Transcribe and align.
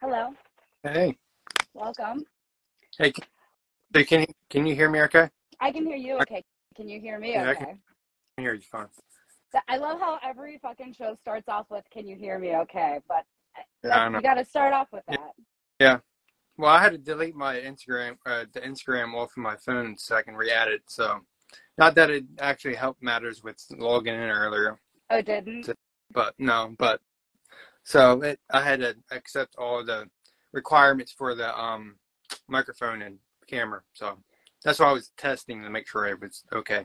Hello. 0.00 0.30
Hey, 0.84 1.16
Welcome. 1.74 2.24
hey, 2.98 3.12
can, 3.12 3.24
can 4.04 4.20
you 4.20 4.26
can 4.48 4.66
you 4.66 4.74
hear 4.74 4.88
me? 4.90 5.00
Okay, 5.02 5.28
I 5.60 5.72
can 5.72 5.84
hear 5.86 5.96
you. 5.96 6.18
Okay. 6.20 6.44
Can 6.76 6.88
you 6.88 7.00
hear 7.00 7.18
me? 7.18 7.32
Yeah, 7.32 7.48
I 7.48 7.50
Okay. 7.50 7.64
can- 7.64 7.82
I 8.38 8.40
hear 8.42 8.54
you 8.54 8.60
fine. 8.62 8.88
So 9.50 9.58
I 9.66 9.76
love 9.78 9.98
how 9.98 10.18
every 10.22 10.58
fucking 10.58 10.92
show 10.92 11.16
starts 11.16 11.48
off 11.48 11.68
with 11.70 11.84
"Can 11.90 12.06
you 12.06 12.14
hear 12.16 12.38
me?" 12.38 12.54
Okay, 12.54 13.00
but 13.08 13.24
Yeah, 13.82 14.08
you 14.10 14.20
got 14.22 14.34
to 14.34 14.44
start 14.44 14.72
off 14.72 14.88
with 14.92 15.04
that. 15.06 15.34
Yeah. 15.80 15.98
Well, 16.56 16.70
I 16.70 16.80
had 16.80 16.92
to 16.92 16.98
delete 16.98 17.34
my 17.34 17.56
Instagram, 17.56 18.18
uh, 18.26 18.44
the 18.52 18.60
Instagram 18.60 19.14
off 19.14 19.32
of 19.32 19.36
my 19.38 19.56
phone 19.56 19.96
so 19.98 20.14
I 20.16 20.22
can 20.22 20.34
re-add 20.36 20.68
it. 20.68 20.82
So, 20.88 21.20
not 21.76 21.94
that 21.96 22.10
it 22.10 22.24
actually 22.40 22.74
helped 22.74 23.02
matters 23.02 23.42
with 23.42 23.56
logging 23.70 24.14
in 24.14 24.20
earlier, 24.20 24.80
Oh, 25.10 25.22
didn't? 25.22 25.68
but 26.12 26.34
no, 26.38 26.74
but 26.78 27.00
so 27.88 28.20
it, 28.20 28.38
I 28.50 28.62
had 28.62 28.80
to 28.80 28.94
accept 29.12 29.56
all 29.56 29.82
the 29.82 30.04
requirements 30.52 31.10
for 31.10 31.34
the 31.34 31.58
um 31.58 31.96
microphone 32.46 33.00
and 33.00 33.18
camera. 33.48 33.80
So 33.94 34.18
that's 34.62 34.78
why 34.78 34.90
I 34.90 34.92
was 34.92 35.10
testing 35.16 35.62
to 35.62 35.70
make 35.70 35.88
sure 35.88 36.06
it 36.06 36.20
was 36.20 36.44
okay. 36.54 36.84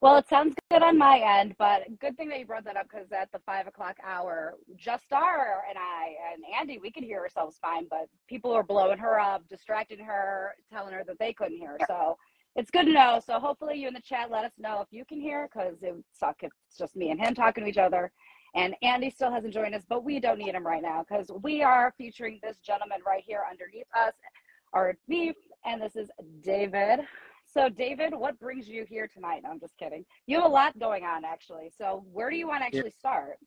Well, 0.00 0.16
it 0.16 0.28
sounds 0.28 0.54
good 0.70 0.84
on 0.84 0.96
my 0.96 1.18
end, 1.18 1.56
but 1.58 1.82
good 1.98 2.16
thing 2.16 2.28
that 2.28 2.38
you 2.38 2.46
brought 2.46 2.64
that 2.66 2.76
up 2.76 2.86
because 2.88 3.10
at 3.10 3.32
the 3.32 3.40
five 3.44 3.66
o'clock 3.66 3.96
hour, 4.06 4.54
Justar 4.76 5.62
and 5.68 5.76
I 5.76 6.14
and 6.32 6.44
Andy, 6.56 6.78
we 6.78 6.92
could 6.92 7.02
hear 7.02 7.18
ourselves 7.18 7.58
fine, 7.60 7.88
but 7.90 8.06
people 8.28 8.52
are 8.52 8.62
blowing 8.62 8.98
her 8.98 9.18
up, 9.18 9.42
distracting 9.48 9.98
her, 9.98 10.54
telling 10.72 10.94
her 10.94 11.02
that 11.04 11.18
they 11.18 11.32
couldn't 11.32 11.58
hear. 11.58 11.76
So 11.88 12.16
it's 12.54 12.70
good 12.70 12.84
to 12.84 12.92
know. 12.92 13.20
So 13.26 13.40
hopefully 13.40 13.76
you 13.76 13.88
in 13.88 13.94
the 13.94 14.00
chat 14.00 14.30
let 14.30 14.44
us 14.44 14.52
know 14.56 14.80
if 14.82 14.88
you 14.92 15.04
can 15.04 15.20
hear 15.20 15.48
because 15.52 15.82
it 15.82 15.92
would 15.92 16.04
suck 16.12 16.36
if 16.42 16.52
it's 16.68 16.78
just 16.78 16.94
me 16.94 17.10
and 17.10 17.18
him 17.18 17.34
talking 17.34 17.64
to 17.64 17.70
each 17.70 17.76
other. 17.76 18.12
And 18.54 18.74
Andy 18.82 19.10
still 19.10 19.30
hasn't 19.30 19.52
joined 19.52 19.74
us, 19.74 19.84
but 19.88 20.04
we 20.04 20.20
don't 20.20 20.38
need 20.38 20.54
him 20.54 20.66
right 20.66 20.82
now 20.82 21.04
because 21.08 21.30
we 21.42 21.62
are 21.62 21.94
featuring 21.98 22.40
this 22.42 22.58
gentleman 22.58 22.98
right 23.06 23.22
here 23.26 23.42
underneath 23.48 23.86
us, 23.96 24.14
our 24.72 24.96
beef, 25.08 25.36
and 25.64 25.80
this 25.82 25.96
is 25.96 26.10
David. 26.42 27.00
So, 27.46 27.68
David, 27.68 28.12
what 28.14 28.38
brings 28.38 28.68
you 28.68 28.84
here 28.84 29.08
tonight? 29.08 29.42
No, 29.42 29.50
I'm 29.50 29.60
just 29.60 29.76
kidding. 29.78 30.04
You 30.26 30.36
have 30.36 30.46
a 30.46 30.52
lot 30.52 30.78
going 30.78 31.04
on, 31.04 31.24
actually. 31.24 31.70
So, 31.76 32.04
where 32.12 32.30
do 32.30 32.36
you 32.36 32.46
want 32.46 32.60
to 32.60 32.66
actually 32.66 32.92
start? 32.98 33.38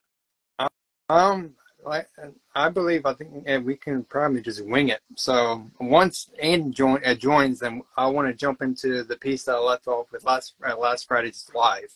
Um, 1.10 1.56
like 1.84 2.08
I 2.56 2.70
believe 2.70 3.06
I 3.06 3.14
think 3.14 3.46
we 3.66 3.76
can 3.76 4.04
probably 4.04 4.42
just 4.42 4.64
wing 4.66 4.90
it. 4.90 5.02
So 5.16 5.70
once 5.80 6.30
Andy 6.42 6.72
join, 6.72 7.02
uh, 7.06 7.16
joins, 7.16 7.60
then 7.60 7.82
I 7.98 8.08
want 8.08 8.28
to 8.28 8.34
jump 8.34 8.62
into 8.62 9.04
the 9.04 9.18
piece 9.18 9.44
that 9.44 9.56
I 9.56 9.60
left 9.60 9.88
off 9.88 10.12
with 10.12 10.24
last 10.24 10.54
uh, 10.66 10.78
last 10.78 11.08
Friday's 11.08 11.50
live, 11.54 11.94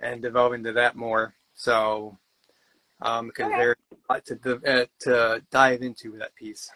and 0.00 0.22
delve 0.22 0.52
into 0.52 0.72
that 0.72 0.96
more. 0.96 1.34
So, 1.54 2.16
um, 3.02 3.28
because 3.28 3.46
Okay. 3.46 3.56
there's 3.58 3.76
a 3.92 4.12
lot 4.12 4.24
to 4.26 4.60
uh, 4.66 4.86
to 5.00 5.42
dive 5.50 5.82
into 5.82 6.16
that 6.18 6.34
piece 6.34 6.70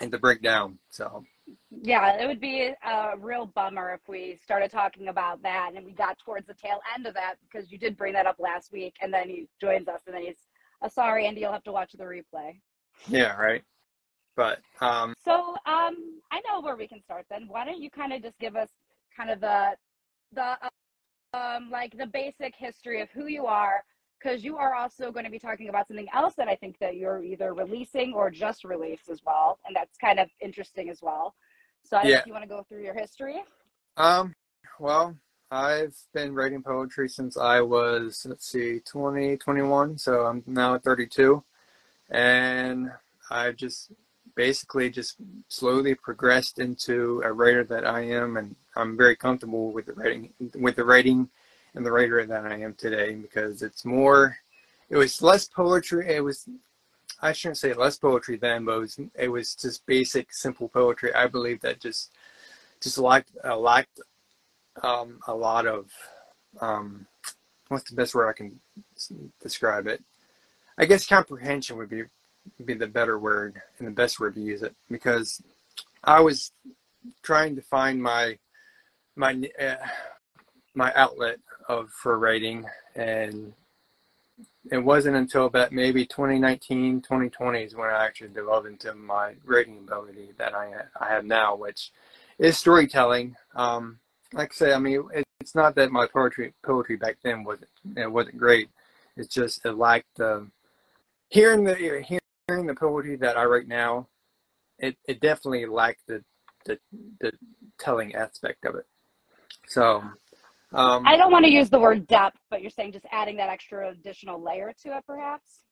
and 0.00 0.10
to 0.12 0.18
break 0.18 0.42
down. 0.42 0.78
So 0.90 1.24
Yeah, 1.70 2.20
it 2.20 2.26
would 2.26 2.40
be 2.40 2.72
a 2.84 3.16
real 3.18 3.46
bummer 3.46 3.92
if 3.94 4.08
we 4.08 4.38
started 4.42 4.70
talking 4.70 5.08
about 5.08 5.42
that 5.42 5.72
and 5.74 5.84
we 5.84 5.92
got 5.92 6.18
towards 6.18 6.46
the 6.46 6.54
tail 6.54 6.80
end 6.94 7.06
of 7.06 7.14
that 7.14 7.34
because 7.42 7.70
you 7.72 7.78
did 7.78 7.96
bring 7.96 8.12
that 8.14 8.26
up 8.26 8.36
last 8.38 8.72
week 8.72 8.94
and 9.00 9.12
then 9.12 9.28
he 9.28 9.48
joins 9.60 9.88
us 9.88 10.00
and 10.06 10.14
then 10.14 10.22
he's, 10.22 10.48
uh, 10.82 10.88
sorry, 10.88 11.26
Andy, 11.26 11.40
you'll 11.40 11.52
have 11.52 11.64
to 11.64 11.72
watch 11.72 11.92
the 11.92 12.04
replay. 12.04 12.60
yeah, 13.08 13.36
right. 13.36 13.62
But 14.36 14.60
um, 14.80 15.14
So, 15.24 15.54
um, 15.66 16.20
I 16.30 16.40
know 16.48 16.60
where 16.62 16.76
we 16.76 16.88
can 16.88 17.02
start 17.02 17.26
then. 17.28 17.46
Why 17.48 17.64
don't 17.64 17.80
you 17.82 17.90
kind 17.90 18.12
of 18.12 18.22
just 18.22 18.38
give 18.38 18.56
us 18.56 18.70
kind 19.16 19.30
of 19.30 19.40
the, 19.40 19.76
the, 20.32 20.56
um, 21.38 21.70
like 21.70 21.96
the 21.96 22.06
basic 22.06 22.54
history 22.56 23.00
of 23.02 23.10
who 23.10 23.26
you 23.26 23.46
are, 23.46 23.82
because 24.22 24.44
you 24.44 24.56
are 24.56 24.74
also 24.74 25.10
going 25.10 25.24
to 25.24 25.30
be 25.30 25.38
talking 25.38 25.68
about 25.68 25.88
something 25.88 26.08
else 26.12 26.34
that 26.34 26.48
I 26.48 26.54
think 26.56 26.78
that 26.78 26.96
you're 26.96 27.22
either 27.22 27.54
releasing 27.54 28.12
or 28.12 28.30
just 28.30 28.64
released 28.64 29.08
as 29.08 29.20
well, 29.24 29.58
and 29.66 29.74
that's 29.74 29.96
kind 29.98 30.18
of 30.20 30.28
interesting 30.40 30.90
as 30.90 31.00
well. 31.02 31.34
So, 31.84 31.96
I 31.96 32.02
don't 32.02 32.10
know 32.10 32.14
Yeah. 32.14 32.20
if 32.20 32.26
you 32.26 32.32
want 32.32 32.44
to 32.44 32.48
go 32.48 32.62
through 32.68 32.82
your 32.82 32.94
history. 32.94 33.42
Um, 33.96 34.34
well, 34.78 35.16
I've 35.50 35.96
been 36.14 36.34
writing 36.34 36.62
poetry 36.62 37.08
since 37.08 37.36
I 37.36 37.60
was, 37.60 38.24
let's 38.28 38.46
see, 38.46 38.80
20, 38.80 39.36
21. 39.36 39.98
So 39.98 40.24
I'm 40.26 40.42
now 40.46 40.78
32. 40.78 41.44
And 42.10 42.90
I 43.30 43.52
just 43.52 43.92
basically 44.34 44.88
just 44.88 45.16
slowly 45.48 45.94
progressed 45.94 46.58
into 46.58 47.20
a 47.22 47.32
writer 47.32 47.64
that 47.64 47.86
I 47.86 48.00
am. 48.00 48.38
And 48.38 48.56
I'm 48.76 48.96
very 48.96 49.16
comfortable 49.16 49.72
with 49.72 49.86
the 49.86 49.92
writing, 49.92 50.32
with 50.54 50.76
the 50.76 50.84
writing 50.84 51.28
and 51.74 51.84
the 51.84 51.92
writer 51.92 52.24
that 52.24 52.46
I 52.46 52.58
am 52.60 52.74
today 52.74 53.14
because 53.14 53.62
it's 53.62 53.84
more, 53.84 54.36
it 54.90 54.96
was 54.96 55.22
less 55.22 55.48
poetry. 55.48 56.14
It 56.14 56.22
was, 56.22 56.48
I 57.20 57.32
shouldn't 57.32 57.58
say 57.58 57.72
less 57.72 57.96
poetry 57.96 58.36
then, 58.36 58.64
but 58.64 58.76
it 58.76 58.80
was, 58.80 59.00
it 59.14 59.28
was 59.28 59.54
just 59.54 59.86
basic, 59.86 60.32
simple 60.32 60.68
poetry. 60.68 61.14
I 61.14 61.26
believe 61.26 61.60
that 61.60 61.80
just, 61.80 62.10
just 62.80 62.98
lacked, 62.98 63.30
uh, 63.44 63.56
lacked 63.56 64.00
um, 64.82 65.18
a 65.26 65.34
lot 65.34 65.66
of 65.66 65.86
um, 66.60 67.06
what's 67.68 67.88
the 67.88 67.96
best 67.96 68.14
word 68.14 68.28
I 68.28 68.32
can 68.32 68.60
describe 69.40 69.86
it? 69.86 70.02
I 70.78 70.84
guess 70.84 71.06
comprehension 71.06 71.76
would 71.76 71.90
be 71.90 72.04
be 72.64 72.74
the 72.74 72.88
better 72.88 73.18
word 73.18 73.60
and 73.78 73.86
the 73.86 73.92
best 73.92 74.18
word 74.18 74.34
to 74.34 74.40
use 74.40 74.62
it 74.62 74.74
because 74.90 75.40
I 76.02 76.20
was 76.20 76.50
trying 77.22 77.54
to 77.56 77.62
find 77.62 78.02
my 78.02 78.38
my 79.16 79.50
uh, 79.60 79.76
my 80.74 80.92
outlet 80.94 81.38
of 81.68 81.90
for 81.90 82.18
writing 82.18 82.64
and 82.94 83.52
it 84.70 84.78
wasn't 84.78 85.16
until 85.16 85.46
about 85.46 85.72
maybe 85.72 86.06
2019 86.06 87.00
2020 87.00 87.62
is 87.62 87.74
when 87.74 87.90
I 87.90 88.04
actually 88.04 88.28
developed 88.28 88.68
into 88.68 88.94
my 88.94 89.34
writing 89.44 89.78
ability 89.78 90.30
that 90.38 90.54
I 90.54 90.72
I 91.00 91.08
have 91.08 91.24
now 91.24 91.54
which 91.56 91.90
is 92.38 92.58
storytelling 92.58 93.36
um, 93.54 93.98
like 94.32 94.52
I 94.52 94.54
say, 94.54 94.72
I 94.72 94.78
mean, 94.78 95.04
it, 95.14 95.24
it's 95.40 95.54
not 95.54 95.74
that 95.76 95.90
my 95.90 96.06
poetry 96.06 96.54
poetry 96.64 96.96
back 96.96 97.18
then 97.22 97.44
wasn't 97.44 97.68
it 97.96 98.10
wasn't 98.10 98.38
great. 98.38 98.68
It's 99.16 99.32
just 99.32 99.64
it 99.64 99.72
lacked 99.72 100.16
the 100.16 100.46
hearing 101.28 101.64
the 101.64 101.74
hearing 101.74 102.66
the 102.66 102.74
poetry 102.74 103.16
that 103.16 103.36
I 103.36 103.44
write 103.44 103.68
now. 103.68 104.08
It 104.78 104.96
it 105.06 105.20
definitely 105.20 105.66
lacked 105.66 106.06
the 106.06 106.24
the, 106.64 106.78
the 107.20 107.32
telling 107.78 108.14
aspect 108.14 108.64
of 108.64 108.76
it. 108.76 108.86
So, 109.66 110.02
um, 110.72 111.06
I 111.06 111.16
don't 111.16 111.32
want 111.32 111.44
to 111.44 111.50
use 111.50 111.70
the 111.70 111.78
word 111.78 112.06
depth, 112.06 112.38
but 112.50 112.62
you're 112.62 112.70
saying 112.70 112.92
just 112.92 113.06
adding 113.10 113.36
that 113.36 113.48
extra 113.48 113.90
additional 113.90 114.42
layer 114.42 114.72
to 114.82 114.96
it, 114.96 115.04
perhaps? 115.06 115.62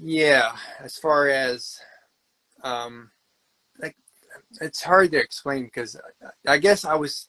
yeah, 0.00 0.52
as 0.80 0.96
far 0.96 1.28
as 1.28 1.78
um, 2.62 3.10
like 3.80 3.96
it's 4.60 4.82
hard 4.82 5.10
to 5.12 5.18
explain 5.18 5.64
because 5.64 5.96
I 6.46 6.58
guess 6.58 6.84
I 6.84 6.94
was 6.94 7.28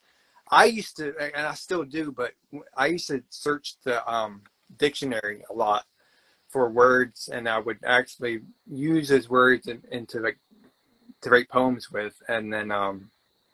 I 0.52 0.66
used 0.66 0.98
to 0.98 1.14
and 1.36 1.48
I 1.48 1.54
still 1.54 1.84
do, 1.84 2.12
but 2.12 2.34
I 2.76 2.88
used 2.88 3.08
to 3.08 3.24
search 3.30 3.76
the 3.84 4.08
um, 4.12 4.42
dictionary 4.78 5.44
a 5.50 5.54
lot 5.54 5.86
for 6.48 6.70
words, 6.70 7.30
and 7.32 7.48
I 7.48 7.60
would 7.60 7.80
actually 7.86 8.42
use 8.68 9.10
those 9.10 9.30
words 9.30 9.68
in, 9.68 9.82
into 9.92 10.20
like 10.20 10.40
to 11.22 11.30
write 11.30 11.50
poems 11.50 11.92
with, 11.92 12.16
and 12.28 12.54
then 12.54 12.72
um, 12.72 13.10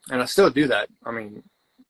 and 0.10 0.22
I 0.22 0.26
still 0.26 0.50
do 0.50 0.68
that. 0.68 0.90
I 1.06 1.12
mean, 1.12 1.42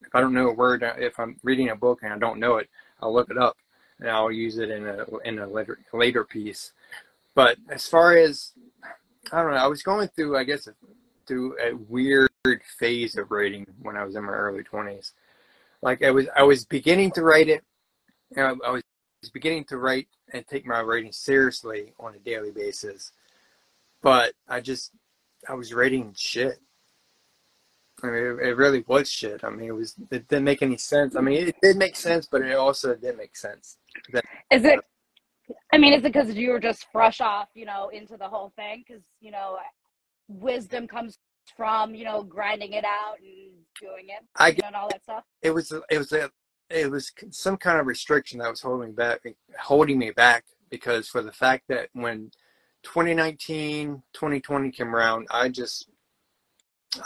if 0.06 0.14
I 0.14 0.20
don't 0.20 0.34
know 0.34 0.48
a 0.48 0.54
word, 0.54 0.84
if 0.98 1.18
I'm 1.18 1.36
reading 1.42 1.70
a 1.70 1.76
book 1.76 2.00
and 2.02 2.12
I 2.12 2.18
don't 2.18 2.40
know 2.40 2.56
it, 2.56 2.68
I'll 3.00 3.12
look 3.12 3.30
it 3.30 3.38
up 3.38 3.56
and 3.98 4.08
I'll 4.08 4.32
use 4.32 4.58
it 4.58 4.70
in 4.70 4.86
a 4.86 5.04
in 5.24 5.38
a 5.38 5.46
later 5.46 5.78
later 5.92 6.24
piece. 6.24 6.72
But 7.34 7.58
as 7.68 7.86
far 7.86 8.16
as 8.16 8.52
I 9.32 9.42
don't 9.42 9.52
know, 9.52 9.58
I 9.58 9.66
was 9.66 9.82
going 9.82 10.08
through, 10.08 10.36
I 10.36 10.44
guess, 10.44 10.68
through 11.26 11.56
a 11.60 11.74
weird 11.74 12.30
phase 12.78 13.16
of 13.16 13.30
writing 13.30 13.66
when 13.82 13.96
I 13.96 14.04
was 14.04 14.16
in 14.16 14.24
my 14.24 14.32
early 14.32 14.62
twenties. 14.62 15.12
Like 15.82 16.02
I 16.02 16.10
was, 16.10 16.26
I 16.34 16.42
was 16.42 16.64
beginning 16.64 17.10
to 17.12 17.22
write 17.22 17.48
it. 17.48 17.62
You 18.30 18.42
know, 18.42 18.58
I 18.64 18.70
was 18.70 18.82
beginning 19.32 19.64
to 19.64 19.78
write 19.78 20.08
and 20.32 20.46
take 20.46 20.66
my 20.66 20.80
writing 20.80 21.12
seriously 21.12 21.92
on 21.98 22.14
a 22.14 22.18
daily 22.18 22.50
basis. 22.50 23.12
But 24.02 24.34
I 24.48 24.60
just, 24.60 24.92
I 25.48 25.54
was 25.54 25.74
writing 25.74 26.14
shit. 26.16 26.58
I 28.02 28.06
mean, 28.08 28.14
it, 28.14 28.48
it 28.48 28.56
really 28.56 28.84
was 28.86 29.10
shit. 29.10 29.42
I 29.44 29.50
mean, 29.50 29.68
it 29.68 29.74
was, 29.74 29.94
it 30.10 30.28
didn't 30.28 30.44
make 30.44 30.62
any 30.62 30.76
sense. 30.76 31.16
I 31.16 31.20
mean, 31.20 31.48
it 31.48 31.56
did 31.62 31.76
make 31.76 31.96
sense, 31.96 32.26
but 32.30 32.42
it 32.42 32.54
also 32.54 32.94
didn't 32.94 33.16
make 33.16 33.36
sense. 33.36 33.78
Is 34.50 34.64
it, 34.64 34.78
uh, 34.78 35.54
I 35.72 35.78
mean, 35.78 35.92
is 35.94 36.00
it 36.00 36.12
because 36.12 36.34
you 36.34 36.50
were 36.50 36.60
just 36.60 36.86
fresh 36.92 37.20
off, 37.20 37.48
you 37.54 37.64
know, 37.64 37.88
into 37.88 38.16
the 38.16 38.28
whole 38.28 38.52
thing? 38.56 38.84
Because, 38.86 39.02
you 39.20 39.30
know, 39.30 39.56
wisdom 40.28 40.86
comes 40.86 41.18
from, 41.56 41.94
you 41.94 42.04
know, 42.04 42.22
grinding 42.22 42.72
it 42.72 42.84
out 42.84 43.18
and 43.18 43.52
doing 43.80 44.08
it, 44.08 44.24
I 44.36 44.50
get, 44.50 44.66
and 44.66 44.74
all 44.74 44.88
that 44.88 45.02
stuff? 45.02 45.24
it 45.42 45.50
was 45.50 45.72
it 45.90 45.98
was 45.98 46.12
a 46.12 46.30
it 46.70 46.90
was 46.90 47.12
some 47.30 47.56
kind 47.56 47.78
of 47.78 47.86
restriction 47.86 48.38
that 48.40 48.50
was 48.50 48.60
holding 48.60 48.92
back 48.92 49.20
holding 49.60 49.98
me 49.98 50.10
back 50.10 50.44
because 50.70 51.08
for 51.08 51.22
the 51.22 51.32
fact 51.32 51.64
that 51.68 51.88
when 51.92 52.30
2019 52.82 54.02
2020 54.12 54.70
came 54.70 54.94
around 54.94 55.26
i 55.30 55.48
just 55.48 55.88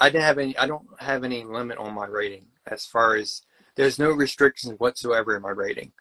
i 0.01 0.09
didn't 0.09 0.25
have 0.25 0.39
any 0.39 0.57
i 0.59 0.67
don't 0.67 0.87
have 0.99 1.25
any 1.25 1.45
limit 1.45 1.79
on 1.79 1.95
my 1.95 2.07
rating 2.07 2.45
as 2.67 2.87
far 2.87 3.17
as 3.17 3.43
there's 3.77 3.99
no 3.99 4.11
restrictions 4.11 4.75
whatsoever 4.79 5.37
in 5.37 5.43
my 5.43 5.51
rating 5.51 5.93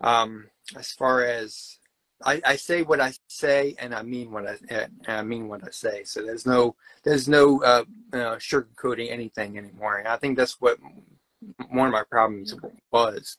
um 0.00 0.46
as 0.76 0.92
far 0.92 1.24
as 1.24 1.78
I, 2.24 2.40
I 2.44 2.56
say 2.56 2.82
what 2.82 3.00
I 3.00 3.12
say 3.28 3.76
and 3.78 3.94
I 3.94 4.02
mean 4.02 4.32
what 4.32 4.44
I 4.46 4.88
I 5.06 5.22
mean 5.22 5.48
what 5.48 5.62
I 5.62 5.70
say. 5.70 6.02
So 6.04 6.22
there's 6.22 6.46
no 6.46 6.74
there's 7.04 7.28
no 7.28 7.62
uh, 7.62 7.84
uh, 8.12 8.36
sugarcoating 8.36 9.10
anything 9.10 9.56
anymore. 9.56 9.98
And 9.98 10.08
I 10.08 10.16
think 10.16 10.36
that's 10.36 10.60
what 10.60 10.78
one 11.70 11.86
of 11.86 11.92
my 11.92 12.02
problems 12.10 12.54
was 12.90 13.38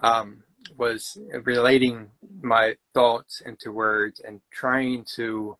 um, 0.00 0.42
was 0.76 1.16
relating 1.44 2.10
my 2.42 2.76
thoughts 2.92 3.40
into 3.40 3.72
words 3.72 4.20
and 4.20 4.40
trying 4.50 5.04
to 5.16 5.56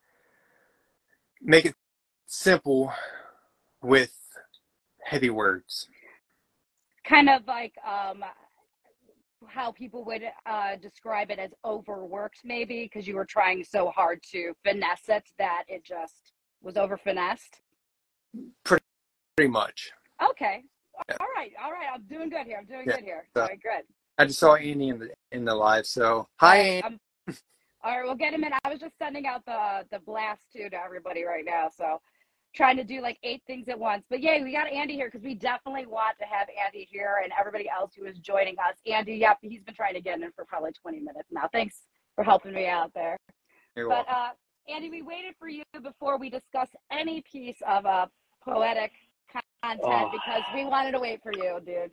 make 1.41 1.65
it 1.65 1.75
simple 2.27 2.93
with 3.85 4.17
heavy 5.05 5.31
words. 5.31 5.89
Kind 7.07 7.29
of 7.29 7.47
like 7.47 7.75
um, 7.87 8.25
how 9.47 9.73
people 9.73 10.05
would 10.05 10.23
uh, 10.47 10.77
describe 10.77 11.31
it 11.31 11.39
as 11.39 11.51
overworked, 11.65 12.39
maybe 12.45 12.85
because 12.85 13.07
you 13.07 13.15
were 13.15 13.27
trying 13.27 13.63
so 13.63 13.91
hard 13.91 14.21
to 14.33 14.53
finesse 14.65 15.09
it 15.09 15.25
that 15.39 15.65
it 15.69 15.85
just 15.85 16.33
was 16.63 16.77
over 16.77 16.97
finessed. 16.97 17.61
Pretty, 18.65 18.85
pretty 19.37 19.51
much. 19.51 19.93
Okay. 20.31 20.65
Yeah. 21.09 21.17
All 21.21 21.29
right. 21.37 21.53
All 21.63 21.73
right. 21.73 21.87
I'm 21.93 22.03
doing 22.03 22.31
good 22.31 22.47
here. 22.47 22.57
I'm 22.59 22.67
doing 22.67 22.85
yeah. 22.87 22.97
good 22.97 23.05
here. 23.05 23.27
So, 23.35 23.43
all 23.43 23.49
right. 23.49 23.63
Good. 23.63 23.85
I 24.17 24.27
just 24.27 24.39
saw 24.39 24.55
Andy 24.55 24.89
in 24.89 24.99
the 24.99 25.11
in 25.33 25.45
the 25.45 25.55
live. 25.55 25.87
So 25.87 26.29
hi, 26.37 26.59
Andy. 26.59 26.99
All 27.83 27.99
right, 27.99 28.05
we'll 28.05 28.15
get 28.15 28.33
him 28.33 28.45
in. 28.45 28.53
I 28.65 28.69
was 28.71 28.79
just 28.79 28.97
sending 28.97 29.27
out 29.27 29.45
the 29.45 29.85
the 29.91 29.99
blast 29.99 30.43
too 30.55 30.71
to 30.71 30.77
everybody 30.77 31.25
right 31.25 31.45
now. 31.45 31.69
So 31.77 32.01
trying 32.55 32.77
to 32.77 32.85
do 32.85 33.01
like 33.01 33.19
eight 33.23 33.43
things 33.47 33.69
at 33.69 33.79
once. 33.79 34.05
But 34.09 34.23
yay, 34.23 34.43
we 34.43 34.53
got 34.53 34.69
Andy 34.69 34.95
here 34.95 35.09
because 35.11 35.25
we 35.25 35.35
definitely 35.35 35.87
want 35.87 36.17
to 36.19 36.25
have 36.25 36.49
Andy 36.65 36.89
here 36.91 37.17
and 37.23 37.33
everybody 37.39 37.69
else 37.69 37.93
who 37.99 38.07
is 38.07 38.19
joining 38.19 38.57
us. 38.59 38.77
Andy, 38.87 39.17
yep, 39.17 39.39
he's 39.43 39.63
been 39.63 39.75
trying 39.75 39.95
to 39.95 40.01
get 40.01 40.21
in 40.21 40.31
for 40.33 40.45
probably 40.45 40.73
20 40.73 40.99
minutes 41.01 41.29
now. 41.31 41.49
Thanks 41.53 41.83
for 42.15 42.25
helping 42.25 42.53
me 42.53 42.67
out 42.67 42.93
there. 42.95 43.17
You're 43.77 43.89
but 43.89 44.07
uh, 44.09 44.31
Andy, 44.73 44.89
we 44.89 45.03
waited 45.03 45.35
for 45.39 45.49
you 45.49 45.65
before 45.83 46.19
we 46.19 46.31
discuss 46.31 46.69
any 46.91 47.23
piece 47.31 47.57
of 47.67 47.85
uh, 47.87 48.07
poetic 48.43 48.93
content 49.63 49.83
oh. 49.85 50.11
because 50.13 50.43
we 50.55 50.65
wanted 50.65 50.93
to 50.93 51.01
wait 51.01 51.21
for 51.23 51.33
you, 51.35 51.59
dude. 51.67 51.91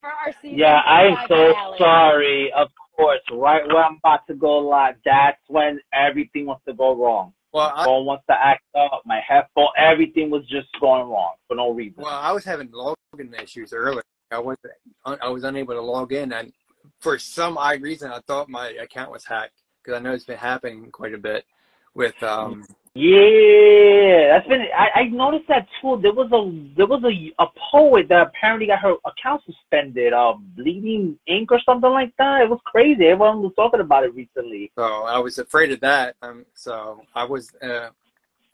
for 0.00 0.10
our 0.10 0.32
season. 0.40 0.58
Yeah, 0.58 0.80
I'm 0.80 1.16
so 1.28 1.34
finale. 1.34 1.78
sorry. 1.78 2.52
Of 2.56 2.68
course, 2.96 3.20
right 3.32 3.66
when 3.66 3.76
I'm 3.76 3.98
about 4.02 4.26
to 4.28 4.34
go 4.34 4.58
live, 4.58 4.94
that's 5.04 5.40
when 5.48 5.80
everything 5.92 6.46
wants 6.46 6.64
to 6.68 6.74
go 6.74 6.94
wrong. 6.94 7.33
Well, 7.54 7.72
I, 7.72 7.84
phone 7.84 8.04
wants 8.04 8.24
to 8.28 8.34
act 8.34 8.64
up. 8.74 9.02
My 9.06 9.20
headphone, 9.26 9.68
everything 9.78 10.28
was 10.28 10.42
just 10.48 10.66
going 10.80 11.08
wrong 11.08 11.34
for 11.46 11.54
no 11.54 11.70
reason. 11.70 12.02
Well, 12.02 12.12
I 12.12 12.32
was 12.32 12.44
having 12.44 12.68
login 12.68 13.40
issues 13.40 13.72
earlier. 13.72 14.02
I 14.32 14.40
was 14.40 14.56
I 15.06 15.28
was 15.28 15.44
unable 15.44 15.74
to 15.74 15.80
log 15.80 16.12
in, 16.12 16.32
and 16.32 16.52
for 16.98 17.16
some 17.16 17.56
odd 17.56 17.80
reason, 17.80 18.10
I 18.10 18.18
thought 18.26 18.48
my 18.48 18.70
account 18.70 19.12
was 19.12 19.24
hacked 19.24 19.62
because 19.80 19.96
I 19.96 20.02
know 20.02 20.12
it's 20.12 20.24
been 20.24 20.36
happening 20.36 20.90
quite 20.90 21.14
a 21.14 21.18
bit 21.18 21.44
with 21.94 22.20
um 22.24 22.66
yeah, 22.94 24.28
that's 24.28 24.46
been. 24.46 24.66
I, 24.76 25.00
I 25.00 25.04
noticed 25.04 25.48
that 25.48 25.66
too. 25.80 25.98
There 26.00 26.12
was 26.12 26.30
a 26.32 26.76
there 26.76 26.86
was 26.86 27.02
a 27.04 27.42
a 27.42 27.46
poet 27.72 28.08
that 28.08 28.28
apparently 28.28 28.66
got 28.66 28.80
her 28.80 28.94
account 29.04 29.42
suspended. 29.44 30.12
Uh, 30.12 30.34
bleeding 30.56 31.18
ink 31.26 31.50
or 31.50 31.60
something 31.66 31.90
like 31.90 32.12
that. 32.18 32.42
It 32.42 32.50
was 32.50 32.60
crazy. 32.64 33.06
Everyone 33.06 33.42
was 33.42 33.52
talking 33.56 33.80
about 33.80 34.04
it 34.04 34.14
recently. 34.14 34.70
So 34.76 34.84
I 34.84 35.18
was 35.18 35.38
afraid 35.38 35.72
of 35.72 35.80
that. 35.80 36.16
Um, 36.22 36.46
so 36.54 37.02
I 37.14 37.24
was. 37.24 37.52
Uh, 37.60 37.90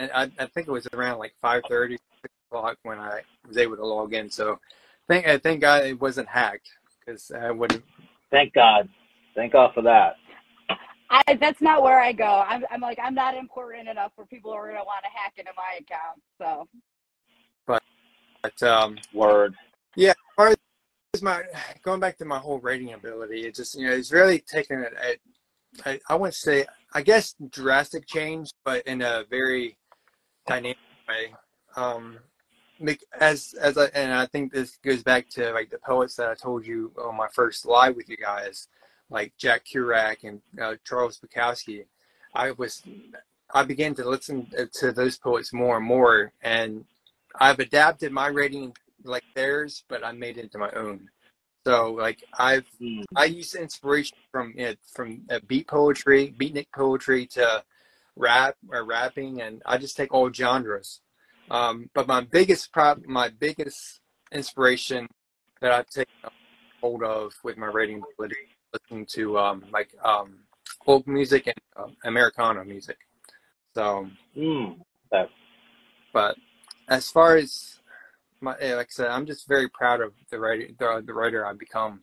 and 0.00 0.10
I 0.12 0.30
I 0.38 0.46
think 0.46 0.66
it 0.66 0.72
was 0.72 0.88
around 0.92 1.18
like 1.18 1.34
five 1.40 1.62
thirty 1.68 1.98
o'clock 2.50 2.78
when 2.82 2.98
I 2.98 3.20
was 3.46 3.58
able 3.58 3.76
to 3.76 3.86
log 3.86 4.14
in. 4.14 4.30
So, 4.30 4.58
thank 5.06 5.26
I 5.26 5.38
thank 5.38 5.60
God 5.60 5.84
it 5.84 6.00
wasn't 6.00 6.28
hacked 6.28 6.70
because 6.98 7.30
I 7.30 7.50
would. 7.50 7.82
Thank 8.30 8.54
God. 8.54 8.88
Thank 9.34 9.52
God 9.52 9.72
for 9.74 9.82
that. 9.82 10.16
I, 11.10 11.34
that's 11.40 11.60
not 11.60 11.82
where 11.82 12.00
I 12.00 12.12
go. 12.12 12.44
I'm, 12.48 12.64
I'm 12.70 12.80
like, 12.80 12.98
I'm 13.02 13.14
not 13.14 13.36
important 13.36 13.88
enough 13.88 14.12
for 14.14 14.24
people 14.26 14.52
who 14.52 14.58
are 14.58 14.66
going 14.66 14.80
to 14.80 14.84
want 14.84 15.04
to 15.04 15.10
hack 15.10 15.34
into 15.36 15.50
my 15.56 15.78
account. 15.80 16.20
So, 16.38 16.68
but, 17.66 17.82
but 18.42 18.62
um, 18.62 18.96
word. 19.12 19.56
Yeah, 19.96 20.12
as 21.14 21.22
my 21.22 21.42
going 21.82 21.98
back 21.98 22.16
to 22.18 22.24
my 22.24 22.38
whole 22.38 22.60
rating 22.60 22.92
ability, 22.92 23.46
it 23.46 23.56
just 23.56 23.74
you 23.74 23.86
know 23.86 23.92
it's 23.92 24.12
really 24.12 24.38
taken 24.38 24.80
it. 24.80 25.20
I, 25.84 25.98
I 26.08 26.14
wouldn't 26.14 26.34
say 26.34 26.66
I 26.94 27.02
guess 27.02 27.34
drastic 27.50 28.06
change, 28.06 28.52
but 28.64 28.86
in 28.86 29.02
a 29.02 29.24
very 29.28 29.76
dynamic 30.46 30.78
way. 31.08 31.34
Um, 31.76 32.18
as 33.20 33.54
as 33.60 33.76
I 33.76 33.86
and 33.86 34.12
I 34.12 34.26
think 34.26 34.52
this 34.52 34.78
goes 34.84 35.02
back 35.02 35.28
to 35.30 35.52
like 35.52 35.70
the 35.70 35.78
poets 35.78 36.14
that 36.16 36.30
I 36.30 36.34
told 36.34 36.64
you 36.64 36.92
on 37.02 37.16
my 37.16 37.28
first 37.32 37.66
live 37.66 37.96
with 37.96 38.08
you 38.08 38.16
guys 38.16 38.68
like 39.10 39.32
Jack 39.36 39.64
Kerouac 39.66 40.24
and 40.24 40.40
uh, 40.60 40.76
Charles 40.84 41.20
Bukowski, 41.20 41.84
I 42.34 42.52
was 42.52 42.82
I 43.52 43.64
began 43.64 43.94
to 43.96 44.08
listen 44.08 44.46
to 44.74 44.92
those 44.92 45.18
poets 45.18 45.52
more 45.52 45.76
and 45.76 45.86
more, 45.86 46.32
and 46.42 46.84
I've 47.38 47.58
adapted 47.58 48.12
my 48.12 48.28
rating 48.28 48.74
like 49.04 49.24
theirs, 49.34 49.84
but 49.88 50.04
I 50.04 50.12
made 50.12 50.38
it 50.38 50.44
into 50.44 50.58
my 50.58 50.70
own. 50.72 51.08
So 51.66 51.92
like 51.92 52.22
I've 52.38 52.66
mm. 52.80 53.04
I 53.16 53.24
use 53.26 53.54
inspiration 53.54 54.16
from 54.30 54.54
know, 54.56 54.74
from 54.94 55.22
uh, 55.30 55.40
beat 55.46 55.66
poetry, 55.66 56.34
beatnik 56.38 56.68
poetry 56.74 57.26
to 57.26 57.62
rap 58.16 58.56
or 58.70 58.84
rapping, 58.84 59.42
and 59.42 59.62
I 59.66 59.78
just 59.78 59.96
take 59.96 60.14
all 60.14 60.32
genres. 60.32 61.00
Um, 61.50 61.90
but 61.94 62.06
my 62.06 62.20
biggest 62.20 62.72
prop, 62.72 63.00
my 63.06 63.28
biggest 63.28 64.00
inspiration 64.30 65.08
that 65.60 65.72
I've 65.72 65.88
taken 65.88 66.12
hold 66.80 67.02
of 67.02 67.32
with 67.42 67.56
my 67.56 67.66
rating 67.66 68.02
ability 68.14 68.36
listening 68.72 69.06
to 69.06 69.38
um, 69.38 69.64
like 69.72 69.90
um, 70.04 70.38
folk 70.84 71.06
music 71.06 71.46
and 71.46 71.56
uh, 71.76 71.90
Americana 72.04 72.64
music. 72.64 72.98
So, 73.74 74.08
mm, 74.36 74.76
but 76.12 76.36
as 76.88 77.10
far 77.10 77.36
as 77.36 77.78
my, 78.40 78.52
like 78.52 78.86
I 78.86 78.90
said, 78.90 79.10
I'm 79.10 79.26
just 79.26 79.46
very 79.46 79.68
proud 79.68 80.00
of 80.00 80.12
the 80.30 80.38
writer, 80.38 80.68
the, 80.78 81.02
the 81.06 81.14
writer 81.14 81.46
I've 81.46 81.58
become 81.58 82.00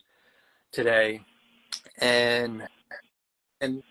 today, 0.72 1.20
and 1.98 2.66
and 3.60 3.82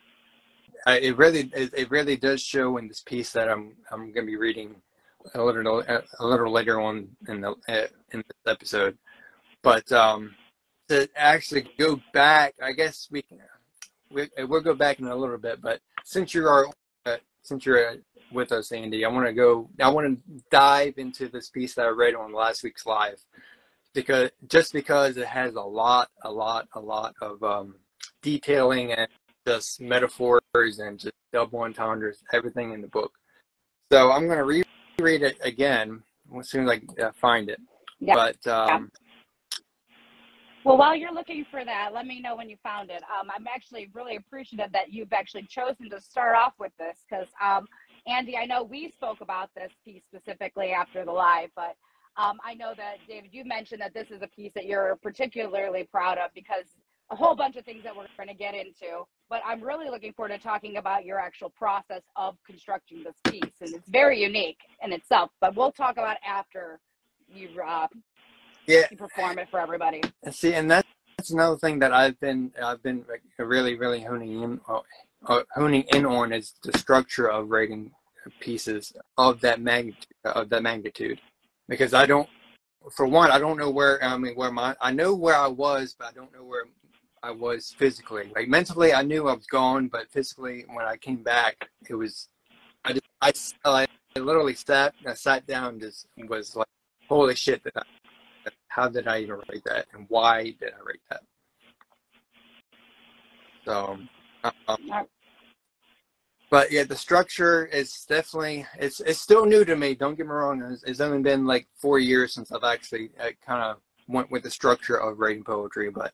I, 0.86 1.00
it 1.00 1.18
really 1.18 1.52
it, 1.54 1.74
it, 1.76 1.92
really 1.92 2.16
does 2.16 2.42
show 2.42 2.78
in 2.78 2.88
this 2.88 3.02
piece 3.02 3.32
that 3.34 3.50
I'm 3.50 3.74
I'm 3.92 4.12
going 4.14 4.26
to 4.26 4.32
be 4.32 4.38
reading 4.38 4.76
a 5.36 5.44
little 5.44 5.82
a 5.82 6.26
little 6.26 6.52
later 6.52 6.80
on 6.80 7.10
in 7.28 7.42
the 7.42 7.56
in 8.12 8.24
this 8.28 8.54
episode, 8.54 8.98
but 9.62 9.92
um, 9.92 10.34
to 10.90 11.10
actually 11.16 11.70
go 11.78 12.00
back, 12.14 12.56
I 12.62 12.72
guess 12.72 13.08
we 13.12 13.22
can. 13.22 13.40
We, 14.10 14.30
we'll 14.46 14.62
go 14.62 14.74
back 14.74 15.00
in 15.00 15.08
a 15.08 15.16
little 15.16 15.38
bit, 15.38 15.62
but 15.62 15.82
since 16.06 16.34
you 16.34 16.48
are 16.48 16.68
uh, 17.06 17.18
since 17.42 17.66
you're 17.66 17.90
uh, 17.90 17.96
with 18.32 18.52
us, 18.52 18.72
Andy, 18.72 19.04
I 19.04 19.10
want 19.10 19.28
to 19.28 19.34
go. 19.34 19.70
I 19.82 19.90
want 19.90 20.18
to 20.18 20.44
dive 20.50 20.94
into 20.98 21.28
this 21.28 21.50
piece 21.50 21.76
that 21.76 21.86
I 21.86 21.90
read 21.90 22.16
on 22.16 22.34
last 22.34 22.64
week's 22.64 22.86
live 22.86 23.20
because 23.94 24.30
just 24.48 24.72
because 24.72 25.18
it 25.18 25.28
has 25.28 25.56
a 25.56 25.62
lot, 25.62 26.10
a 26.24 26.32
lot, 26.32 26.68
a 26.74 26.80
lot 26.80 27.16
of 27.22 27.44
um, 27.44 27.76
detailing 28.22 28.94
and 28.94 29.10
just 29.46 29.82
metaphors 29.82 30.42
and 30.80 31.00
just 31.00 31.14
double 31.34 31.60
entendres, 31.60 32.24
everything 32.32 32.74
in 32.74 32.82
the 32.82 32.88
book. 32.88 33.12
So 33.92 34.12
I'm 34.12 34.28
going 34.28 34.38
to 34.38 34.66
reread 35.00 35.24
it 35.24 35.38
again 35.42 36.02
as 36.38 36.50
soon 36.50 36.70
as 36.70 36.80
I 36.98 37.02
uh, 37.02 37.12
find 37.20 37.50
it. 37.50 37.60
Yeah. 38.00 38.16
But 38.16 38.48
um, 38.48 38.92
yeah 38.94 39.07
well, 40.68 40.78
while 40.78 40.98
you're 40.98 41.14
looking 41.14 41.46
for 41.50 41.64
that, 41.64 41.92
let 41.94 42.06
me 42.06 42.20
know 42.20 42.36
when 42.36 42.50
you 42.50 42.58
found 42.62 42.90
it. 42.90 43.02
Um, 43.04 43.32
I'm 43.34 43.48
actually 43.48 43.90
really 43.94 44.18
appreciative 44.18 44.70
that 44.74 44.92
you've 44.92 45.14
actually 45.14 45.44
chosen 45.44 45.90
to 45.90 46.02
start 46.02 46.36
off 46.36 46.56
with 46.60 46.74
this 46.78 46.98
because, 47.10 47.28
um, 47.42 47.66
Andy, 48.06 48.36
I 48.36 48.46
know 48.46 48.64
we 48.64 48.92
spoke 48.92 49.22
about 49.22 49.50
this 49.56 49.72
piece 49.86 50.02
specifically 50.14 50.72
after 50.72 51.06
the 51.06 51.12
live, 51.14 51.52
but 51.56 51.78
um, 52.18 52.38
I 52.44 52.54
know 52.54 52.74
that, 52.76 52.96
David, 53.08 53.30
you 53.32 53.46
mentioned 53.46 53.80
that 53.80 53.94
this 53.94 54.08
is 54.12 54.22
a 54.22 54.28
piece 54.28 54.52
that 54.56 54.66
you're 54.66 54.98
particularly 55.02 55.88
proud 55.90 56.18
of 56.18 56.32
because 56.36 56.66
a 57.12 57.16
whole 57.16 57.34
bunch 57.34 57.56
of 57.56 57.64
things 57.64 57.86
that 57.86 57.96
we're 57.96 58.08
going 58.18 58.28
to 58.28 58.36
get 58.36 58.54
into. 58.54 59.06
But 59.30 59.42
I'm 59.46 59.64
really 59.64 59.90
looking 59.90 60.12
forward 60.12 60.34
to 60.34 60.38
talking 60.38 60.76
about 60.76 61.06
your 61.06 61.18
actual 61.18 61.50
process 61.50 62.02
of 62.18 62.36
constructing 62.46 63.06
this 63.06 63.16
piece. 63.32 63.62
And 63.62 63.74
it's 63.74 63.88
very 63.88 64.22
unique 64.22 64.60
in 64.84 64.92
itself, 64.92 65.32
but 65.40 65.56
we'll 65.56 65.72
talk 65.72 65.94
about 65.94 66.18
after 66.28 66.82
you 67.30 67.50
uh, 67.62 67.88
yeah. 68.68 68.84
You 68.92 68.98
perform 68.98 69.40
it 69.40 69.50
for 69.50 69.60
everybody. 69.60 70.02
See 70.32 70.54
and 70.54 70.70
that's, 70.70 70.88
that's 71.18 71.32
another 71.32 71.58
thing 71.58 71.80
that 71.80 71.92
i've 71.94 72.20
been 72.20 72.52
i've 72.64 72.84
been 72.84 73.04
really 73.40 73.76
really 73.76 74.02
honing 74.02 74.44
in 74.44 74.62
uh, 74.68 75.42
honing 75.56 75.84
in 75.94 76.06
on 76.06 76.32
is 76.32 76.54
the 76.64 76.78
structure 76.78 77.28
of 77.30 77.50
writing 77.50 77.92
pieces 78.40 78.94
of 79.18 79.42
that 79.42 79.62
magnitude 79.62 80.06
of 80.26 80.50
that 80.50 80.64
magnitude. 80.64 81.20
Because 81.68 81.94
i 81.94 82.06
don't 82.06 82.30
for 82.96 83.08
one 83.08 83.32
i 83.32 83.40
don't 83.40 83.58
know 83.58 83.70
where 83.70 84.04
i 84.04 84.18
mean 84.18 84.36
where 84.36 84.52
my 84.52 84.76
i 84.80 84.92
know 84.92 85.14
where 85.14 85.36
i 85.36 85.48
was 85.48 85.96
but 85.98 86.08
i 86.08 86.12
don't 86.12 86.32
know 86.34 86.44
where 86.44 86.66
i 87.24 87.32
was 87.32 87.76
physically. 87.78 88.32
Like 88.36 88.48
mentally 88.48 88.94
i 88.94 89.02
knew 89.02 89.28
i 89.28 89.34
was 89.34 89.48
gone 89.48 89.88
but 89.88 90.10
physically 90.12 90.66
when 90.72 90.86
i 90.86 90.96
came 90.96 91.24
back 91.24 91.70
it 91.90 91.96
was 91.96 92.30
i 92.86 92.94
just 93.32 93.56
i, 93.66 93.86
I 94.16 94.20
literally 94.20 94.54
sat 94.54 94.94
i 95.06 95.14
sat 95.14 95.46
down 95.48 95.74
and 95.74 95.82
just 95.82 96.08
was 96.30 96.56
like 96.56 96.68
holy 97.10 97.36
shit 97.36 97.64
that 97.64 97.74
I, 97.76 97.82
how 98.78 98.88
did 98.88 99.08
I 99.08 99.22
even 99.22 99.42
write 99.50 99.64
that 99.66 99.88
and 99.94 100.06
why 100.08 100.44
did 100.44 100.72
I 100.74 100.82
write 100.86 101.02
that? 101.10 101.22
So 103.66 103.98
Um, 104.68 105.06
but 106.50 106.72
yeah, 106.72 106.84
the 106.84 106.96
structure 106.96 107.66
is 107.66 108.06
definitely 108.08 108.66
it's 108.80 109.02
it's 109.02 109.20
still 109.20 109.46
new 109.46 109.66
to 109.66 109.76
me. 109.76 109.96
Don't 109.96 110.16
get 110.16 110.28
me 110.28 110.32
wrong; 110.32 110.62
it's, 110.62 110.84
it's 110.84 111.02
only 111.02 111.22
been 111.22 111.46
like 111.46 111.68
four 111.76 112.00
years 112.00 112.34
since 112.34 112.52
I've 112.52 112.64
actually 112.64 113.10
uh, 113.20 113.32
kind 113.46 113.62
of 113.64 113.78
went 114.08 114.32
with 114.32 114.44
the 114.44 114.50
structure 114.50 114.96
of 114.96 115.20
writing 115.20 115.44
poetry. 115.44 115.90
But 115.90 116.14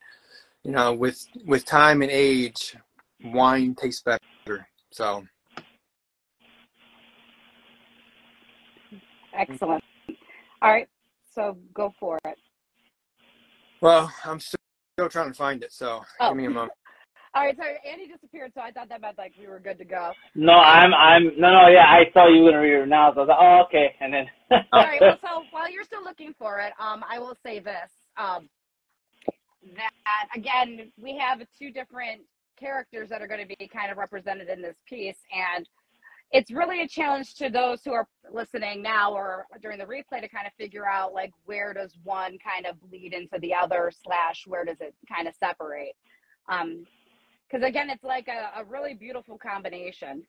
you 0.64 0.72
know, 0.72 0.94
with 0.94 1.28
with 1.46 1.66
time 1.66 2.02
and 2.02 2.10
age, 2.10 2.76
wine 3.24 3.76
tastes 3.76 4.02
better. 4.02 4.68
So 4.92 5.24
Excellent. 9.34 9.84
All 10.62 10.72
right, 10.72 10.88
so 11.30 11.58
go 11.74 11.94
for 12.00 12.18
it. 12.26 12.38
Well, 13.84 14.12
I'm 14.26 14.40
still, 14.40 14.58
still 14.98 15.10
trying 15.10 15.28
to 15.30 15.34
find 15.38 15.62
it. 15.62 15.74
So 15.74 16.02
Oh. 16.20 16.30
give 16.30 16.38
me 16.38 16.46
a 16.46 16.50
moment. 16.50 16.72
All 17.36 17.44
right, 17.44 17.58
sorry, 17.58 17.78
Andy 17.84 18.08
disappeared, 18.08 18.52
so 18.54 18.62
I 18.62 18.70
thought 18.72 18.90
that 18.90 19.02
meant 19.02 19.18
like 19.18 19.34
we 19.40 19.48
were 19.48 19.60
good 19.60 19.80
to 19.80 19.86
go. 19.86 20.12
No, 20.36 20.54
I'm 20.54 20.94
I'm 20.94 21.24
no 21.36 21.50
no 21.52 21.68
yeah. 21.68 21.86
I 21.88 22.04
saw 22.14 22.28
you 22.28 22.44
were 22.44 22.52
gonna 22.52 22.62
read 22.62 22.84
it 22.84 22.88
now, 22.88 23.12
so 23.12 23.22
I 23.22 23.24
was 23.24 23.30
like, 23.30 23.38
oh 23.42 23.64
okay, 23.68 23.96
and 24.00 24.14
then. 24.14 24.26
All 24.72 24.84
right, 24.84 25.02
well, 25.02 25.18
so 25.20 25.44
while 25.50 25.70
you're 25.70 25.84
still 25.84 26.04
looking 26.04 26.36
for 26.38 26.60
it, 26.60 26.74
um, 26.80 27.04
I 27.10 27.18
will 27.18 27.36
say 27.44 27.60
this. 27.60 27.90
Um, 28.18 28.50
that 29.76 29.92
again, 30.36 30.92
we 31.02 31.18
have 31.18 31.40
two 31.58 31.72
different 31.72 32.22
characters 32.60 33.10
that 33.10 33.22
are 33.22 33.28
going 33.28 33.42
to 33.46 33.56
be 33.58 33.68
kind 33.68 33.92
of 33.92 33.98
represented 33.98 34.48
in 34.50 34.62
this 34.62 34.76
piece, 34.88 35.18
and 35.34 35.68
it's 36.34 36.52
really 36.52 36.82
a 36.82 36.88
challenge 36.88 37.36
to 37.36 37.50
those 37.50 37.82
who 37.86 37.94
are 37.94 38.08
listening 38.32 38.82
now 38.82 39.14
or 39.14 39.46
during 39.62 39.78
the 39.78 39.86
replay 39.86 40.20
to 40.20 40.28
kind 40.28 40.48
of 40.48 40.54
figure 40.58 40.88
out 40.88 41.14
like 41.14 41.32
where 41.46 41.74
does 41.76 41.94
one 42.04 42.38
kind 42.40 42.66
of 42.66 42.82
bleed 42.82 43.14
into 43.14 43.38
the 43.40 43.54
other 43.54 43.92
slash 44.04 44.44
where 44.48 44.66
does 44.66 44.82
it 44.82 44.96
kind 45.08 45.28
of 45.28 45.36
separate. 45.36 45.96
Um, 46.50 46.86
because 47.48 47.68
again, 47.68 47.92
it's 47.92 48.04
like 48.04 48.28
a, 48.28 48.62
a 48.62 48.66
really 48.66 48.96
beautiful 48.96 49.38
combination. 49.38 50.24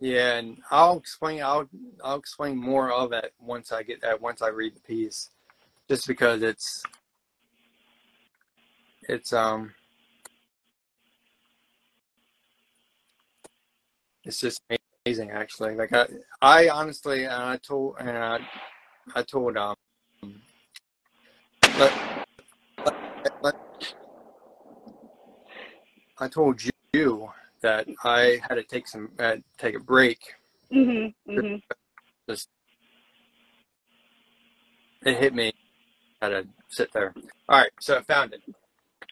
Yeah, 0.00 0.38
and 0.38 0.58
I'll 0.72 0.98
explain. 0.98 1.40
I'll 1.40 1.68
I'll 2.02 2.18
explain 2.18 2.56
more 2.56 2.90
of 2.90 3.12
it 3.12 3.32
once 3.38 3.70
I 3.70 3.84
get 3.84 4.02
that. 4.02 4.20
Once 4.20 4.42
I 4.42 4.48
read 4.48 4.74
the 4.74 4.80
piece, 4.80 5.30
just 5.88 6.08
because 6.08 6.42
it's 6.42 6.82
it's 9.02 9.32
um 9.32 9.72
it's 14.24 14.40
just 14.40 14.60
amazing 15.06 15.30
actually. 15.30 15.74
Like 15.74 15.92
I 15.92 16.06
I 16.40 16.68
honestly 16.68 17.24
and 17.24 17.32
I 17.32 17.56
told 17.58 17.96
and 17.98 18.10
I 18.10 18.38
I 19.14 19.22
told 19.22 19.56
um 19.56 19.76
let, 21.78 21.92
let, 22.84 22.94
let, 23.42 23.54
I 26.18 26.28
told 26.28 26.60
you 26.92 27.30
that 27.60 27.88
I 28.04 28.40
had 28.48 28.54
to 28.56 28.62
take 28.62 28.86
some 28.86 29.10
uh, 29.18 29.36
take 29.58 29.74
a 29.74 29.80
break 29.80 30.20
Mm-hmm, 30.72 31.30
mm-hmm. 31.30 31.56
just 32.28 32.48
it 35.04 35.16
hit 35.18 35.34
me. 35.34 35.52
I 36.20 36.26
had 36.26 36.30
to 36.30 36.48
sit 36.68 36.92
there. 36.92 37.14
All 37.48 37.58
right, 37.60 37.70
so 37.80 37.98
I 37.98 38.02
found 38.02 38.32
it. 38.32 38.40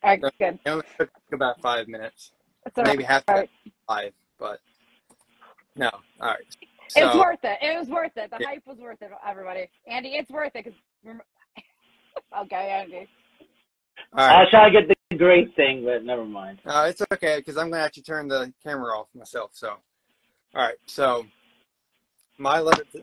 All 0.03 0.11
right, 0.11 0.21
good. 0.21 0.33
It 0.41 0.61
only 0.67 0.85
took 0.99 1.11
about 1.33 1.61
five 1.61 1.87
minutes, 1.87 2.33
That's 2.65 2.79
all 2.79 2.85
right. 2.85 2.93
maybe 2.93 3.05
half 3.05 3.23
right. 3.29 3.51
five, 3.87 4.13
but 4.39 4.59
no. 5.77 5.91
All 6.21 6.29
right. 6.29 6.39
it's 6.95 7.15
So 7.15 7.19
worth 7.19 7.39
it. 7.45 7.59
It 7.63 7.79
was 7.79 7.89
worth 7.89 8.17
it. 8.17 8.31
The 8.31 8.39
Yeah. 8.41 8.49
hype 8.49 8.67
was 8.67 8.79
worth 8.79 9.01
it, 9.03 9.11
everybody. 9.27 9.69
Andy, 9.87 10.11
it's 10.11 10.31
worth 10.31 10.55
it 10.55 10.65
because. 10.65 10.79
okay, 12.45 12.71
Andy. 12.71 13.09
all 14.13 14.21
I 14.21 14.27
right. 14.29 14.41
was 14.41 14.51
trying 14.51 14.73
to 14.73 14.81
get 14.81 14.97
the 15.11 15.17
great 15.17 15.55
thing, 15.57 15.85
but 15.85 16.05
never 16.05 16.25
mind. 16.25 16.61
Uh, 16.67 16.87
it's 16.89 17.03
okay 17.13 17.37
because 17.39 17.57
I'm 17.57 17.71
gonna 17.71 17.83
actually 17.83 18.03
turn 18.05 18.29
the 18.29 18.53
camera 18.63 18.99
off 18.99 19.09
myself. 19.15 19.51
So, 19.55 19.71
all 20.55 20.63
right. 20.63 20.77
So, 20.87 21.27
my 22.39 22.61
letter, 22.61 22.85
to, 22.93 23.03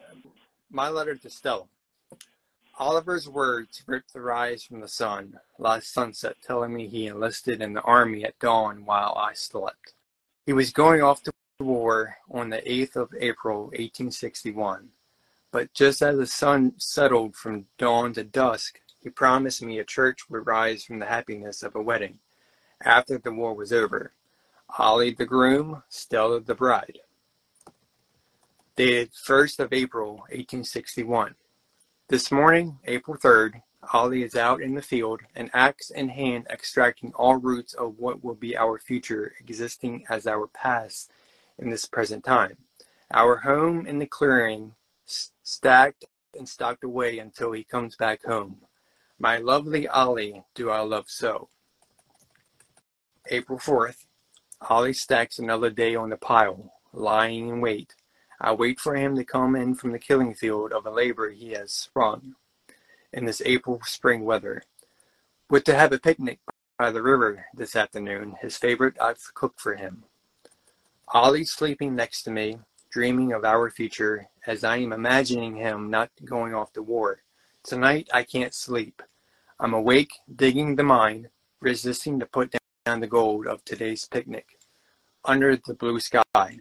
my 0.71 0.89
letter 0.89 1.15
to 1.15 1.29
Stella. 1.29 1.65
Oliver's 2.79 3.27
words 3.27 3.83
ripped 3.87 4.13
the 4.13 4.21
rise 4.21 4.63
from 4.63 4.79
the 4.79 4.87
sun 4.87 5.37
last 5.57 5.93
sunset, 5.93 6.37
telling 6.41 6.73
me 6.73 6.87
he 6.87 7.07
enlisted 7.07 7.61
in 7.61 7.73
the 7.73 7.81
army 7.81 8.23
at 8.23 8.39
dawn 8.39 8.85
while 8.85 9.15
I 9.17 9.33
slept. 9.33 9.93
He 10.45 10.53
was 10.53 10.71
going 10.71 11.01
off 11.01 11.21
to 11.23 11.31
war 11.59 12.17
on 12.31 12.49
the 12.49 12.61
8th 12.61 12.95
of 12.95 13.13
April, 13.19 13.63
1861. 13.65 14.89
But 15.51 15.73
just 15.73 16.01
as 16.01 16.17
the 16.17 16.27
sun 16.27 16.73
settled 16.77 17.35
from 17.35 17.65
dawn 17.77 18.13
to 18.13 18.23
dusk, 18.23 18.79
he 19.01 19.09
promised 19.09 19.61
me 19.61 19.79
a 19.79 19.83
church 19.83 20.29
would 20.29 20.45
rise 20.45 20.83
from 20.83 20.99
the 20.99 21.05
happiness 21.05 21.63
of 21.63 21.75
a 21.75 21.81
wedding 21.81 22.19
after 22.83 23.17
the 23.17 23.31
war 23.31 23.53
was 23.53 23.73
over. 23.73 24.13
Ollie 24.77 25.13
the 25.13 25.25
groom, 25.25 25.83
Stella 25.89 26.39
the 26.39 26.55
bride. 26.55 26.99
Dated 28.75 29.11
1st 29.13 29.59
of 29.59 29.73
April, 29.73 30.17
1861. 30.29 31.35
This 32.07 32.31
morning, 32.31 32.79
April 32.85 33.17
3rd, 33.17 33.61
Ollie 33.93 34.23
is 34.23 34.35
out 34.35 34.61
in 34.61 34.75
the 34.75 34.81
field, 34.81 35.21
an 35.35 35.49
axe 35.53 35.89
in 35.89 36.09
hand, 36.09 36.47
extracting 36.49 37.11
all 37.13 37.35
roots 37.35 37.73
of 37.73 37.97
what 37.97 38.23
will 38.23 38.35
be 38.35 38.55
our 38.55 38.77
future, 38.77 39.33
existing 39.39 40.05
as 40.09 40.27
our 40.27 40.47
past 40.47 41.11
in 41.59 41.69
this 41.69 41.85
present 41.85 42.23
time. 42.23 42.57
Our 43.11 43.37
home 43.37 43.85
in 43.85 43.99
the 43.99 44.05
clearing, 44.05 44.73
stacked 45.05 46.05
and 46.37 46.47
stocked 46.47 46.83
away 46.83 47.19
until 47.19 47.51
he 47.51 47.63
comes 47.63 47.95
back 47.95 48.23
home. 48.23 48.61
My 49.17 49.37
lovely 49.37 49.87
Ollie, 49.87 50.43
do 50.55 50.69
I 50.69 50.79
love 50.79 51.09
so. 51.09 51.49
April 53.29 53.59
4th, 53.59 54.05
Ollie 54.69 54.93
stacks 54.93 55.39
another 55.39 55.69
day 55.69 55.95
on 55.95 56.09
the 56.09 56.17
pile, 56.17 56.73
lying 56.93 57.49
in 57.49 57.61
wait. 57.61 57.95
I 58.39 58.53
wait 58.53 58.79
for 58.79 58.95
him 58.95 59.15
to 59.15 59.25
come 59.25 59.55
in 59.55 59.75
from 59.75 59.91
the 59.91 59.99
killing 59.99 60.33
field 60.33 60.71
of 60.71 60.85
a 60.85 60.91
labor 60.91 61.29
he 61.29 61.51
has 61.51 61.73
sprung 61.73 62.35
in 63.11 63.25
this 63.25 63.41
April 63.45 63.81
spring 63.83 64.23
weather. 64.23 64.63
Would 65.49 65.65
to 65.65 65.75
have 65.75 65.91
a 65.91 65.99
picnic 65.99 66.39
by 66.77 66.91
the 66.91 67.01
river 67.01 67.47
this 67.53 67.75
afternoon, 67.75 68.35
his 68.41 68.57
favorite 68.57 68.95
I've 69.01 69.33
cooked 69.33 69.59
for 69.59 69.75
him. 69.75 70.05
Ollie 71.11 71.43
sleeping 71.43 71.95
next 71.95 72.21
to 72.23 72.29
me, 72.29 72.59
dreaming 72.91 73.33
of 73.33 73.43
our 73.43 73.71
future 73.71 74.29
as 74.45 74.63
I 74.63 74.77
am 74.77 74.93
imagining 74.93 75.55
him 75.55 75.89
not 75.89 76.11
going 76.23 76.53
off 76.53 76.71
to 76.73 76.83
war. 76.83 77.23
Tonight 77.63 78.07
I 78.13 78.21
can't 78.21 78.53
sleep. 78.53 79.01
I'm 79.59 79.73
awake, 79.73 80.11
digging 80.35 80.75
the 80.75 80.83
mine, 80.83 81.29
resisting 81.61 82.19
to 82.19 82.27
put 82.27 82.55
down 82.85 82.99
the 82.99 83.07
gold 83.07 83.47
of 83.47 83.65
today's 83.65 84.05
picnic. 84.05 84.59
Under 85.25 85.55
the 85.55 85.73
blue 85.73 85.99
sky. 85.99 86.59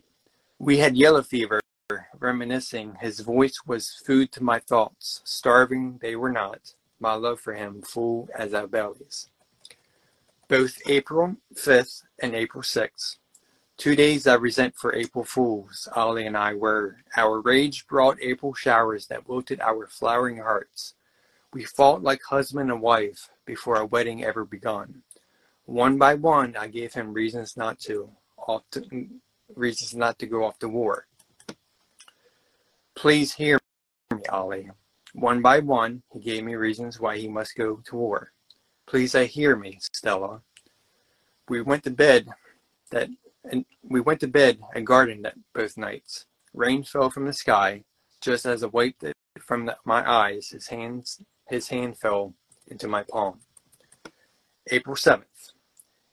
We 0.58 0.78
had 0.78 0.96
yellow 0.96 1.22
fever, 1.22 1.60
reminiscing. 2.18 2.96
His 3.02 3.20
voice 3.20 3.60
was 3.66 4.02
food 4.06 4.32
to 4.32 4.42
my 4.42 4.60
thoughts. 4.60 5.20
Starving 5.24 5.98
they 6.00 6.16
were 6.16 6.32
not. 6.32 6.72
My 7.00 7.12
love 7.12 7.38
for 7.38 7.52
him 7.52 7.82
full 7.82 8.30
as 8.34 8.54
our 8.54 8.66
bellies. 8.66 9.28
Both 10.48 10.78
April 10.88 11.36
5th 11.54 12.04
and 12.22 12.34
April 12.34 12.62
6th. 12.62 13.16
Two 13.78 13.94
days 13.94 14.26
I 14.26 14.34
resent 14.34 14.74
for 14.74 14.92
April 14.92 15.22
Fools, 15.24 15.88
Ollie 15.94 16.26
and 16.26 16.36
I 16.36 16.52
were. 16.52 16.96
Our 17.16 17.40
rage 17.40 17.86
brought 17.86 18.20
April 18.20 18.52
showers 18.52 19.06
that 19.06 19.28
wilted 19.28 19.60
our 19.60 19.86
flowering 19.86 20.38
hearts. 20.38 20.94
We 21.52 21.62
fought 21.62 22.02
like 22.02 22.20
husband 22.24 22.72
and 22.72 22.82
wife 22.82 23.30
before 23.46 23.76
our 23.76 23.86
wedding 23.86 24.24
ever 24.24 24.44
begun. 24.44 25.02
One 25.66 25.96
by 25.96 26.14
one, 26.14 26.56
I 26.56 26.66
gave 26.66 26.92
him 26.92 27.12
reasons 27.12 27.56
not 27.56 27.78
to, 27.82 28.10
to 28.72 29.06
reasons 29.54 29.94
not 29.94 30.18
to 30.18 30.26
go 30.26 30.42
off 30.42 30.58
to 30.58 30.68
war. 30.68 31.06
Please 32.96 33.32
hear 33.32 33.60
me, 34.12 34.22
Ollie. 34.28 34.70
One 35.12 35.40
by 35.40 35.60
one, 35.60 36.02
he 36.12 36.18
gave 36.18 36.42
me 36.42 36.56
reasons 36.56 36.98
why 36.98 37.16
he 37.18 37.28
must 37.28 37.54
go 37.54 37.80
to 37.84 37.96
war. 37.96 38.32
Please, 38.86 39.14
I 39.14 39.26
hear 39.26 39.54
me, 39.54 39.78
Stella. 39.92 40.42
We 41.48 41.62
went 41.62 41.84
to 41.84 41.90
bed 41.90 42.26
that, 42.90 43.08
and 43.50 43.64
we 43.82 44.00
went 44.00 44.20
to 44.20 44.28
bed 44.28 44.58
and 44.74 44.86
gardened 44.86 45.30
both 45.54 45.76
nights. 45.76 46.26
Rain 46.54 46.82
fell 46.82 47.10
from 47.10 47.26
the 47.26 47.32
sky, 47.32 47.84
just 48.20 48.46
as 48.46 48.62
I 48.62 48.66
wiped 48.66 49.04
it 49.04 49.14
from 49.40 49.66
the, 49.66 49.76
my 49.84 50.08
eyes. 50.08 50.48
His 50.48 50.68
hands, 50.68 51.20
his 51.48 51.68
hand 51.68 51.98
fell 51.98 52.34
into 52.66 52.88
my 52.88 53.02
palm. 53.02 53.40
April 54.70 54.96
seventh. 54.96 55.52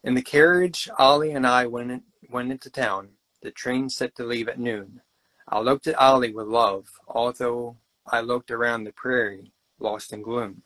In 0.03 0.13
the 0.13 0.21
carriage, 0.21 0.89
Ollie 0.97 1.31
and 1.31 1.47
I 1.47 1.65
went 1.65 1.91
in, 1.91 2.03
went 2.29 2.51
into 2.51 2.69
town. 2.69 3.09
The 3.41 3.51
train 3.51 3.89
set 3.89 4.15
to 4.15 4.23
leave 4.23 4.47
at 4.47 4.59
noon. 4.59 5.01
I 5.47 5.59
looked 5.59 5.87
at 5.87 5.99
Ollie 5.99 6.33
with 6.33 6.47
love, 6.47 6.87
although 7.07 7.77
I 8.07 8.21
looked 8.21 8.51
around 8.51 8.83
the 8.83 8.91
prairie, 8.91 9.51
lost 9.79 10.13
in 10.13 10.21
gloom. 10.21 10.63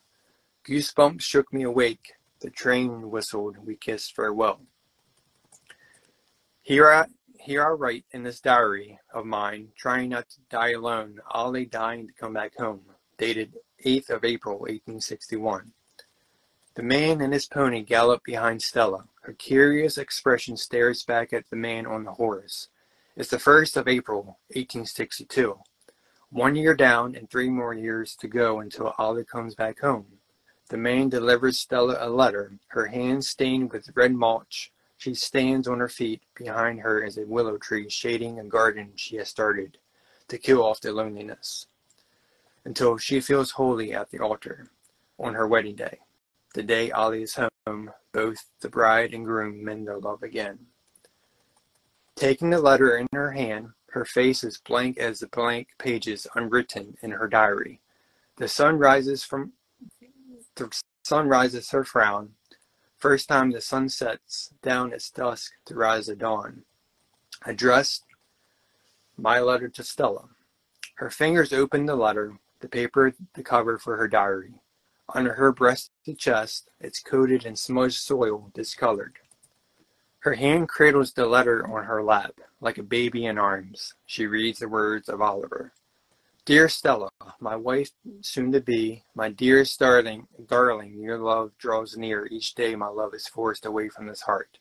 Goosebumps 0.66 1.22
shook 1.22 1.52
me 1.52 1.62
awake. 1.62 2.12
The 2.40 2.50
train 2.50 3.10
whistled. 3.10 3.56
We 3.64 3.76
kissed 3.76 4.14
farewell. 4.14 4.60
Here 6.62 6.90
I, 6.90 7.06
here 7.38 7.64
I 7.64 7.70
write 7.70 8.04
in 8.12 8.22
this 8.22 8.40
diary 8.40 8.98
of 9.14 9.24
mine, 9.24 9.68
trying 9.76 10.10
not 10.10 10.28
to 10.28 10.40
die 10.50 10.72
alone, 10.72 11.18
Ollie 11.30 11.64
dying 11.64 12.06
to 12.06 12.12
come 12.12 12.34
back 12.34 12.56
home, 12.56 12.82
dated 13.16 13.56
8th 13.84 14.10
of 14.10 14.24
April, 14.24 14.58
1861. 14.58 15.72
The 16.74 16.82
man 16.82 17.22
and 17.22 17.32
his 17.32 17.46
pony 17.46 17.82
gallop 17.82 18.22
behind 18.24 18.62
Stella, 18.62 19.08
her 19.22 19.32
curious 19.32 19.96
expression 19.96 20.56
stares 20.56 21.02
back 21.02 21.32
at 21.32 21.48
the 21.48 21.56
man 21.56 21.86
on 21.86 22.04
the 22.04 22.12
horse. 22.12 22.68
It's 23.16 23.30
the 23.30 23.38
1st 23.38 23.78
of 23.78 23.88
April, 23.88 24.38
1862. 24.48 25.58
One 26.30 26.56
year 26.56 26.74
down 26.74 27.16
and 27.16 27.28
three 27.28 27.48
more 27.48 27.74
years 27.74 28.14
to 28.16 28.28
go 28.28 28.60
until 28.60 28.94
Ollie 28.98 29.24
comes 29.24 29.54
back 29.54 29.80
home. 29.80 30.06
The 30.68 30.76
man 30.76 31.08
delivers 31.08 31.58
Stella 31.58 31.96
a 31.98 32.08
letter, 32.08 32.52
her 32.68 32.86
hands 32.86 33.28
stained 33.28 33.72
with 33.72 33.96
red 33.96 34.14
mulch. 34.14 34.70
She 35.00 35.14
stands 35.14 35.66
on 35.66 35.80
her 35.80 35.88
feet. 35.88 36.20
Behind 36.34 36.80
her 36.80 37.02
is 37.02 37.16
a 37.16 37.24
willow 37.24 37.56
tree 37.56 37.88
shading 37.88 38.38
a 38.38 38.44
garden 38.44 38.92
she 38.96 39.16
has 39.16 39.30
started 39.30 39.78
to 40.28 40.36
kill 40.36 40.62
off 40.62 40.82
the 40.82 40.92
loneliness 40.92 41.68
until 42.66 42.98
she 42.98 43.18
feels 43.20 43.52
holy 43.52 43.94
at 43.94 44.10
the 44.10 44.18
altar 44.18 44.68
on 45.18 45.32
her 45.32 45.48
wedding 45.48 45.74
day. 45.74 46.00
The 46.52 46.62
day 46.62 46.90
Ollie 46.90 47.22
is 47.22 47.38
home, 47.66 47.92
both 48.12 48.44
the 48.60 48.68
bride 48.68 49.14
and 49.14 49.24
groom 49.24 49.64
mend 49.64 49.88
their 49.88 49.96
love 49.96 50.22
again. 50.22 50.66
Taking 52.14 52.50
the 52.50 52.60
letter 52.60 52.98
in 52.98 53.06
her 53.14 53.32
hand, 53.32 53.70
her 53.92 54.04
face 54.04 54.44
is 54.44 54.58
blank 54.58 54.98
as 54.98 55.20
the 55.20 55.28
blank 55.28 55.68
pages 55.78 56.26
unwritten 56.34 56.98
in 57.00 57.12
her 57.12 57.26
diary. 57.26 57.80
The 58.36 58.48
sun 58.48 58.76
rises 58.76 59.24
from 59.24 59.54
the 60.56 60.70
sun 61.04 61.26
rises 61.26 61.70
her 61.70 61.84
frown. 61.84 62.34
First 63.00 63.28
time 63.30 63.50
the 63.50 63.62
sun 63.62 63.88
sets 63.88 64.52
down 64.62 64.92
its 64.92 65.10
dusk 65.10 65.52
to 65.64 65.74
rise 65.74 66.10
a 66.10 66.14
dawn. 66.14 66.64
Addressed 67.46 68.04
my 69.16 69.40
letter 69.40 69.70
to 69.70 69.82
Stella. 69.82 70.28
Her 70.96 71.08
fingers 71.08 71.50
open 71.50 71.86
the 71.86 71.96
letter, 71.96 72.34
the 72.60 72.68
paper, 72.68 73.14
the 73.32 73.42
cover 73.42 73.78
for 73.78 73.96
her 73.96 74.06
diary. 74.06 74.52
Under 75.14 75.32
her 75.32 75.50
breasted 75.50 76.18
chest, 76.18 76.68
it's 76.78 77.00
coated 77.00 77.46
in 77.46 77.56
smudged 77.56 78.00
soil, 78.00 78.50
discolored. 78.52 79.14
Her 80.18 80.34
hand 80.34 80.68
cradles 80.68 81.14
the 81.14 81.24
letter 81.24 81.66
on 81.66 81.84
her 81.84 82.02
lap, 82.02 82.38
like 82.60 82.76
a 82.76 82.82
baby 82.82 83.24
in 83.24 83.38
arms. 83.38 83.94
She 84.04 84.26
reads 84.26 84.58
the 84.58 84.68
words 84.68 85.08
of 85.08 85.22
Oliver. 85.22 85.72
Dear 86.50 86.68
Stella, 86.68 87.10
my 87.38 87.54
wife 87.54 87.92
soon 88.22 88.50
to 88.50 88.60
be, 88.60 89.04
my 89.14 89.28
dearest 89.28 89.78
darling, 89.78 90.26
darling, 90.48 90.98
your 91.00 91.16
love 91.16 91.52
draws 91.58 91.96
near. 91.96 92.26
Each 92.26 92.56
day 92.56 92.74
my 92.74 92.88
love 92.88 93.14
is 93.14 93.28
forced 93.28 93.64
away 93.66 93.88
from 93.88 94.08
this 94.08 94.22
heart. 94.22 94.58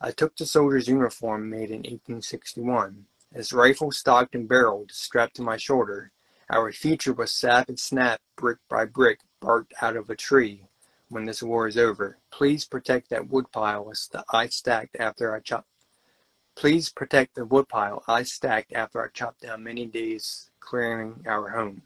I 0.00 0.10
took 0.10 0.34
the 0.34 0.46
soldier's 0.46 0.88
uniform 0.88 1.50
made 1.50 1.68
in 1.68 1.80
1861. 1.80 3.04
Its 3.34 3.52
rifle 3.52 3.92
stocked 3.92 4.34
and 4.34 4.48
barreled, 4.48 4.90
strapped 4.90 5.36
to 5.36 5.42
my 5.42 5.58
shoulder. 5.58 6.12
Our 6.48 6.72
future 6.72 7.12
was 7.12 7.30
sap 7.30 7.68
and 7.68 7.78
snap, 7.78 8.22
brick 8.34 8.60
by 8.70 8.86
brick, 8.86 9.20
barked 9.38 9.74
out 9.82 9.96
of 9.96 10.08
a 10.08 10.16
tree 10.16 10.64
when 11.10 11.26
this 11.26 11.42
war 11.42 11.68
is 11.68 11.76
over. 11.76 12.16
Please 12.30 12.64
protect 12.64 13.10
that 13.10 13.28
woodpile 13.28 13.92
I 14.32 14.46
stacked 14.46 14.96
after 14.98 15.36
I 15.36 15.40
chopped. 15.40 15.68
Please 16.56 16.88
protect 16.88 17.34
the 17.34 17.44
woodpile 17.44 18.02
I 18.08 18.22
stacked 18.22 18.72
after 18.72 19.04
I 19.04 19.08
chopped 19.12 19.42
down 19.42 19.62
many 19.62 19.84
days 19.84 20.48
clearing 20.68 21.24
our 21.26 21.48
home. 21.48 21.80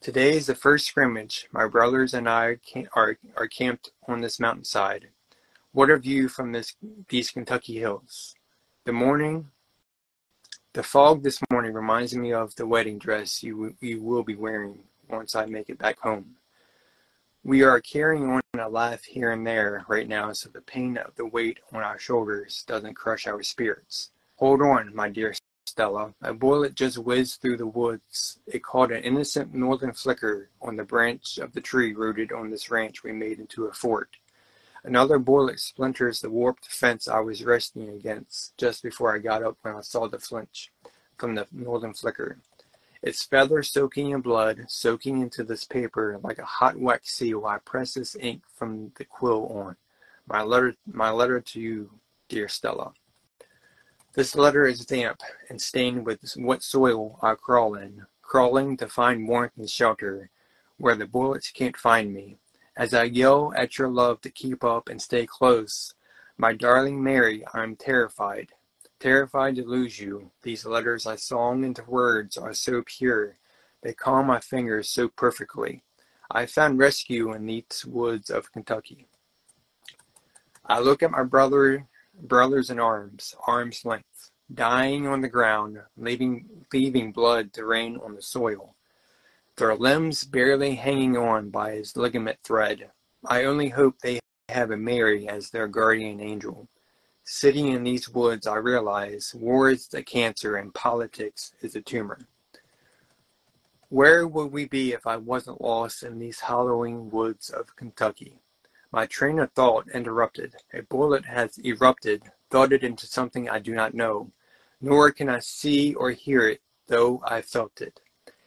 Today 0.00 0.38
is 0.38 0.46
the 0.46 0.54
first 0.54 0.86
scrimmage. 0.86 1.48
My 1.52 1.68
brothers 1.68 2.14
and 2.14 2.26
I 2.26 2.56
are, 2.94 3.18
are 3.36 3.46
camped 3.46 3.90
on 4.08 4.22
this 4.22 4.40
mountainside. 4.40 5.08
What 5.72 5.90
a 5.90 5.98
view 5.98 6.28
from 6.28 6.52
this, 6.52 6.74
these 7.10 7.30
Kentucky 7.30 7.78
hills. 7.78 8.34
The 8.86 8.92
morning, 8.92 9.50
the 10.72 10.82
fog 10.82 11.22
this 11.22 11.38
morning 11.50 11.74
reminds 11.74 12.14
me 12.16 12.32
of 12.32 12.54
the 12.56 12.66
wedding 12.66 12.98
dress 12.98 13.42
you, 13.42 13.76
you 13.82 14.02
will 14.02 14.22
be 14.22 14.34
wearing 14.34 14.78
once 15.10 15.34
I 15.34 15.44
make 15.44 15.68
it 15.68 15.78
back 15.78 15.98
home. 15.98 16.36
We 17.42 17.64
are 17.64 17.82
carrying 17.82 18.30
on 18.30 18.40
a 18.58 18.66
life 18.66 19.04
here 19.04 19.32
and 19.32 19.46
there 19.46 19.84
right 19.88 20.08
now 20.08 20.32
so 20.32 20.48
the 20.48 20.62
pain 20.62 20.96
of 20.96 21.14
the 21.16 21.26
weight 21.26 21.58
on 21.70 21.82
our 21.82 21.98
shoulders 21.98 22.64
doesn't 22.66 22.94
crush 22.94 23.26
our 23.26 23.42
spirits. 23.42 24.10
Hold 24.36 24.62
on, 24.62 24.94
my 24.96 25.10
dear 25.10 25.34
Stella. 25.74 26.14
A 26.22 26.32
bullet 26.32 26.76
just 26.76 26.98
whizzed 26.98 27.40
through 27.40 27.56
the 27.56 27.66
woods. 27.66 28.38
It 28.46 28.62
caught 28.62 28.92
an 28.92 29.02
innocent 29.02 29.52
northern 29.52 29.92
flicker 29.92 30.48
on 30.62 30.76
the 30.76 30.84
branch 30.84 31.38
of 31.38 31.52
the 31.52 31.60
tree 31.60 31.92
rooted 31.92 32.30
on 32.30 32.50
this 32.50 32.70
ranch 32.70 33.02
we 33.02 33.10
made 33.10 33.40
into 33.40 33.64
a 33.64 33.72
fort. 33.72 34.10
Another 34.84 35.18
bullet 35.18 35.58
splinters 35.58 36.20
the 36.20 36.30
warped 36.30 36.66
fence 36.66 37.08
I 37.08 37.18
was 37.18 37.42
resting 37.42 37.88
against 37.88 38.56
just 38.56 38.84
before 38.84 39.12
I 39.12 39.18
got 39.18 39.42
up 39.42 39.56
when 39.62 39.74
I 39.74 39.80
saw 39.80 40.06
the 40.06 40.20
flinch 40.20 40.70
from 41.18 41.34
the 41.34 41.48
northern 41.50 41.92
flicker 41.92 42.38
its 43.04 43.22
feathers 43.22 43.70
soaking 43.70 44.12
in 44.12 44.22
blood, 44.22 44.64
soaking 44.66 45.20
into 45.20 45.44
this 45.44 45.64
paper 45.64 46.18
like 46.22 46.38
a 46.38 46.44
hot 46.44 46.78
wax 46.78 47.12
seal. 47.12 47.44
I 47.44 47.58
press 47.58 47.92
this 47.92 48.16
ink 48.18 48.42
from 48.56 48.92
the 48.96 49.04
quill 49.04 49.46
on. 49.48 49.76
My 50.26 50.40
letter, 50.40 50.74
my 50.86 51.10
letter 51.10 51.38
to 51.38 51.60
you, 51.60 51.90
dear 52.30 52.48
Stella. 52.48 52.94
This 54.14 54.36
letter 54.36 54.64
is 54.64 54.86
damp 54.86 55.22
and 55.48 55.60
stained 55.60 56.06
with 56.06 56.36
wet 56.36 56.62
soil 56.62 57.18
I 57.20 57.34
crawl 57.34 57.74
in, 57.74 58.06
crawling 58.22 58.76
to 58.76 58.86
find 58.86 59.26
warmth 59.26 59.56
and 59.56 59.68
shelter 59.68 60.30
where 60.76 60.94
the 60.94 61.06
bullets 61.06 61.50
can't 61.50 61.76
find 61.76 62.14
me. 62.14 62.38
As 62.76 62.94
I 62.94 63.04
yell 63.04 63.52
at 63.56 63.76
your 63.76 63.88
love 63.88 64.20
to 64.20 64.30
keep 64.30 64.62
up 64.62 64.88
and 64.88 65.02
stay 65.02 65.26
close, 65.26 65.94
my 66.38 66.52
darling 66.52 67.02
Mary, 67.02 67.44
I'm 67.52 67.74
terrified. 67.74 68.52
Terrified 69.00 69.56
to 69.56 69.64
lose 69.64 69.98
you, 69.98 70.30
these 70.42 70.64
letters 70.64 71.06
I 71.06 71.16
song 71.16 71.64
into 71.64 71.82
words 71.82 72.36
are 72.36 72.54
so 72.54 72.84
pure, 72.86 73.38
they 73.82 73.94
calm 73.94 74.28
my 74.28 74.38
fingers 74.38 74.88
so 74.88 75.08
perfectly. 75.08 75.82
I 76.30 76.46
found 76.46 76.78
rescue 76.78 77.32
in 77.32 77.46
these 77.46 77.84
woods 77.84 78.30
of 78.30 78.52
Kentucky. 78.52 79.08
I 80.64 80.78
look 80.78 81.02
at 81.02 81.10
my 81.10 81.24
brother, 81.24 81.88
brothers 82.22 82.70
in 82.70 82.78
arms, 82.78 83.34
arm's 83.46 83.84
length, 83.84 84.30
dying 84.52 85.06
on 85.06 85.20
the 85.20 85.28
ground, 85.28 85.78
leaving, 85.96 86.46
leaving 86.72 87.12
blood 87.12 87.52
to 87.52 87.64
rain 87.64 87.98
on 88.04 88.14
the 88.14 88.22
soil. 88.22 88.74
Their 89.56 89.74
limbs 89.76 90.24
barely 90.24 90.74
hanging 90.74 91.16
on 91.16 91.50
by 91.50 91.72
his 91.72 91.96
ligament 91.96 92.38
thread. 92.42 92.90
I 93.26 93.44
only 93.44 93.68
hope 93.68 93.98
they 93.98 94.20
have 94.48 94.70
a 94.70 94.76
Mary 94.76 95.28
as 95.28 95.50
their 95.50 95.68
guardian 95.68 96.20
angel. 96.20 96.68
Sitting 97.24 97.68
in 97.68 97.84
these 97.84 98.08
woods, 98.08 98.46
I 98.46 98.56
realize 98.56 99.34
war 99.34 99.70
is 99.70 99.88
a 99.94 100.02
cancer 100.02 100.56
and 100.56 100.74
politics 100.74 101.52
is 101.62 101.74
a 101.74 101.80
tumor. 101.80 102.18
Where 103.88 104.26
would 104.26 104.52
we 104.52 104.66
be 104.66 104.92
if 104.92 105.06
I 105.06 105.16
wasn't 105.16 105.60
lost 105.60 106.02
in 106.02 106.18
these 106.18 106.40
hallowing 106.40 107.10
woods 107.10 107.48
of 107.48 107.76
Kentucky? 107.76 108.40
My 108.94 109.06
train 109.06 109.40
of 109.40 109.50
thought 109.50 109.88
interrupted. 109.92 110.54
A 110.72 110.82
bullet 110.82 111.24
has 111.24 111.58
erupted, 111.58 112.30
thudded 112.48 112.84
into 112.84 113.08
something 113.08 113.50
I 113.50 113.58
do 113.58 113.74
not 113.74 113.92
know, 113.92 114.30
nor 114.80 115.10
can 115.10 115.28
I 115.28 115.40
see 115.40 115.94
or 115.94 116.12
hear 116.12 116.48
it, 116.48 116.60
though 116.86 117.20
I 117.26 117.42
felt 117.42 117.80
it. 117.80 117.98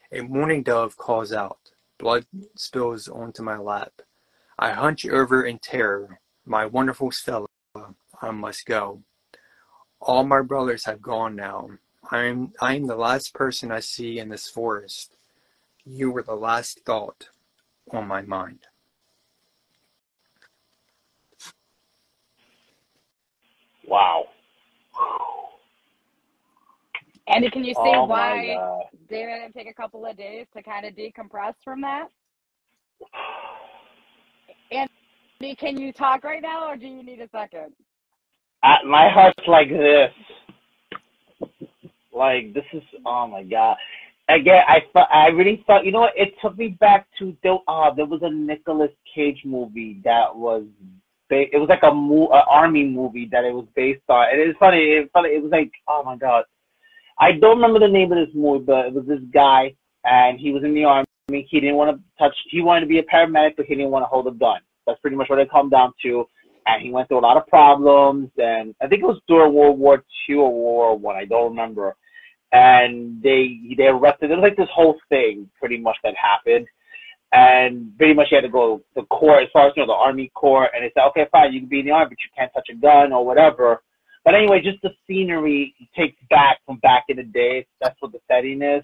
A 0.09 0.21
mourning 0.21 0.63
dove 0.63 0.95
calls 0.95 1.33
out. 1.33 1.59
Blood 1.97 2.27
spills 2.55 3.09
onto 3.09 3.43
my 3.43 3.57
lap. 3.57 3.91
I 4.57 4.71
hunch 4.71 5.05
over 5.05 5.43
in 5.43 5.59
terror. 5.59 6.21
My 6.45 6.65
wonderful 6.65 7.11
Stella 7.11 7.47
I 8.21 8.31
must 8.31 8.65
go. 8.65 9.03
All 9.99 10.23
my 10.23 10.41
brothers 10.41 10.85
have 10.85 11.01
gone 11.01 11.35
now. 11.35 11.71
I 12.09 12.23
am 12.23 12.53
I 12.61 12.75
am 12.75 12.87
the 12.87 12.95
last 12.95 13.33
person 13.33 13.69
I 13.69 13.81
see 13.81 14.17
in 14.17 14.29
this 14.29 14.47
forest. 14.47 15.17
You 15.83 16.09
were 16.09 16.23
the 16.23 16.35
last 16.35 16.85
thought 16.85 17.27
on 17.91 18.07
my 18.07 18.21
mind. 18.21 18.59
Wow. 23.87 24.25
Andy, 27.27 27.49
can 27.49 27.63
you 27.63 27.73
see 27.73 27.79
Oh 27.93 28.05
why. 28.05 28.57
David 29.09 29.39
didn't 29.41 29.53
take 29.53 29.69
a 29.69 29.73
couple 29.73 30.05
of 30.05 30.17
days 30.17 30.45
to 30.55 30.63
kind 30.63 30.85
of 30.85 30.93
decompress 30.93 31.53
from 31.63 31.81
that? 31.81 32.07
Andy, 34.71 35.55
can 35.55 35.77
you 35.77 35.91
talk 35.93 36.23
right 36.23 36.41
now, 36.41 36.69
or 36.69 36.77
do 36.77 36.85
you 36.85 37.03
need 37.03 37.19
a 37.21 37.29
second? 37.29 37.73
My 38.85 39.09
heart's 39.09 39.47
like 39.47 39.69
this. 39.69 40.11
Like 42.13 42.53
this 42.53 42.65
is 42.73 42.83
oh 43.05 43.27
my 43.27 43.43
god. 43.43 43.77
Again, 44.29 44.63
I 44.67 44.79
thought 44.91 45.07
I 45.13 45.27
really 45.27 45.63
thought 45.67 45.85
you 45.85 45.91
know 45.91 46.01
what? 46.01 46.13
It 46.17 46.33
took 46.41 46.57
me 46.57 46.69
back 46.79 47.07
to 47.19 47.35
there. 47.43 47.57
Uh, 47.67 47.93
there 47.93 48.05
was 48.05 48.21
a 48.23 48.29
Nicolas 48.29 48.91
Cage 49.13 49.41
movie 49.45 50.01
that 50.03 50.35
was. 50.35 50.63
It 51.29 51.59
was 51.59 51.69
like 51.69 51.83
a, 51.83 51.93
mo- 51.93 52.27
army 52.27 52.85
movie 52.85 53.27
that 53.31 53.43
it 53.43 53.53
was 53.53 53.67
based 53.75 54.03
on. 54.09 54.27
And 54.31 54.39
it's 54.39 54.57
funny. 54.59 54.79
It's 54.79 55.11
funny. 55.11 55.29
It 55.29 55.43
was 55.43 55.51
like 55.51 55.71
oh 55.87 56.03
my 56.03 56.15
god. 56.15 56.43
I 57.19 57.31
don't 57.31 57.57
remember 57.57 57.79
the 57.79 57.87
name 57.87 58.11
of 58.11 58.17
this 58.17 58.35
movie, 58.35 58.63
but 58.65 58.85
it 58.85 58.93
was 58.93 59.05
this 59.07 59.21
guy, 59.33 59.73
and 60.03 60.39
he 60.39 60.51
was 60.51 60.63
in 60.63 60.73
the 60.73 60.85
army. 60.85 61.07
He 61.29 61.59
didn't 61.59 61.75
want 61.75 61.97
to 61.97 62.03
touch. 62.17 62.35
He 62.49 62.61
wanted 62.61 62.81
to 62.81 62.87
be 62.87 62.99
a 62.99 63.03
paramedic, 63.03 63.55
but 63.57 63.65
he 63.65 63.75
didn't 63.75 63.91
want 63.91 64.03
to 64.03 64.07
hold 64.07 64.27
a 64.27 64.31
gun. 64.31 64.59
That's 64.85 64.99
pretty 65.01 65.17
much 65.17 65.29
what 65.29 65.39
it 65.39 65.51
come 65.51 65.69
down 65.69 65.93
to 66.03 66.25
and 66.67 66.81
he 66.81 66.91
went 66.91 67.07
through 67.07 67.19
a 67.19 67.21
lot 67.21 67.37
of 67.37 67.47
problems. 67.47 68.29
And 68.37 68.75
I 68.81 68.87
think 68.87 69.01
it 69.01 69.07
was 69.07 69.21
during 69.27 69.53
World 69.53 69.79
War 69.79 70.03
II 70.29 70.35
or 70.35 70.51
World 70.51 71.01
War 71.01 71.13
One. 71.13 71.15
I. 71.15 71.19
I 71.19 71.25
don't 71.25 71.49
remember. 71.49 71.95
And 72.51 73.21
they 73.21 73.59
they 73.75 73.87
arrested. 73.87 74.31
It 74.31 74.35
was 74.35 74.43
like 74.43 74.57
this 74.57 74.69
whole 74.73 74.97
thing, 75.09 75.49
pretty 75.59 75.77
much 75.77 75.97
that 76.03 76.15
happened. 76.15 76.67
And 77.31 77.97
pretty 77.97 78.13
much 78.13 78.27
you 78.31 78.37
had 78.37 78.41
to 78.41 78.49
go 78.49 78.81
to 78.95 79.03
Corps, 79.05 79.41
as 79.41 79.49
far 79.51 79.67
as 79.67 79.73
you 79.75 79.83
know 79.83 79.87
the 79.87 79.93
army 79.93 80.31
Corps, 80.33 80.69
and 80.73 80.83
they 80.83 80.91
said, 80.93 81.07
okay, 81.09 81.27
fine, 81.31 81.53
you 81.53 81.59
can 81.59 81.69
be 81.69 81.79
in 81.79 81.85
the 81.85 81.91
army, 81.91 82.09
but 82.09 82.17
you 82.23 82.29
can't 82.37 82.51
touch 82.53 82.67
a 82.71 82.75
gun 82.75 83.11
or 83.11 83.25
whatever. 83.25 83.81
But 84.23 84.35
anyway, 84.35 84.61
just 84.61 84.81
the 84.81 84.91
scenery 85.07 85.73
takes 85.95 86.17
back 86.29 86.59
from 86.65 86.77
back 86.77 87.05
in 87.09 87.17
the 87.17 87.23
day. 87.23 87.65
That's 87.81 87.95
what 88.01 88.11
the 88.11 88.19
setting 88.27 88.61
is, 88.61 88.83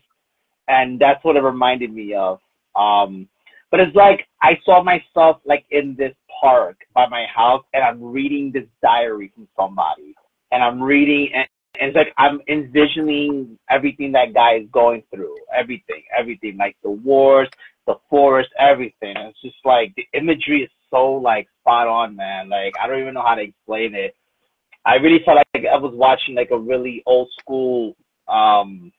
and 0.68 1.00
that's 1.00 1.24
what 1.24 1.36
it 1.36 1.42
reminded 1.42 1.94
me 1.94 2.14
of. 2.14 2.40
Um, 2.76 3.28
but 3.72 3.80
it's 3.80 3.96
like 3.96 4.28
I 4.42 4.60
saw 4.64 4.84
myself 4.84 5.42
like 5.46 5.66
in 5.72 5.96
this 5.98 6.14
park 6.42 6.78
by 6.94 7.08
my 7.08 7.26
house, 7.34 7.64
and 7.74 7.84
I'm 7.84 8.04
reading 8.04 8.52
this 8.52 8.68
diary 8.82 9.32
from 9.34 9.48
somebody, 9.58 10.16
and 10.52 10.64
I'm 10.64 10.82
reading, 10.82 11.30
and, 11.34 11.48
and 11.80 11.90
it's 11.90 11.96
like 11.96 12.14
I'm 12.18 12.40
envisioning 12.48 13.58
everything 13.70 14.12
that 14.12 14.34
guy 14.34 14.58
is 14.58 14.68
going 14.72 15.04
through, 15.14 15.36
everything, 15.54 16.04
everything, 16.18 16.58
like 16.58 16.78
the 16.84 16.92
wars, 16.92 17.50
the 17.88 17.96
forest, 18.10 18.50
everything. 18.58 19.16
It's 19.18 19.42
just 19.42 19.56
like 19.66 19.94
the 19.96 20.06
imagery 20.14 20.64
is 20.64 20.70
so 20.90 21.14
like 21.14 21.48
spot 21.62 21.88
on, 21.88 22.16
man. 22.16 22.50
Like 22.50 22.74
I 22.82 22.88
don't 22.88 23.02
even 23.02 23.14
know 23.14 23.24
how 23.26 23.36
to 23.36 23.42
explain 23.42 23.96
it. 23.96 24.16
I 24.86 24.96
really 24.96 25.24
felt 25.24 25.38
like 25.38 25.66
I 25.66 25.78
was 25.78 25.94
watching 25.96 26.36
like 26.36 26.52
a 26.52 26.58
really 26.58 27.04
old 27.06 27.30
school, 27.40 27.96
um, 28.28 28.92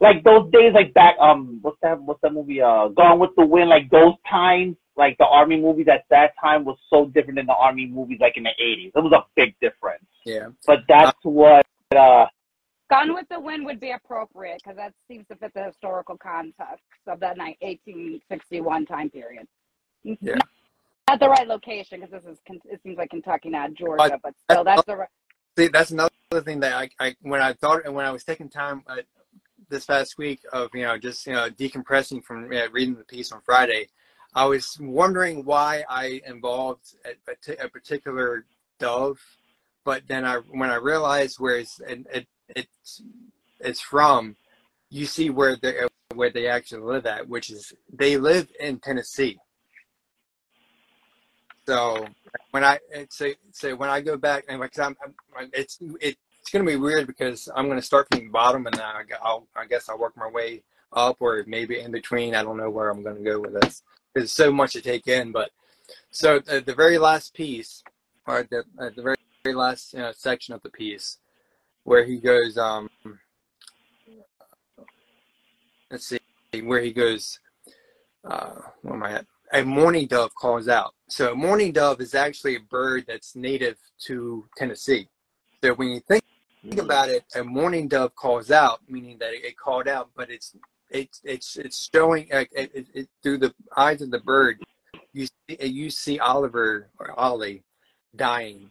like 0.00 0.22
those 0.22 0.50
days, 0.52 0.72
like 0.74 0.94
back, 0.94 1.16
um, 1.20 1.58
what's 1.62 1.78
that? 1.82 2.00
What's 2.00 2.20
that 2.22 2.32
movie? 2.32 2.60
Uh, 2.60 2.88
Gone 2.88 3.18
with 3.18 3.30
the 3.36 3.44
Wind. 3.44 3.68
Like 3.68 3.90
those 3.90 4.14
times, 4.30 4.76
like 4.96 5.16
the 5.18 5.26
army 5.26 5.60
movies 5.60 5.86
at 5.92 6.04
that 6.10 6.32
time 6.40 6.64
was 6.64 6.76
so 6.90 7.06
different 7.06 7.36
than 7.36 7.46
the 7.46 7.54
army 7.54 7.86
movies 7.86 8.18
like 8.20 8.36
in 8.36 8.44
the 8.44 8.50
'80s. 8.62 8.92
It 8.94 9.02
was 9.02 9.12
a 9.12 9.24
big 9.34 9.54
difference. 9.60 10.04
Yeah. 10.24 10.48
But 10.66 10.80
that's 10.88 11.18
what. 11.22 11.66
uh 11.96 12.26
Gone 12.90 13.14
with 13.14 13.26
the 13.30 13.38
Wind 13.38 13.66
would 13.66 13.80
be 13.80 13.90
appropriate 13.90 14.60
because 14.62 14.76
that 14.76 14.94
seems 15.08 15.26
to 15.28 15.36
fit 15.36 15.52
the 15.54 15.64
historical 15.64 16.16
context 16.16 16.84
of 17.06 17.20
that 17.20 17.36
1861 17.36 18.86
time 18.86 19.10
period. 19.10 19.46
Yeah. 20.02 20.36
Not 21.08 21.20
the 21.20 21.28
right 21.28 21.46
location 21.46 22.00
because 22.00 22.22
this 22.22 22.32
is 22.32 22.38
it 22.64 22.80
seems 22.82 22.96
like 22.96 23.10
Kentucky, 23.10 23.50
not 23.50 23.74
Georgia, 23.74 24.18
but 24.22 24.34
still 24.50 24.64
that's 24.64 24.84
the 24.84 24.96
right. 24.96 25.08
See, 25.56 25.68
that's 25.68 25.90
another 25.90 26.10
thing 26.44 26.60
that 26.60 26.74
I, 26.74 26.88
I 26.98 27.16
when 27.22 27.42
I 27.42 27.52
thought 27.54 27.84
and 27.84 27.94
when 27.94 28.06
I 28.06 28.10
was 28.10 28.24
taking 28.24 28.48
time 28.48 28.82
uh, 28.86 28.96
this 29.68 29.84
past 29.84 30.16
week 30.16 30.40
of 30.52 30.70
you 30.74 30.82
know 30.82 30.96
just 30.96 31.26
you 31.26 31.32
know 31.32 31.50
decompressing 31.50 32.24
from 32.24 32.44
you 32.52 32.58
know, 32.58 32.68
reading 32.72 32.94
the 32.94 33.04
piece 33.04 33.32
on 33.32 33.40
Friday, 33.44 33.88
I 34.34 34.46
was 34.46 34.78
wondering 34.80 35.44
why 35.44 35.84
I 35.88 36.22
involved 36.26 36.94
a, 37.04 37.64
a 37.64 37.68
particular 37.68 38.44
dove, 38.78 39.18
but 39.84 40.02
then 40.06 40.24
I 40.24 40.36
when 40.36 40.70
I 40.70 40.76
realized 40.76 41.38
where 41.38 41.58
it's 41.58 41.80
it, 41.80 42.06
it 42.12 42.26
it's 42.54 43.02
it's 43.60 43.80
from, 43.80 44.36
you 44.90 45.06
see 45.06 45.30
where 45.30 45.56
they 45.56 45.80
where 46.14 46.30
they 46.30 46.48
actually 46.48 46.82
live 46.82 47.06
at, 47.06 47.28
which 47.28 47.50
is 47.50 47.72
they 47.92 48.16
live 48.16 48.48
in 48.60 48.78
Tennessee. 48.78 49.38
So 51.66 52.06
when 52.52 52.64
I 52.64 52.78
say 53.10 53.36
say 53.52 53.72
when 53.74 53.90
I 53.90 54.00
go 54.00 54.16
back 54.16 54.44
and 54.48 54.60
like 54.60 54.78
I'm, 54.78 54.96
I'm 55.36 55.50
it's 55.52 55.78
it, 56.00 56.16
it's 56.40 56.50
gonna 56.50 56.64
be 56.64 56.76
weird 56.76 57.06
because 57.06 57.48
I'm 57.54 57.68
gonna 57.68 57.82
start 57.82 58.08
from 58.10 58.24
the 58.24 58.30
bottom 58.30 58.66
and 58.66 58.76
I, 58.76 59.02
I'll 59.22 59.46
I 59.54 59.66
guess 59.66 59.88
I'll 59.88 59.98
work 59.98 60.16
my 60.16 60.28
way 60.28 60.62
up 60.92 61.18
or 61.20 61.44
maybe 61.46 61.78
in 61.78 61.90
between. 61.90 62.34
I 62.34 62.42
don't 62.42 62.56
know 62.56 62.70
where 62.70 62.90
I'm 62.90 63.02
gonna 63.02 63.20
go 63.20 63.40
with 63.40 63.60
this. 63.60 63.82
There's 64.14 64.32
so 64.32 64.50
much 64.50 64.72
to 64.72 64.80
take 64.80 65.06
in, 65.06 65.30
but 65.30 65.50
so 66.10 66.38
the, 66.38 66.60
the 66.60 66.74
very 66.74 66.98
last 66.98 67.34
piece 67.34 67.82
or 68.26 68.46
the 68.50 68.60
uh, 68.78 68.90
the 68.96 69.02
very, 69.02 69.16
very 69.44 69.54
last 69.54 69.92
you 69.92 70.00
know, 70.00 70.12
section 70.16 70.54
of 70.54 70.62
the 70.62 70.70
piece 70.70 71.18
where 71.88 72.04
he 72.04 72.18
goes 72.18 72.58
um 72.58 72.90
let's 75.90 76.06
see 76.06 76.18
where 76.64 76.82
he 76.82 76.92
goes 76.92 77.40
uh 78.24 78.56
where 78.82 78.94
am 78.94 79.02
I 79.02 79.12
at? 79.12 79.26
A 79.54 79.64
mourning 79.64 80.06
dove 80.06 80.34
calls 80.34 80.68
out. 80.68 80.92
So 81.08 81.32
a 81.32 81.34
mourning 81.34 81.72
dove 81.72 82.02
is 82.02 82.14
actually 82.14 82.56
a 82.56 82.60
bird 82.60 83.04
that's 83.08 83.34
native 83.34 83.78
to 84.06 84.46
Tennessee. 84.58 85.08
So 85.64 85.72
when 85.72 85.88
you 85.88 86.00
think, 86.00 86.22
think 86.62 86.78
about 86.78 87.08
it, 87.08 87.24
a 87.34 87.42
mourning 87.42 87.88
dove 87.88 88.14
calls 88.14 88.50
out, 88.50 88.80
meaning 88.86 89.16
that 89.20 89.32
it, 89.32 89.46
it 89.46 89.56
called 89.56 89.88
out, 89.88 90.10
but 90.14 90.28
it's 90.30 90.54
it's 90.90 91.22
it's 91.24 91.56
it's 91.56 91.88
showing 91.94 92.28
uh, 92.30 92.44
it, 92.52 92.70
it, 92.74 92.86
it, 92.92 93.08
through 93.22 93.38
the 93.38 93.54
eyes 93.74 94.02
of 94.02 94.10
the 94.10 94.20
bird. 94.20 94.62
You 95.14 95.26
see, 95.26 95.66
you 95.66 95.88
see 95.88 96.18
Oliver 96.18 96.90
or 96.98 97.18
Ollie 97.18 97.62
dying 98.14 98.70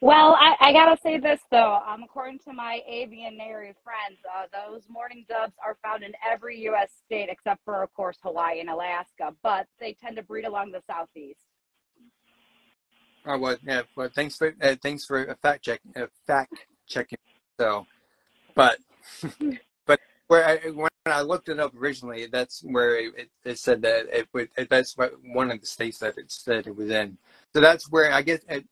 well, 0.00 0.36
I, 0.38 0.56
I, 0.60 0.72
gotta 0.72 0.98
say 1.02 1.18
this 1.18 1.40
though. 1.50 1.80
Um, 1.86 2.02
according 2.02 2.38
to 2.40 2.52
my 2.52 2.80
avianary 2.90 3.74
friends, 3.84 4.18
uh, 4.34 4.46
those 4.52 4.82
mourning 4.88 5.26
doves 5.28 5.52
are 5.64 5.76
found 5.82 6.02
in 6.02 6.12
every 6.28 6.58
U.S. 6.62 6.90
state 7.04 7.28
except 7.30 7.64
for, 7.64 7.82
of 7.82 7.92
course, 7.94 8.16
Hawaii 8.22 8.60
and 8.60 8.70
Alaska. 8.70 9.34
But 9.42 9.66
they 9.78 9.94
tend 10.00 10.16
to 10.16 10.22
breed 10.22 10.44
along 10.44 10.72
the 10.72 10.82
southeast. 10.86 11.40
Oh 13.26 13.38
well, 13.38 13.56
yeah. 13.62 13.82
Well, 13.96 14.08
thanks 14.14 14.36
for 14.36 14.54
uh, 14.62 14.76
thanks 14.82 15.04
for 15.04 15.24
a 15.24 15.36
fact 15.36 15.64
check 15.64 15.80
uh, 15.94 16.06
fact 16.26 16.54
checking. 16.86 17.18
So, 17.58 17.86
but 18.54 18.78
but 19.86 20.00
where 20.28 20.46
I, 20.46 20.70
when 20.70 20.88
I 21.04 21.20
looked 21.20 21.50
it 21.50 21.60
up 21.60 21.74
originally, 21.76 22.26
that's 22.26 22.62
where 22.62 22.96
it, 22.96 23.30
it 23.44 23.58
said 23.58 23.82
that 23.82 24.06
it 24.10 24.28
would. 24.32 24.48
That's 24.70 24.96
what 24.96 25.12
one 25.34 25.50
of 25.50 25.60
the 25.60 25.66
states 25.66 25.98
that 25.98 26.16
it 26.16 26.30
said 26.32 26.66
it 26.66 26.74
was 26.74 26.90
in. 26.90 27.18
So 27.52 27.60
that's 27.60 27.90
where 27.90 28.12
I 28.12 28.22
guess. 28.22 28.40
It, 28.48 28.64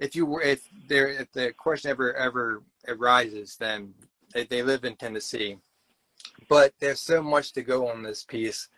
if 0.00 0.16
you 0.16 0.26
were 0.26 0.40
if 0.40 0.62
there 0.88 1.08
if 1.08 1.30
the 1.32 1.52
question 1.52 1.90
ever 1.90 2.14
ever 2.14 2.62
arises, 2.88 3.56
then 3.56 3.94
they, 4.34 4.44
they 4.44 4.62
live 4.62 4.84
in 4.84 4.96
Tennessee. 4.96 5.58
But 6.48 6.72
there's 6.80 7.00
so 7.00 7.22
much 7.22 7.52
to 7.52 7.62
go 7.62 7.88
on 7.88 8.02
this 8.02 8.24
piece. 8.24 8.68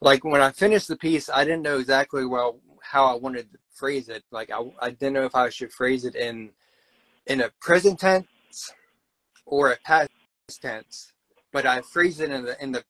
Like 0.00 0.24
when 0.24 0.42
I 0.42 0.50
finished 0.50 0.88
the 0.88 0.96
piece, 0.96 1.30
I 1.30 1.44
didn't 1.44 1.62
know 1.62 1.78
exactly 1.78 2.26
well 2.26 2.58
how 2.82 3.06
I 3.06 3.14
wanted 3.14 3.50
to 3.52 3.58
phrase 3.72 4.08
it. 4.08 4.24
Like 4.30 4.50
I, 4.50 4.60
I 4.80 4.90
didn't 4.90 5.14
know 5.14 5.24
if 5.24 5.36
I 5.36 5.48
should 5.48 5.72
phrase 5.72 6.04
it 6.04 6.16
in 6.16 6.50
in 7.26 7.40
a 7.40 7.50
present 7.60 8.00
tense 8.00 8.26
or 9.46 9.70
a 9.70 9.78
past 9.84 10.10
tense. 10.60 11.12
But 11.52 11.64
I 11.64 11.80
phrased 11.80 12.20
it 12.20 12.30
in 12.30 12.44
the 12.44 12.62
in 12.62 12.72
the 12.72 12.84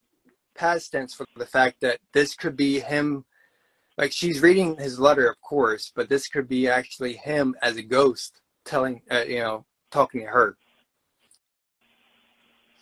past 0.54 0.92
tense 0.92 1.14
for 1.14 1.26
the 1.36 1.46
fact 1.46 1.82
that 1.82 1.98
this 2.14 2.34
could 2.34 2.56
be 2.56 2.80
him 2.80 3.26
like 3.98 4.12
she's 4.12 4.40
reading 4.40 4.76
his 4.76 4.98
letter, 4.98 5.28
of 5.28 5.40
course, 5.40 5.92
but 5.94 6.08
this 6.08 6.28
could 6.28 6.48
be 6.48 6.68
actually 6.68 7.14
him 7.14 7.54
as 7.62 7.76
a 7.76 7.82
ghost 7.82 8.40
telling, 8.64 9.02
uh, 9.10 9.24
you 9.26 9.40
know, 9.40 9.64
talking 9.90 10.22
to 10.22 10.26
her. 10.26 10.56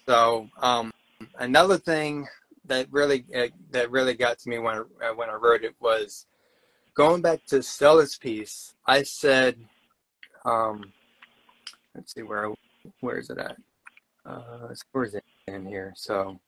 So 0.07 0.49
um, 0.61 0.93
another 1.39 1.79
thing 1.79 2.27
that 2.67 2.87
really 2.91 3.25
uh, 3.35 3.49
that 3.71 3.91
really 3.91 4.15
got 4.15 4.39
to 4.39 4.49
me 4.49 4.59
when 4.59 4.77
I, 4.77 5.09
uh, 5.09 5.15
when 5.15 5.29
I 5.29 5.35
wrote 5.35 5.65
it 5.65 5.75
was 5.81 6.27
going 6.95 7.23
back 7.23 7.45
to 7.47 7.63
Stella's 7.63 8.17
piece. 8.17 8.75
I 8.87 9.03
said, 9.03 9.57
um, 10.45 10.93
let's 11.95 12.15
see 12.15 12.23
where 12.23 12.53
where 13.01 13.19
is 13.19 13.31
it 13.31 13.39
at? 13.39 13.57
Uh, 14.25 14.75
where 14.93 15.05
is 15.05 15.15
it 15.15 15.25
in 15.49 15.67
here? 15.67 15.93
So 15.97 16.41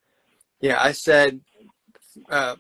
yeah, 0.61 0.79
I 0.81 0.93
said 0.93 1.41
uh, 2.31 2.57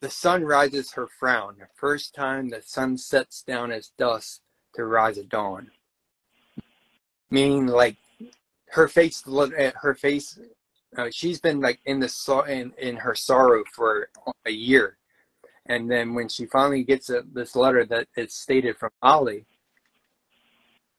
the 0.00 0.10
sun 0.10 0.44
rises 0.44 0.92
her 0.92 1.06
frown, 1.06 1.56
the 1.58 1.66
first 1.74 2.14
time 2.14 2.48
the 2.48 2.62
sun 2.62 2.98
sets 2.98 3.42
down 3.42 3.70
as 3.70 3.92
dust 3.98 4.42
to 4.74 4.84
rise 4.84 5.18
at 5.18 5.28
dawn. 5.28 5.70
Meaning, 7.30 7.66
like 7.66 7.96
her 8.70 8.88
face, 8.88 9.22
eh, 9.56 9.72
her 9.80 9.94
face, 9.94 10.38
uh, 10.96 11.08
she's 11.10 11.40
been 11.40 11.60
like 11.60 11.80
in 11.86 12.00
the 12.00 12.44
in 12.48 12.72
in 12.78 12.96
her 12.96 13.14
sorrow 13.14 13.64
for 13.72 14.08
a 14.46 14.50
year, 14.50 14.98
and 15.66 15.90
then 15.90 16.14
when 16.14 16.28
she 16.28 16.46
finally 16.46 16.84
gets 16.84 17.10
a, 17.10 17.22
this 17.32 17.56
letter 17.56 17.84
that 17.86 18.08
it's 18.16 18.36
stated 18.36 18.76
from 18.76 18.90
Ollie, 19.02 19.46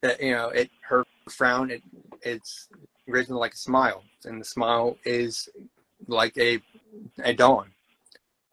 that 0.02 0.22
you 0.22 0.32
know 0.32 0.50
it 0.50 0.70
her 0.82 1.06
frown 1.30 1.72
it 1.72 1.84
it's 2.22 2.70
risen 3.08 3.36
like 3.36 3.54
a 3.54 3.58
smile, 3.58 4.04
and 4.26 4.42
the 4.42 4.46
smile 4.46 4.98
is 5.06 5.48
like 6.08 6.38
a 6.38 6.60
a 7.24 7.34
dawn 7.34 7.75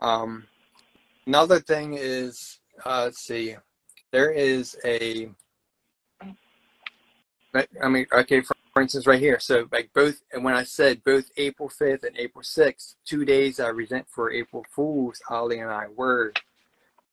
um, 0.02 0.48
another 1.26 1.60
thing 1.60 1.94
is, 1.94 2.58
uh, 2.84 3.04
let's 3.04 3.20
see, 3.20 3.54
there 4.10 4.32
is 4.32 4.76
a, 4.84 5.28
I 7.80 7.88
mean, 7.88 8.06
okay, 8.12 8.40
for, 8.40 8.56
for 8.74 8.82
instance, 8.82 9.06
right 9.06 9.20
here. 9.20 9.38
So, 9.38 9.68
like 9.70 9.90
both, 9.94 10.20
and 10.32 10.42
when 10.42 10.54
I 10.54 10.64
said 10.64 11.04
both 11.04 11.30
April 11.36 11.68
5th 11.68 12.04
and 12.04 12.16
April 12.16 12.42
6th, 12.42 12.96
two 13.04 13.24
days 13.24 13.60
I 13.60 13.68
resent 13.68 14.06
for 14.08 14.32
April 14.32 14.66
Fools, 14.70 15.20
Ollie 15.30 15.60
and 15.60 15.70
I 15.70 15.86
were, 15.94 16.32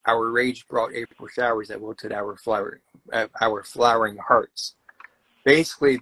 our 0.07 0.31
rage 0.31 0.67
brought 0.67 0.93
April 0.93 1.27
showers 1.27 1.67
that 1.67 1.79
wilted 1.79 2.11
our 2.11 2.37
flower, 2.37 2.81
uh, 3.13 3.27
our 3.39 3.63
flowering 3.63 4.17
hearts. 4.17 4.75
Basically, 5.45 5.99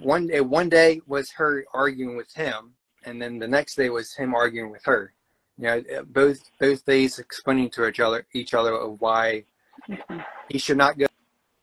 one 0.00 0.26
day, 0.26 0.40
one 0.40 0.68
day 0.68 1.00
was 1.06 1.30
her 1.32 1.64
arguing 1.72 2.16
with 2.16 2.32
him, 2.34 2.74
and 3.04 3.22
then 3.22 3.38
the 3.38 3.46
next 3.46 3.76
day 3.76 3.88
was 3.88 4.14
him 4.14 4.34
arguing 4.34 4.70
with 4.70 4.84
her 4.84 5.13
you 5.58 5.68
uh, 5.68 5.76
know, 5.76 6.04
both 6.06 6.50
both 6.58 6.84
days 6.84 7.18
explaining 7.18 7.70
to 7.70 7.86
each 7.86 8.00
other 8.00 8.26
each 8.32 8.54
other 8.54 8.74
of 8.74 9.00
why 9.00 9.44
mm-hmm. 9.88 10.18
he 10.48 10.58
should 10.58 10.76
not 10.76 10.96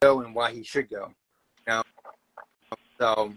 go 0.01 0.21
and 0.21 0.33
why 0.33 0.51
he 0.51 0.63
should 0.63 0.89
go. 0.89 1.13
You 1.67 1.73
know? 1.73 1.83
So, 2.99 3.33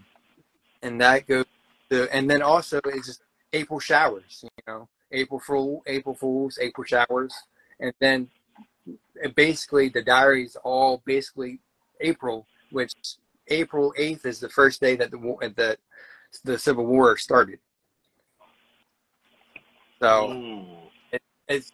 and 0.81 1.01
that 1.01 1.27
goes 1.27 1.45
to, 1.89 2.13
and 2.15 2.29
then 2.29 2.41
also 2.41 2.79
it's 2.85 3.07
just 3.07 3.23
April 3.51 3.79
showers. 3.79 4.43
You 4.43 4.49
know, 4.67 4.89
April 5.11 5.39
Fool, 5.39 5.83
April 5.87 6.15
Fools, 6.15 6.57
April 6.61 6.85
showers, 6.85 7.33
and 7.79 7.93
then 7.99 8.29
it 9.15 9.35
basically 9.35 9.89
the 9.89 10.03
diaries 10.03 10.55
all 10.63 11.01
basically 11.05 11.59
April, 12.01 12.47
which 12.71 12.93
April 13.47 13.93
eighth 13.97 14.25
is 14.25 14.39
the 14.39 14.49
first 14.49 14.79
day 14.81 14.95
that 14.95 15.11
the 15.11 15.53
that 15.55 15.79
the 16.43 16.57
Civil 16.57 16.85
War 16.85 17.17
started. 17.17 17.59
So 20.01 20.65
it, 21.11 21.21
it's 21.47 21.71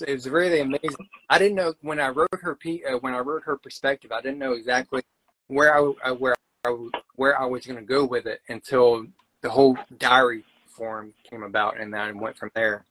it 0.00 0.12
was 0.12 0.28
really 0.28 0.60
amazing. 0.60 1.08
I 1.30 1.38
didn't 1.38 1.56
know 1.56 1.74
when 1.82 2.00
I 2.00 2.08
wrote 2.08 2.28
her 2.42 2.58
uh, 2.66 2.98
when 2.98 3.14
I 3.14 3.20
wrote 3.20 3.42
her 3.44 3.56
perspective. 3.56 4.12
I 4.12 4.20
didn't 4.20 4.38
know 4.38 4.52
exactly 4.52 5.02
where 5.48 5.74
I 5.74 5.92
uh, 6.04 6.14
where 6.14 6.34
I, 6.64 6.76
where 7.16 7.40
I 7.40 7.46
was 7.46 7.66
going 7.66 7.78
to 7.78 7.84
go 7.84 8.04
with 8.04 8.26
it 8.26 8.40
until 8.48 9.06
the 9.40 9.50
whole 9.50 9.78
diary 9.98 10.44
form 10.66 11.14
came 11.28 11.42
about, 11.42 11.80
and 11.80 11.92
then 11.92 12.00
I 12.00 12.12
went 12.12 12.36
from 12.36 12.50
there. 12.54 12.84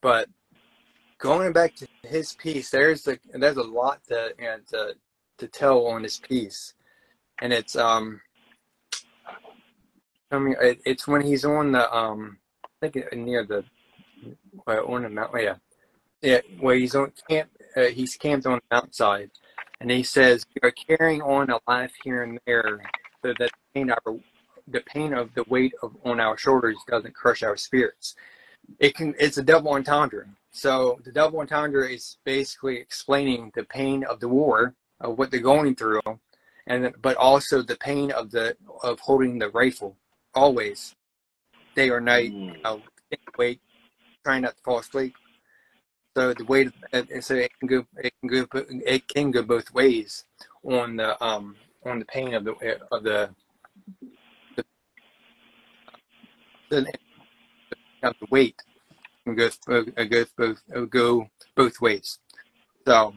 But 0.00 0.28
going 1.18 1.52
back 1.52 1.74
to 1.76 1.86
his 2.02 2.32
piece, 2.32 2.70
there's 2.70 3.06
a 3.06 3.18
there's 3.34 3.56
a 3.56 3.62
lot 3.62 4.00
to 4.08 4.34
you 4.38 4.44
know, 4.44 4.56
to 4.70 4.94
to 5.38 5.46
tell 5.46 5.86
on 5.86 6.02
his 6.02 6.18
piece, 6.18 6.74
and 7.40 7.52
it's 7.52 7.76
um. 7.76 8.20
I 10.32 10.38
mean, 10.38 10.54
it, 10.60 10.80
it's 10.86 11.08
when 11.08 11.22
he's 11.22 11.44
on 11.44 11.72
the 11.72 11.92
um, 11.92 12.38
I 12.64 12.88
think 12.88 13.12
near 13.12 13.44
the 13.44 13.64
uh, 14.66 14.82
on 14.84 15.02
the 15.02 15.08
mountain, 15.08 15.42
yeah, 15.42 15.56
yeah, 16.22 16.40
where 16.60 16.76
he's 16.76 16.94
on 16.94 17.12
camp. 17.28 17.50
Uh, 17.76 17.84
he's 17.84 18.16
camped 18.16 18.46
on 18.46 18.54
the 18.58 18.74
mountainside, 18.74 19.30
and 19.80 19.90
he 19.90 20.02
says, 20.02 20.44
"We 20.54 20.68
are 20.68 20.72
carrying 20.72 21.22
on 21.22 21.50
a 21.50 21.58
life 21.68 21.92
here 22.02 22.22
and 22.22 22.38
there, 22.46 22.80
so 23.22 23.34
that 23.38 23.38
the 23.38 23.50
pain, 23.74 23.90
our, 23.90 24.16
the 24.68 24.80
pain 24.80 25.14
of 25.14 25.32
the 25.34 25.44
weight 25.48 25.72
of 25.82 25.96
on 26.04 26.20
our 26.20 26.36
shoulders 26.36 26.76
doesn't 26.88 27.14
crush 27.14 27.42
our 27.42 27.56
spirits." 27.56 28.14
It 28.78 28.94
can. 28.94 29.14
It's 29.18 29.38
a 29.38 29.42
double 29.42 29.72
entendre. 29.72 30.28
So 30.52 30.98
the 31.04 31.12
double 31.12 31.40
entendre 31.40 31.88
is 31.88 32.16
basically 32.24 32.76
explaining 32.78 33.52
the 33.54 33.64
pain 33.64 34.04
of 34.04 34.20
the 34.20 34.28
war, 34.28 34.74
of 35.00 35.16
what 35.16 35.30
they're 35.30 35.40
going 35.40 35.76
through, 35.76 36.02
and 36.66 36.92
but 37.00 37.16
also 37.16 37.62
the 37.62 37.76
pain 37.76 38.10
of 38.10 38.30
the 38.30 38.56
of 38.82 39.00
holding 39.00 39.38
the 39.38 39.48
rifle 39.50 39.96
always, 40.34 40.94
day 41.74 41.90
or 41.90 42.00
night, 42.00 42.32
Mm. 42.32 42.60
uh, 42.64 42.78
wait, 43.38 43.60
trying 44.24 44.42
not 44.42 44.56
to 44.56 44.62
fall 44.62 44.78
asleep. 44.80 45.14
So 46.16 46.34
the 46.34 46.44
to, 46.44 47.22
so 47.22 47.34
it 47.36 47.52
can 47.60 47.68
go, 47.68 47.86
it 47.98 48.12
can 48.20 48.28
go, 48.28 48.46
it 48.86 49.08
can 49.08 49.30
go 49.30 49.42
both 49.42 49.72
ways 49.72 50.24
on 50.64 50.96
the 50.96 51.22
um 51.24 51.56
on 51.86 52.00
the 52.00 52.04
pain 52.06 52.34
of 52.34 52.44
the 52.44 52.52
of 52.90 53.04
the 53.04 53.30
the, 54.56 54.64
the 56.70 56.86
the 58.02 58.26
weight 58.30 58.56
can 59.26 59.36
go 59.36 59.50
it 59.96 60.10
goes 60.10 60.26
both 60.36 60.62
go 60.90 61.26
both 61.56 61.80
ways. 61.80 62.18
So 62.86 63.14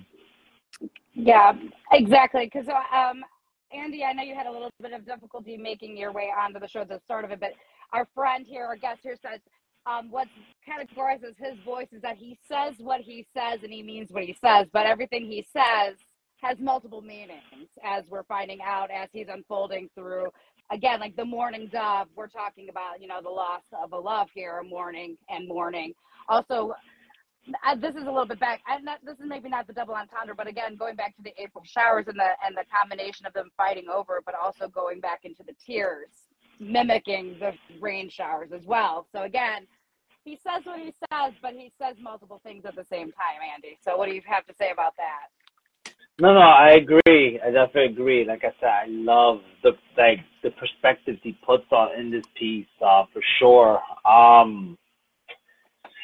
Yeah, 1.13 1.54
exactly. 1.92 2.50
Because 2.52 2.68
um, 2.70 3.24
Andy, 3.72 4.04
I 4.04 4.13
know 4.13 4.24
you 4.24 4.36
had 4.36 4.48
a 4.48 4.52
little 4.52 4.70
bit 4.82 4.94
of 4.94 5.06
difficulty 5.06 5.58
making 5.58 5.98
your 5.98 6.12
way 6.12 6.30
onto 6.38 6.60
the 6.60 6.68
show 6.68 6.82
at 6.82 6.89
the 6.89 7.00
start 7.06 7.26
of 7.26 7.32
it, 7.32 7.39
but 7.39 7.54
our 7.92 8.08
friend 8.13 8.46
here, 8.48 8.66
our 8.66 8.76
guest 8.76 9.02
here, 9.04 9.16
says 9.22 9.39
um, 9.86 10.10
what 10.10 10.28
categorizes 10.67 11.36
his 11.38 11.58
voice 11.65 11.88
is 11.91 12.02
that 12.02 12.17
he 12.17 12.38
says 12.48 12.76
what 12.78 13.02
he 13.02 13.26
says 13.36 13.60
and 13.63 13.72
he 13.72 13.84
means 13.84 14.12
what 14.12 14.24
he 14.24 14.36
says, 14.39 14.67
but 14.72 14.86
everything 14.86 15.26
he 15.26 15.46
says 15.52 15.96
has 16.41 16.58
multiple 16.60 17.02
meanings, 17.02 17.69
as 17.84 18.04
we're 18.10 18.24
finding 18.24 18.60
out 18.62 18.89
as 18.91 19.10
he's 19.13 19.28
unfolding 19.30 19.89
through. 19.96 20.28
Again, 20.72 21.00
like 21.00 21.15
the 21.15 21.26
mourning 21.26 21.69
dove, 21.72 22.08
we're 22.15 22.28
talking 22.28 22.69
about, 22.69 23.02
you 23.02 23.08
know, 23.08 23.22
the 23.22 23.30
loss 23.30 23.62
of 23.82 23.93
a 23.93 23.98
love 23.98 24.28
here, 24.34 24.62
mourning 24.67 25.17
and 25.30 25.48
mourning. 25.48 25.93
Also, 26.28 26.74
uh, 27.65 27.76
this 27.76 27.96
is 27.96 28.04
a 28.04 28.12
little 28.12 28.26
bit 28.26 28.39
back. 28.39 28.62
That, 28.86 29.00
this 29.04 29.19
is 29.19 29.26
maybe 29.26 29.50
not 29.50 29.67
the 29.67 29.74
double 29.74 29.96
entendre, 29.96 30.36
but 30.36 30.48
again, 30.48 30.76
going 30.78 30.96
back 30.96 31.15
to 31.17 31.22
the 31.22 31.34
April 31.38 31.63
showers 31.65 32.06
and 32.08 32.17
the 32.17 32.30
and 32.46 32.56
the 32.56 32.63
combination 32.74 33.26
of 33.26 33.34
them 33.34 33.50
fighting 33.58 33.86
over, 33.93 34.22
but 34.26 34.36
also 34.36 34.67
going 34.67 35.02
back 35.02 35.22
into 35.24 35.43
the 35.43 35.54
tears, 35.65 36.08
mimicking 36.63 37.38
the 37.39 37.54
rain 37.82 38.10
showers 38.10 38.52
as 38.54 38.65
well. 38.65 39.08
So 39.12 39.23
again, 39.23 39.67
he 40.23 40.39
says 40.41 40.65
what 40.65 40.80
he 40.80 40.93
says, 41.12 41.34
but 41.41 41.54
he 41.54 41.71
says 41.82 41.95
multiple 42.02 42.39
things 42.43 42.65
at 42.65 42.76
the 42.76 42.86
same 42.86 43.12
time, 43.12 43.39
Andy. 43.54 43.78
So 43.84 43.97
what 43.97 44.08
do 44.08 44.15
you 44.15 44.21
have 44.26 44.45
to 44.45 44.54
say 44.58 44.71
about 44.71 44.93
that? 44.97 45.30
No, 46.19 46.34
no, 46.34 46.41
I 46.41 46.71
agree. 46.71 47.39
I 47.43 47.49
definitely 47.49 47.86
agree. 47.86 48.26
Like 48.26 48.43
I 48.43 48.54
said, 48.60 48.69
I 48.69 48.86
love 48.88 49.39
the 49.63 49.71
like 49.97 50.19
the 50.43 50.52
perspectives 50.52 51.19
he 51.23 51.38
puts 51.45 51.65
on 51.71 51.99
in 51.99 52.12
this 52.12 52.23
piece, 52.38 52.67
uh, 52.86 53.06
for 53.12 53.21
sure. 53.39 53.82
Um, 54.06 54.78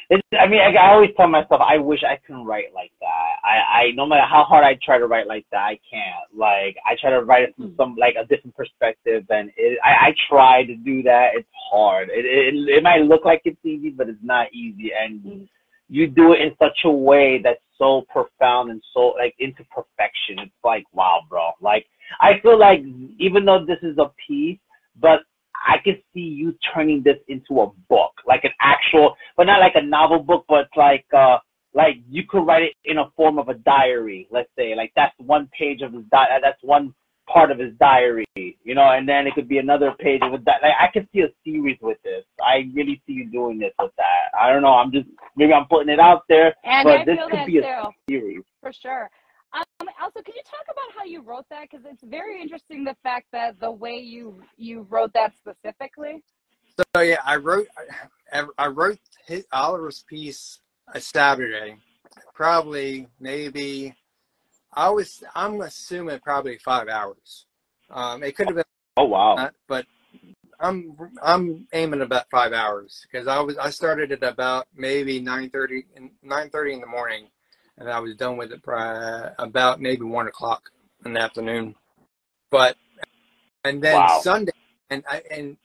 it's, 0.09 0.27
I 0.39 0.47
mean, 0.47 0.59
I, 0.59 0.73
I 0.73 0.93
always 0.93 1.11
tell 1.15 1.27
myself, 1.27 1.61
I 1.61 1.77
wish 1.77 2.03
I 2.03 2.19
can 2.25 2.43
write 2.43 2.73
like 2.73 2.91
that. 2.99 3.35
I, 3.43 3.81
I, 3.81 3.91
no 3.93 4.07
matter 4.07 4.25
how 4.27 4.43
hard 4.43 4.63
I 4.63 4.77
try 4.83 4.97
to 4.97 5.05
write 5.05 5.27
like 5.27 5.45
that, 5.51 5.59
I 5.61 5.79
can't. 5.89 6.35
Like, 6.35 6.77
I 6.85 6.95
try 6.99 7.11
to 7.11 7.21
write 7.21 7.43
it 7.43 7.55
from 7.55 7.75
some 7.77 7.95
like 7.95 8.15
a 8.19 8.25
different 8.25 8.55
perspective, 8.55 9.25
and 9.29 9.51
it, 9.55 9.77
I, 9.85 10.07
I 10.07 10.15
try 10.27 10.65
to 10.65 10.75
do 10.75 11.03
that. 11.03 11.31
It's 11.35 11.47
hard. 11.71 12.09
It, 12.09 12.25
it, 12.25 12.55
it 12.77 12.83
might 12.83 13.03
look 13.03 13.23
like 13.23 13.41
it's 13.45 13.63
easy, 13.63 13.89
but 13.91 14.09
it's 14.09 14.23
not 14.23 14.51
easy, 14.51 14.91
and 14.99 15.21
Mhm. 15.21 15.47
you 15.89 16.07
do 16.07 16.33
it 16.33 16.41
in 16.41 16.55
such 16.59 16.79
a 16.85 16.91
way 16.91 17.39
that's 17.43 17.61
so 17.77 18.03
profound 18.11 18.71
and 18.71 18.81
so 18.93 19.13
like 19.19 19.35
into 19.39 19.63
perfection. 19.65 20.39
It's 20.39 20.51
like, 20.63 20.85
wow, 20.91 21.21
bro. 21.29 21.51
Like, 21.61 21.85
I 22.19 22.39
feel 22.39 22.57
like 22.57 22.81
even 23.19 23.45
though 23.45 23.63
this 23.65 23.79
is 23.83 23.97
a 23.99 24.11
piece, 24.27 24.59
but 24.99 25.21
I 25.55 25.77
can 25.83 25.97
see 26.13 26.21
you 26.21 26.55
turning 26.73 27.03
this 27.03 27.17
into 27.27 27.61
a 27.61 27.71
book, 27.89 28.13
like 28.27 28.43
an 28.43 28.51
actual, 28.61 29.15
but 29.37 29.45
not 29.45 29.59
like 29.59 29.75
a 29.75 29.81
novel 29.81 30.19
book, 30.19 30.45
but 30.47 30.67
like, 30.75 31.05
uh, 31.15 31.37
like 31.73 31.97
you 32.09 32.23
could 32.27 32.45
write 32.45 32.63
it 32.63 32.73
in 32.85 32.97
a 32.97 33.09
form 33.15 33.37
of 33.37 33.49
a 33.49 33.53
diary, 33.53 34.27
let's 34.31 34.49
say, 34.57 34.75
like 34.75 34.91
that's 34.95 35.13
one 35.19 35.49
page 35.57 35.81
of 35.81 35.93
his 35.93 36.03
di- 36.11 36.39
that's 36.41 36.61
one 36.63 36.93
part 37.27 37.51
of 37.51 37.59
his 37.59 37.73
diary, 37.79 38.25
you 38.35 38.73
know, 38.73 38.89
and 38.91 39.07
then 39.07 39.27
it 39.27 39.35
could 39.35 39.47
be 39.47 39.59
another 39.59 39.93
page 39.99 40.21
of 40.23 40.33
a 40.33 40.37
di- 40.39 40.59
like 40.63 40.73
I 40.79 40.87
could 40.91 41.07
see 41.13 41.21
a 41.21 41.29
series 41.45 41.77
with 41.81 42.01
this. 42.03 42.23
I 42.41 42.69
really 42.73 43.01
see 43.05 43.13
you 43.13 43.29
doing 43.29 43.59
this 43.59 43.73
with 43.79 43.91
that. 43.97 44.37
I 44.39 44.51
don't 44.51 44.63
know. 44.63 44.73
I'm 44.73 44.91
just 44.91 45.07
maybe 45.35 45.53
I'm 45.53 45.67
putting 45.67 45.93
it 45.93 45.99
out 45.99 46.23
there, 46.27 46.55
And 46.63 46.85
but 46.85 46.97
I 46.99 47.05
this 47.05 47.17
feel 47.17 47.27
could 47.27 47.35
that 47.35 47.47
be 47.47 47.59
a 47.59 47.89
series. 48.09 48.43
For 48.61 48.73
sure. 48.73 49.09
Um, 49.53 49.87
also, 50.01 50.21
can 50.21 50.33
you 50.35 50.43
talk 50.45 50.65
about 50.65 50.97
how 50.97 51.05
you 51.05 51.21
wrote 51.21 51.45
that? 51.49 51.69
Because 51.69 51.85
it's 51.85 52.03
very 52.03 52.41
interesting 52.41 52.83
the 52.83 52.95
fact 53.03 53.27
that 53.31 53.59
the 53.59 53.71
way 53.71 53.97
you 53.97 54.41
you 54.57 54.85
wrote 54.89 55.13
that 55.13 55.33
specifically. 55.37 56.23
So 56.77 57.01
yeah, 57.01 57.17
I 57.25 57.35
wrote 57.37 57.67
I, 58.31 58.45
I 58.57 58.67
wrote 58.67 58.99
his, 59.25 59.45
Oliver's 59.51 60.03
piece 60.07 60.59
a 60.93 61.01
Saturday, 61.01 61.77
probably 62.33 63.07
maybe 63.19 63.95
I 64.73 64.89
was 64.89 65.23
I'm 65.35 65.61
assuming 65.61 66.19
probably 66.19 66.57
five 66.57 66.87
hours. 66.87 67.45
Um, 67.89 68.23
it 68.23 68.35
could 68.35 68.47
have 68.47 68.55
been 68.55 68.63
Oh 68.97 69.05
wow. 69.05 69.35
not, 69.35 69.53
but 69.67 69.85
I'm 70.59 70.95
I'm 71.23 71.67
aiming 71.73 72.01
about 72.01 72.29
five 72.29 72.53
hours 72.53 73.05
because 73.09 73.27
I 73.27 73.39
was 73.39 73.57
I 73.57 73.69
started 73.69 74.11
at 74.11 74.23
about 74.23 74.67
maybe 74.75 75.19
nine 75.21 75.49
thirty 75.49 75.85
nine 76.21 76.49
thirty 76.49 76.73
in 76.73 76.81
the 76.81 76.87
morning, 76.87 77.29
and 77.79 77.89
I 77.89 77.99
was 77.99 78.15
done 78.15 78.37
with 78.37 78.51
it 78.51 78.61
by 78.63 79.31
about 79.39 79.81
maybe 79.81 80.03
one 80.03 80.27
o'clock 80.27 80.69
in 81.05 81.13
the 81.13 81.21
afternoon. 81.21 81.75
But 82.51 82.77
and 83.63 83.81
then 83.81 83.93
Wow. 83.93 84.21
Sunday, 84.21 84.51
and 84.89 85.03
I 85.09 85.21
and 85.31 85.57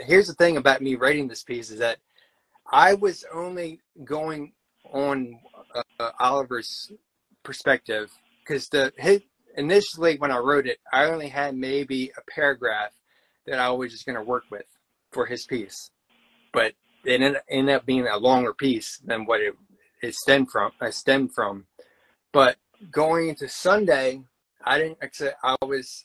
here's 0.00 0.26
the 0.26 0.34
thing 0.34 0.56
about 0.56 0.82
me 0.82 0.96
writing 0.96 1.28
this 1.28 1.42
piece 1.44 1.70
is 1.70 1.78
that 1.78 1.98
I 2.70 2.94
was 2.94 3.24
only 3.32 3.80
going 4.04 4.52
on 4.84 5.38
uh, 5.74 6.10
Oliver's 6.20 6.90
perspective 7.42 8.10
because 8.44 8.68
the 8.68 8.92
his, 8.96 9.20
initially 9.56 10.16
when 10.18 10.30
I 10.30 10.38
wrote 10.38 10.66
it, 10.66 10.78
I 10.92 11.04
only 11.06 11.28
had 11.28 11.56
maybe 11.56 12.12
a 12.16 12.30
paragraph 12.30 12.90
that 13.46 13.58
I 13.58 13.70
was 13.70 13.92
just 13.92 14.06
going 14.06 14.16
to 14.16 14.24
work 14.24 14.44
with 14.50 14.66
for 15.12 15.26
his 15.26 15.44
piece, 15.44 15.90
but 16.52 16.72
it 17.04 17.20
ended, 17.20 17.42
ended 17.48 17.74
up 17.74 17.86
being 17.86 18.06
a 18.06 18.16
longer 18.16 18.54
piece 18.54 19.00
than 19.04 19.26
what 19.26 19.40
it, 19.40 19.54
it 20.02 20.14
stemmed 20.14 20.50
from. 20.50 20.72
I 20.80 20.90
stemmed 20.90 21.32
from, 21.34 21.66
but 22.32 22.56
going 22.90 23.28
into 23.28 23.48
Sunday, 23.48 24.22
I 24.64 24.78
didn't 24.78 24.98
accept. 25.00 25.36
I 25.42 25.56
was, 25.64 26.04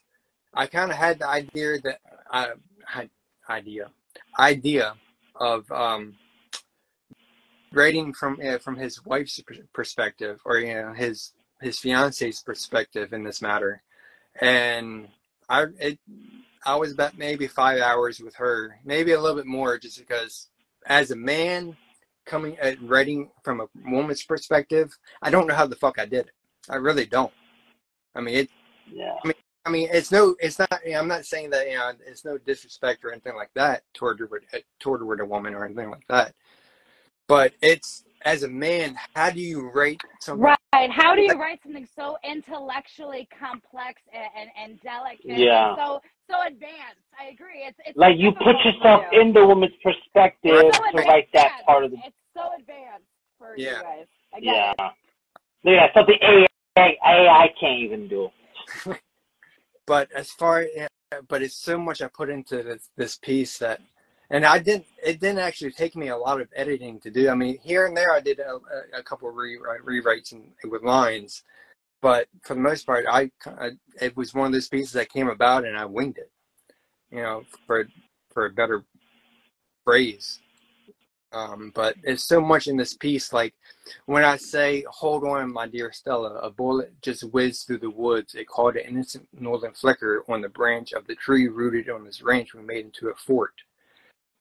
I 0.54 0.68
kind 0.68 0.92
of 0.92 0.98
had 0.98 1.20
the 1.20 1.28
idea 1.28 1.80
that 1.82 2.00
I 2.32 2.52
had 2.86 3.10
idea 3.50 3.90
idea 4.40 4.96
of 5.36 5.70
um, 5.72 6.16
writing 7.72 8.14
from 8.14 8.40
uh, 8.44 8.58
from 8.60 8.76
his 8.76 9.04
wife's 9.06 9.42
perspective 9.74 10.40
or 10.46 10.60
you 10.60 10.74
know 10.74 10.94
his 10.94 11.34
his 11.62 11.80
fiance's 11.80 12.42
perspective 12.42 13.14
in 13.14 13.24
this 13.24 13.42
matter, 13.42 13.82
and 14.40 15.08
I 15.50 15.66
it 15.80 16.00
I 16.66 16.76
was 16.76 16.92
about 16.92 17.18
maybe 17.18 17.48
five 17.48 17.80
hours 17.80 18.20
with 18.20 18.36
her, 18.36 18.80
maybe 18.84 19.14
a 19.14 19.22
little 19.22 19.38
bit 19.38 19.46
more, 19.46 19.78
just 19.78 19.98
because 19.98 20.50
as 20.86 21.12
a 21.12 21.16
man 21.16 21.78
coming 22.28 22.58
at 22.60 22.82
writing 22.84 23.30
from 23.44 23.62
a 23.62 23.68
woman's 23.90 24.24
perspective, 24.24 24.96
I 25.22 25.32
don't 25.32 25.48
know 25.48 25.56
how 25.56 25.66
the 25.66 25.76
fuck 25.76 25.98
I 25.98 26.06
did 26.06 26.28
it. 26.28 26.32
I 26.70 26.76
really 26.76 27.06
don't. 27.06 27.34
I 28.14 28.22
mean, 28.22 28.36
it. 28.36 28.50
Yeah. 28.92 29.16
I 29.24 29.28
mean, 29.28 29.36
I 29.66 29.70
mean, 29.70 29.90
it's 29.92 30.12
no, 30.12 30.36
it's 30.40 30.60
not. 30.60 30.70
You 30.86 30.94
know, 30.94 31.00
I'm 31.00 31.08
not 31.08 31.26
saying 31.26 31.50
that. 31.52 31.68
You 31.68 31.76
know, 31.78 31.92
it's 32.06 32.24
no 32.24 32.38
disrespect 32.38 33.04
or 33.04 33.12
anything 33.12 33.36
like 33.36 33.52
that 33.56 33.84
toward 33.94 34.22
uh, 34.22 34.58
toward 34.80 35.02
toward 35.02 35.20
a 35.22 35.26
woman 35.26 35.54
or 35.56 35.66
anything 35.66 35.90
like 35.90 36.08
that. 36.10 36.34
but 37.28 37.54
it's 37.62 38.04
as 38.24 38.44
a 38.44 38.48
man, 38.48 38.98
how 39.16 39.30
do 39.30 39.40
you 39.40 39.70
write 39.70 40.02
something? 40.22 40.44
Right. 40.74 40.92
How 40.92 41.16
do 41.16 41.22
you 41.22 41.34
write 41.34 41.62
something 41.64 41.88
so 41.96 42.18
intellectually 42.24 43.28
complex 43.38 44.02
and, 44.14 44.26
and, 44.36 44.50
and 44.62 44.82
delicate? 44.82 45.38
Yeah. 45.38 45.70
And 45.70 45.78
so 45.78 46.02
so 46.30 46.36
advanced. 46.46 47.02
I 47.20 47.30
agree. 47.30 47.64
It's, 47.66 47.78
it's 47.86 47.98
Like 47.98 48.18
you 48.18 48.32
put 48.32 48.56
yourself 48.64 49.04
do. 49.12 49.22
in 49.22 49.34
the 49.34 49.46
woman's 49.46 49.74
perspective 49.84 50.52
so 50.54 50.92
to 50.92 50.98
write 51.08 51.30
that 51.34 51.64
part 51.66 51.84
of 51.84 51.92
the 51.92 51.98
It's 52.06 52.16
so 52.36 52.50
advanced 52.60 53.06
for 53.38 53.56
Yeah. 53.58 53.78
you 53.78 53.84
guys. 53.84 54.06
I 54.34 54.40
get 54.40 54.56
yeah. 54.56 54.74
it. 54.78 54.92
Yeah, 55.64 55.88
something 55.94 56.18
AI, 56.22 56.96
AI 57.04 57.54
can't 57.60 57.80
even 57.80 58.08
do. 58.08 58.30
but 59.86 60.12
as 60.12 60.30
far 60.32 60.66
but 61.30 61.42
it's 61.42 61.56
so 61.56 61.78
much 61.78 62.02
I 62.02 62.08
put 62.08 62.30
into 62.30 62.64
this, 62.64 62.90
this 62.98 63.18
piece 63.18 63.58
that 63.60 63.82
and 64.30 64.46
I 64.46 64.60
didn't 64.60 64.86
it 65.04 65.20
didn't 65.20 65.40
actually 65.40 65.72
take 65.72 65.96
me 65.96 66.10
a 66.10 66.18
lot 66.18 66.42
of 66.42 66.50
editing 66.56 67.00
to 67.02 67.10
do 67.10 67.30
I 67.30 67.36
mean 67.36 67.58
here 67.64 67.86
and 67.86 67.96
there 67.96 68.12
I 68.12 68.20
did 68.20 68.40
a, 68.40 68.60
a 68.98 69.04
couple 69.04 69.30
of 69.30 69.36
re, 69.36 69.58
rewrites 69.86 70.34
and, 70.34 70.52
with 70.70 70.84
lines 70.84 71.44
but 72.02 72.28
for 72.44 72.54
the 72.54 72.60
most 72.60 72.86
part 72.86 73.06
I, 73.10 73.32
I 73.46 73.72
it 74.02 74.16
was 74.16 74.34
one 74.34 74.48
of 74.48 74.54
those 74.54 74.70
pieces 74.70 74.94
that 74.94 75.10
came 75.10 75.30
about 75.30 75.66
and 75.66 75.78
I 75.78 75.86
winged 75.86 76.18
it 76.18 76.32
you 77.12 77.22
know 77.22 77.44
for 77.66 77.88
for 78.34 78.46
a 78.46 78.52
better 78.52 78.84
phrase 79.84 80.40
um, 81.34 81.72
but 81.76 81.96
there's 82.04 82.24
so 82.24 82.40
much 82.40 82.68
in 82.68 82.78
this 82.78 82.94
piece 82.94 83.34
like 83.34 83.54
when 84.06 84.24
I 84.24 84.38
say, 84.38 84.86
hold 84.90 85.24
on, 85.26 85.52
my 85.52 85.68
dear 85.68 85.92
Stella, 85.92 86.36
a 86.38 86.50
bullet 86.50 86.94
just 87.02 87.24
whizzed 87.34 87.68
through 87.68 87.80
the 87.80 87.90
woods. 87.90 88.34
It 88.34 88.48
caught 88.48 88.78
an 88.78 88.84
innocent 88.88 89.28
northern 89.38 89.74
flicker 89.74 90.24
on 90.30 90.42
the 90.42 90.50
branch 90.50 90.94
of 90.94 91.06
the 91.06 91.16
tree 91.16 91.48
rooted 91.48 91.90
on 91.90 92.06
this 92.06 92.22
ranch 92.22 92.54
we 92.54 92.62
made 92.62 92.86
into 92.86 93.10
a 93.10 93.16
fort. 93.16 93.54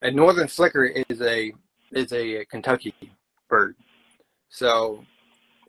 A 0.03 0.11
northern 0.11 0.49
flicker 0.49 0.85
is 0.85 1.21
a 1.21 1.53
is 1.92 2.12
a 2.12 2.45
Kentucky 2.47 2.95
bird. 3.49 3.77
So, 4.49 5.05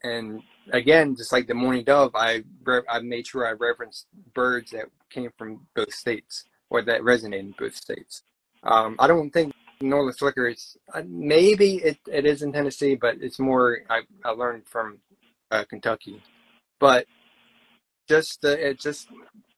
and 0.04 0.42
again, 0.72 1.16
just 1.16 1.32
like 1.32 1.48
the 1.48 1.54
mourning 1.54 1.84
dove, 1.84 2.12
I 2.16 2.44
re- 2.64 2.84
I 2.90 3.00
made 3.00 3.28
sure 3.28 3.48
I 3.48 3.52
referenced 3.52 4.08
birds 4.34 4.72
that 4.72 4.86
came 5.10 5.32
from 5.38 5.68
both 5.76 5.94
states 5.94 6.46
or 6.70 6.82
that 6.84 7.02
resonate 7.02 7.40
in 7.40 7.56
both 7.58 7.76
states. 7.76 8.24
Um, 8.64 8.96
I 9.00 9.08
don't 9.08 9.32
think 9.32 9.54
Northern 9.82 10.14
Flicker 10.14 10.48
is 10.48 10.78
uh, 10.94 11.04
maybe 11.08 11.76
it, 11.76 11.98
it 12.12 12.26
is 12.26 12.42
in 12.42 12.52
Tennessee, 12.52 12.96
but 12.96 13.18
it's 13.22 13.40
more 13.40 13.80
I, 13.90 14.02
I 14.26 14.32
learned 14.32 14.68
from 14.68 15.00
uh, 15.52 15.64
Kentucky. 15.70 16.22
But 16.80 17.06
just 18.08 18.42
the 18.42 18.70
it 18.70 18.80
just 18.80 19.08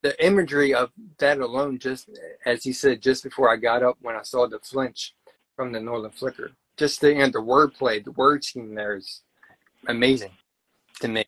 the 0.02 0.26
imagery 0.26 0.74
of 0.74 0.92
that 1.20 1.40
alone, 1.40 1.80
just 1.80 2.10
as 2.46 2.64
he 2.64 2.72
said, 2.72 3.02
just 3.02 3.24
before 3.24 3.52
I 3.52 3.58
got 3.58 3.84
up 3.84 3.98
when 4.02 4.16
I 4.16 4.24
saw 4.24 4.48
the 4.48 4.60
flinch 4.60 5.14
from 5.56 5.72
the 5.72 5.80
Northern 5.80 6.12
Flicker, 6.12 6.52
just 6.78 7.02
the 7.02 7.16
and 7.16 7.34
the 7.34 7.40
wordplay, 7.40 8.04
the 8.04 8.12
word 8.12 8.44
scheme 8.44 8.76
there 8.76 8.96
is 8.96 9.22
amazing 9.88 10.32
to 11.00 11.08
me. 11.08 11.26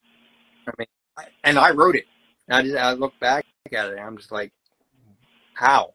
I 0.67 0.71
mean, 0.77 0.87
I, 1.17 1.23
and 1.43 1.57
I 1.57 1.71
wrote 1.71 1.95
it. 1.95 2.05
I 2.49 2.61
just 2.63 2.75
I 2.75 2.93
look 2.93 3.17
back 3.19 3.45
at 3.73 3.87
it, 3.87 3.91
and 3.91 4.01
I'm 4.01 4.17
just 4.17 4.31
like, 4.31 4.51
how? 5.53 5.93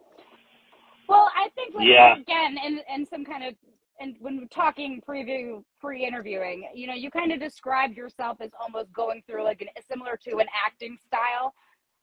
Well, 1.08 1.30
I 1.36 1.48
think 1.54 1.74
like, 1.74 1.86
Yeah. 1.86 2.16
again, 2.16 2.56
and 2.62 2.80
and 2.88 3.06
some 3.06 3.24
kind 3.24 3.44
of 3.44 3.54
and 3.98 4.16
when 4.20 4.38
we're 4.38 4.46
talking 4.46 5.00
preview 5.08 5.62
pre-interviewing, 5.80 6.68
you 6.74 6.86
know, 6.86 6.94
you 6.94 7.10
kind 7.10 7.32
of 7.32 7.40
described 7.40 7.96
yourself 7.96 8.38
as 8.40 8.50
almost 8.60 8.92
going 8.92 9.22
through 9.26 9.44
like 9.44 9.62
an 9.62 9.68
similar 9.90 10.18
to 10.24 10.38
an 10.38 10.46
acting 10.66 10.98
style 11.06 11.54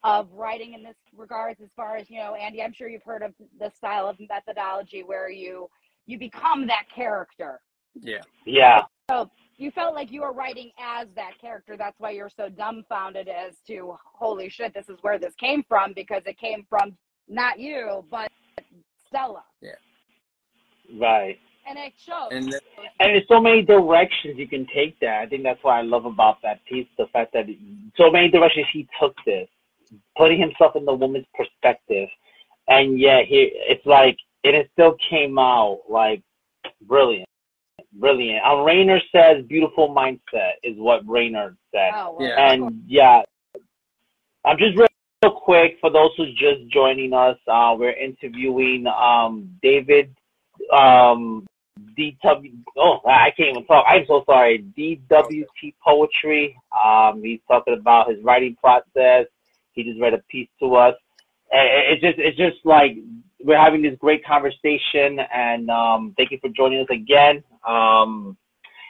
of 0.03 0.29
writing 0.31 0.73
in 0.73 0.83
this 0.83 0.97
regards 1.15 1.61
as 1.61 1.69
far 1.75 1.95
as, 1.95 2.09
you 2.09 2.17
know, 2.17 2.35
Andy, 2.35 2.61
I'm 2.61 2.73
sure 2.73 2.89
you've 2.89 3.03
heard 3.03 3.21
of 3.21 3.33
the 3.59 3.69
style 3.69 4.07
of 4.07 4.17
methodology 4.19 5.03
where 5.03 5.29
you 5.29 5.69
you 6.05 6.19
become 6.19 6.67
that 6.67 6.85
character. 6.93 7.61
Yeah. 7.95 8.21
Yeah. 8.45 8.81
You 9.57 9.71
felt 9.71 9.93
like 9.93 10.11
you 10.11 10.21
were 10.21 10.33
writing 10.33 10.71
as 10.79 11.07
that 11.15 11.39
character. 11.39 11.75
That's 11.77 11.99
why 11.99 12.11
you're 12.11 12.29
so 12.29 12.49
dumbfounded 12.49 13.27
as 13.27 13.53
to 13.67 13.95
holy 14.03 14.49
shit, 14.49 14.73
this 14.73 14.89
is 14.89 14.97
where 15.01 15.19
this 15.19 15.35
came 15.35 15.63
from 15.67 15.93
because 15.93 16.23
it 16.25 16.37
came 16.37 16.65
from 16.69 16.97
not 17.27 17.59
you, 17.59 18.03
but 18.09 18.29
Stella. 19.07 19.43
Yeah. 19.61 19.71
Right. 20.99 21.37
And 21.67 21.77
it 21.77 21.93
shows. 21.97 22.29
And 22.31 22.49
th- 22.49 22.61
And 22.99 23.09
there's 23.15 23.27
so 23.27 23.39
many 23.39 23.61
directions 23.61 24.37
you 24.37 24.47
can 24.47 24.67
take 24.73 24.99
that. 24.99 25.21
I 25.21 25.25
think 25.27 25.43
that's 25.43 25.63
what 25.63 25.73
I 25.73 25.81
love 25.81 26.05
about 26.05 26.41
that 26.43 26.59
piece, 26.65 26.87
the 26.97 27.07
fact 27.13 27.33
that 27.33 27.45
so 27.95 28.11
many 28.11 28.29
directions 28.29 28.67
he 28.73 28.87
took 28.99 29.15
this, 29.25 29.47
putting 30.17 30.39
himself 30.39 30.75
in 30.75 30.83
the 30.83 30.93
woman's 30.93 31.25
perspective. 31.35 32.09
And 32.67 32.99
yet 32.99 33.25
he 33.25 33.51
it's 33.53 33.85
like 33.85 34.17
and 34.43 34.55
it 34.55 34.69
still 34.73 34.95
came 35.09 35.37
out 35.37 35.81
like 35.89 36.21
brilliant. 36.81 37.27
Brilliant. 37.95 38.41
And 38.43 38.65
Rainer 38.65 38.99
says 39.11 39.45
beautiful 39.47 39.93
mindset 39.93 40.53
is 40.63 40.77
what 40.77 41.07
Rainer 41.07 41.55
said. 41.71 41.91
Oh, 41.93 42.15
well, 42.17 42.27
Yeah. 42.27 42.51
And 42.51 42.83
yeah, 42.87 43.21
I'm 44.45 44.57
just 44.57 44.75
real, 44.77 44.87
real 45.23 45.33
quick 45.33 45.77
for 45.79 45.89
those 45.91 46.11
who's 46.17 46.33
just 46.33 46.67
joining 46.71 47.13
us. 47.13 47.37
Uh, 47.47 47.75
we're 47.77 47.91
interviewing 47.91 48.87
um, 48.87 49.57
David 49.61 50.15
um, 50.71 51.45
DW. 51.97 52.51
Oh, 52.77 52.99
I 53.05 53.31
can't 53.37 53.49
even 53.49 53.65
talk. 53.65 53.85
I'm 53.87 54.05
so 54.07 54.23
sorry. 54.25 54.65
DWT 54.77 55.75
Poetry. 55.83 56.57
Um, 56.83 57.21
he's 57.23 57.41
talking 57.47 57.75
about 57.79 58.09
his 58.09 58.23
writing 58.23 58.55
process. 58.55 59.27
He 59.73 59.83
just 59.83 59.99
read 59.99 60.13
a 60.13 60.19
piece 60.29 60.49
to 60.59 60.75
us. 60.75 60.95
It's 61.53 62.01
just, 62.01 62.17
it's 62.17 62.37
just 62.37 62.65
like 62.65 62.97
we're 63.43 63.61
having 63.61 63.81
this 63.81 63.95
great 63.99 64.25
conversation, 64.25 65.19
and 65.33 65.69
um, 65.69 66.13
thank 66.17 66.31
you 66.31 66.39
for 66.41 66.49
joining 66.49 66.79
us 66.79 66.87
again. 66.89 67.43
Um, 67.67 68.37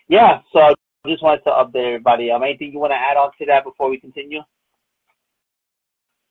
yeah, 0.08 0.40
so 0.52 0.60
I 0.60 0.74
just 1.08 1.24
wanted 1.24 1.44
to 1.44 1.50
update 1.50 1.88
everybody. 1.88 2.32
Um, 2.32 2.44
anything 2.44 2.72
you 2.72 2.80
want 2.80 2.92
to 2.92 2.98
add 2.98 3.18
on 3.18 3.32
to 3.40 3.46
that 3.48 3.64
before 3.64 3.90
we 3.90 4.00
continue? 4.00 4.42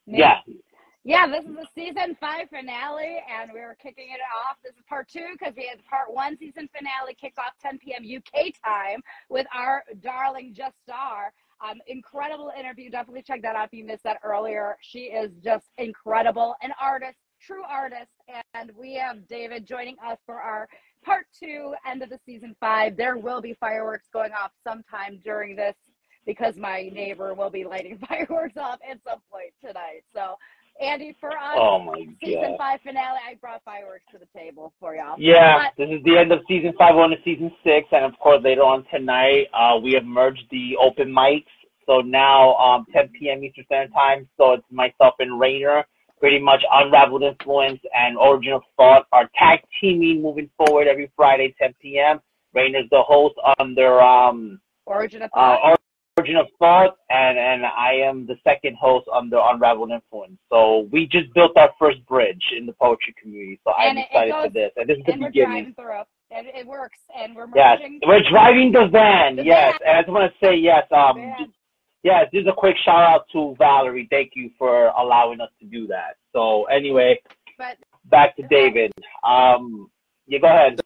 me. 0.07 0.18
Yeah, 0.18 0.38
Yeah, 1.05 1.27
this 1.27 1.45
is 1.45 1.57
the 1.57 1.66
season 1.75 2.16
five 2.21 2.49
finale, 2.49 3.18
and 3.29 3.51
we're 3.53 3.77
kicking 3.83 4.09
it 4.11 4.21
off. 4.47 4.57
This 4.62 4.73
is 4.75 4.83
part 4.88 5.09
two 5.09 5.27
because 5.33 5.55
we 5.57 5.66
had 5.68 5.85
part 5.85 6.12
one 6.12 6.37
season 6.38 6.68
finale 6.75 7.14
kick 7.21 7.35
off 7.38 7.55
10 7.61 7.79
p.m. 7.79 8.03
UK 8.05 8.53
time 8.64 9.03
with 9.29 9.47
our 9.55 9.83
darling 10.01 10.55
Just 10.55 10.77
Star. 10.85 11.33
Um, 11.62 11.79
incredible 11.87 12.51
interview. 12.59 12.90
Definitely 12.90 13.22
check 13.22 13.42
that 13.42 13.55
out 13.55 13.66
if 13.66 13.72
you 13.72 13.85
missed 13.85 14.03
that 14.03 14.18
earlier. 14.25 14.77
She 14.81 15.05
is 15.05 15.31
just 15.44 15.66
incredible, 15.79 16.57
an 16.61 16.72
artist, 16.81 17.18
true 17.40 17.62
artist. 17.68 18.11
And 18.55 18.72
we 18.77 18.94
have 18.94 19.29
David 19.29 19.66
joining 19.66 19.96
us 20.05 20.18
for 20.27 20.40
our 20.40 20.68
part 21.05 21.27
two, 21.38 21.75
end 21.88 22.03
of 22.03 22.11
the 22.11 22.18
season 22.27 22.57
five. 22.59 22.96
There 22.96 23.16
will 23.16 23.40
be 23.40 23.55
fireworks 23.55 24.09
going 24.12 24.33
off 24.33 24.51
sometime 24.66 25.20
during 25.22 25.55
this 25.55 25.75
because 26.27 26.57
my 26.57 26.90
neighbor 26.92 27.35
will 27.35 27.51
be 27.51 27.64
lighting 27.64 27.98
fireworks 28.09 28.57
off 28.57 28.79
at 28.88 28.98
some 29.07 29.20
point 29.31 29.53
tonight. 29.61 30.03
So, 30.14 30.37
Andy, 30.83 31.16
for 31.21 31.31
us, 31.31 31.55
Oh 31.57 31.79
my 31.79 31.95
season 32.23 32.42
god. 32.42 32.59
five 32.59 32.81
finale, 32.83 33.18
I 33.29 33.35
brought 33.37 33.62
fireworks 33.64 34.05
to 34.12 34.18
the 34.18 34.27
table 34.37 34.73
for 34.81 34.95
y'all. 34.97 35.14
Yeah, 35.18 35.59
But- 35.59 35.77
this 35.77 35.97
is 35.97 36.03
the 36.05 36.18
end 36.18 36.33
of 36.33 36.40
season 36.49 36.73
five, 36.75 36.97
on 36.97 37.11
to 37.11 37.16
season 37.23 37.55
six, 37.62 37.88
and 37.92 38.05
of 38.05 38.18
course 38.18 38.42
later 38.42 38.62
on 38.62 38.85
tonight, 38.90 39.49
uh, 39.55 39.79
we 39.83 39.92
have 39.92 40.05
merged 40.05 40.45
the 40.51 40.77
open 40.79 41.12
mics. 41.12 41.47
So 41.87 42.01
now, 42.01 42.55
um, 42.57 42.87
10 42.92 43.09
p.m. 43.09 43.42
Eastern 43.42 43.64
Standard 43.64 43.92
Time. 43.92 44.29
So 44.37 44.53
it's 44.53 44.64
myself 44.71 45.14
and 45.18 45.38
Rainer, 45.38 45.85
pretty 46.21 46.38
much 46.38 46.62
Unraveled 46.73 47.25
Influence 47.25 47.81
and 47.95 48.16
Origin 48.16 48.53
of 48.53 48.62
Thought 48.77 49.07
are 49.12 49.29
tag 49.37 49.61
teaming 49.81 50.23
moving 50.23 50.49
forward 50.57 50.87
every 50.87 51.11
Friday, 51.16 51.55
10 51.61 51.75
p.m. 51.81 52.21
Rainer's 52.55 52.88
the 52.90 53.03
host 53.03 53.35
under 53.59 54.01
um, 54.01 54.61
Origin 54.87 55.23
of 55.23 55.31
uh, 55.35 55.57
Thought. 55.57 55.81
Origin 56.22 56.37
of 56.37 56.46
Thought, 56.61 56.96
and 57.11 57.37
and 57.37 57.66
I 57.66 57.94
am 57.94 58.26
the 58.26 58.37
second 58.44 58.76
host 58.80 59.08
under 59.12 59.38
Unraveled 59.42 59.90
Influence. 59.90 60.38
So 60.52 60.88
we 60.92 61.06
just 61.06 61.32
built 61.35 61.56
our 61.56 61.70
first 61.80 62.04
bridge 62.06 62.42
in 62.56 62.64
the 62.64 62.72
poetry 62.74 63.12
community. 63.20 63.58
So 63.64 63.72
I'm 63.76 63.90
And 63.90 63.98
it- 63.98 64.02
it 64.02 64.04
excited 64.28 64.35
for 64.44 64.48
this, 64.50 64.72
and 64.76 64.88
this 64.88 64.98
is 64.98 65.04
the 65.04 65.12
and 65.14 65.22
we're 65.22 65.28
beginning. 65.30 65.50
driving 65.50 65.74
through. 65.74 66.02
And 66.30 66.46
it 66.46 66.64
works. 66.66 66.98
And 67.14 67.35
we're 67.35 67.48
Yes, 67.54 67.80
merging. 67.80 68.00
we're 68.06 68.22
driving 68.30 68.70
the 68.72 68.87
van. 68.87 69.37
The 69.37 69.44
yes, 69.44 69.72
van. 69.80 69.88
and 69.88 69.98
I 69.98 70.02
just 70.02 70.12
want 70.12 70.32
to 70.32 70.38
say 70.46 70.54
yes. 70.54 70.87
Um, 70.92 71.16
Van. 71.16 71.52
yes, 72.04 72.29
this 72.33 72.42
is 72.42 72.46
a 72.46 72.52
quick 72.52 72.77
shout 72.85 73.02
out 73.02 73.29
to 73.33 73.54
Valerie. 73.58 74.06
Thank 74.08 74.37
you 74.37 74.50
for 74.56 74.87
allowing 74.96 75.40
us 75.40 75.50
to 75.58 75.66
do 75.66 75.87
that. 75.88 76.16
So 76.33 76.64
anyway, 76.66 77.18
But 77.58 77.79
back 78.04 78.37
to 78.37 78.42
David. 78.44 78.92
Um, 79.25 79.90
yeah, 80.27 80.38
go 80.38 80.46
ahead. 80.46 80.81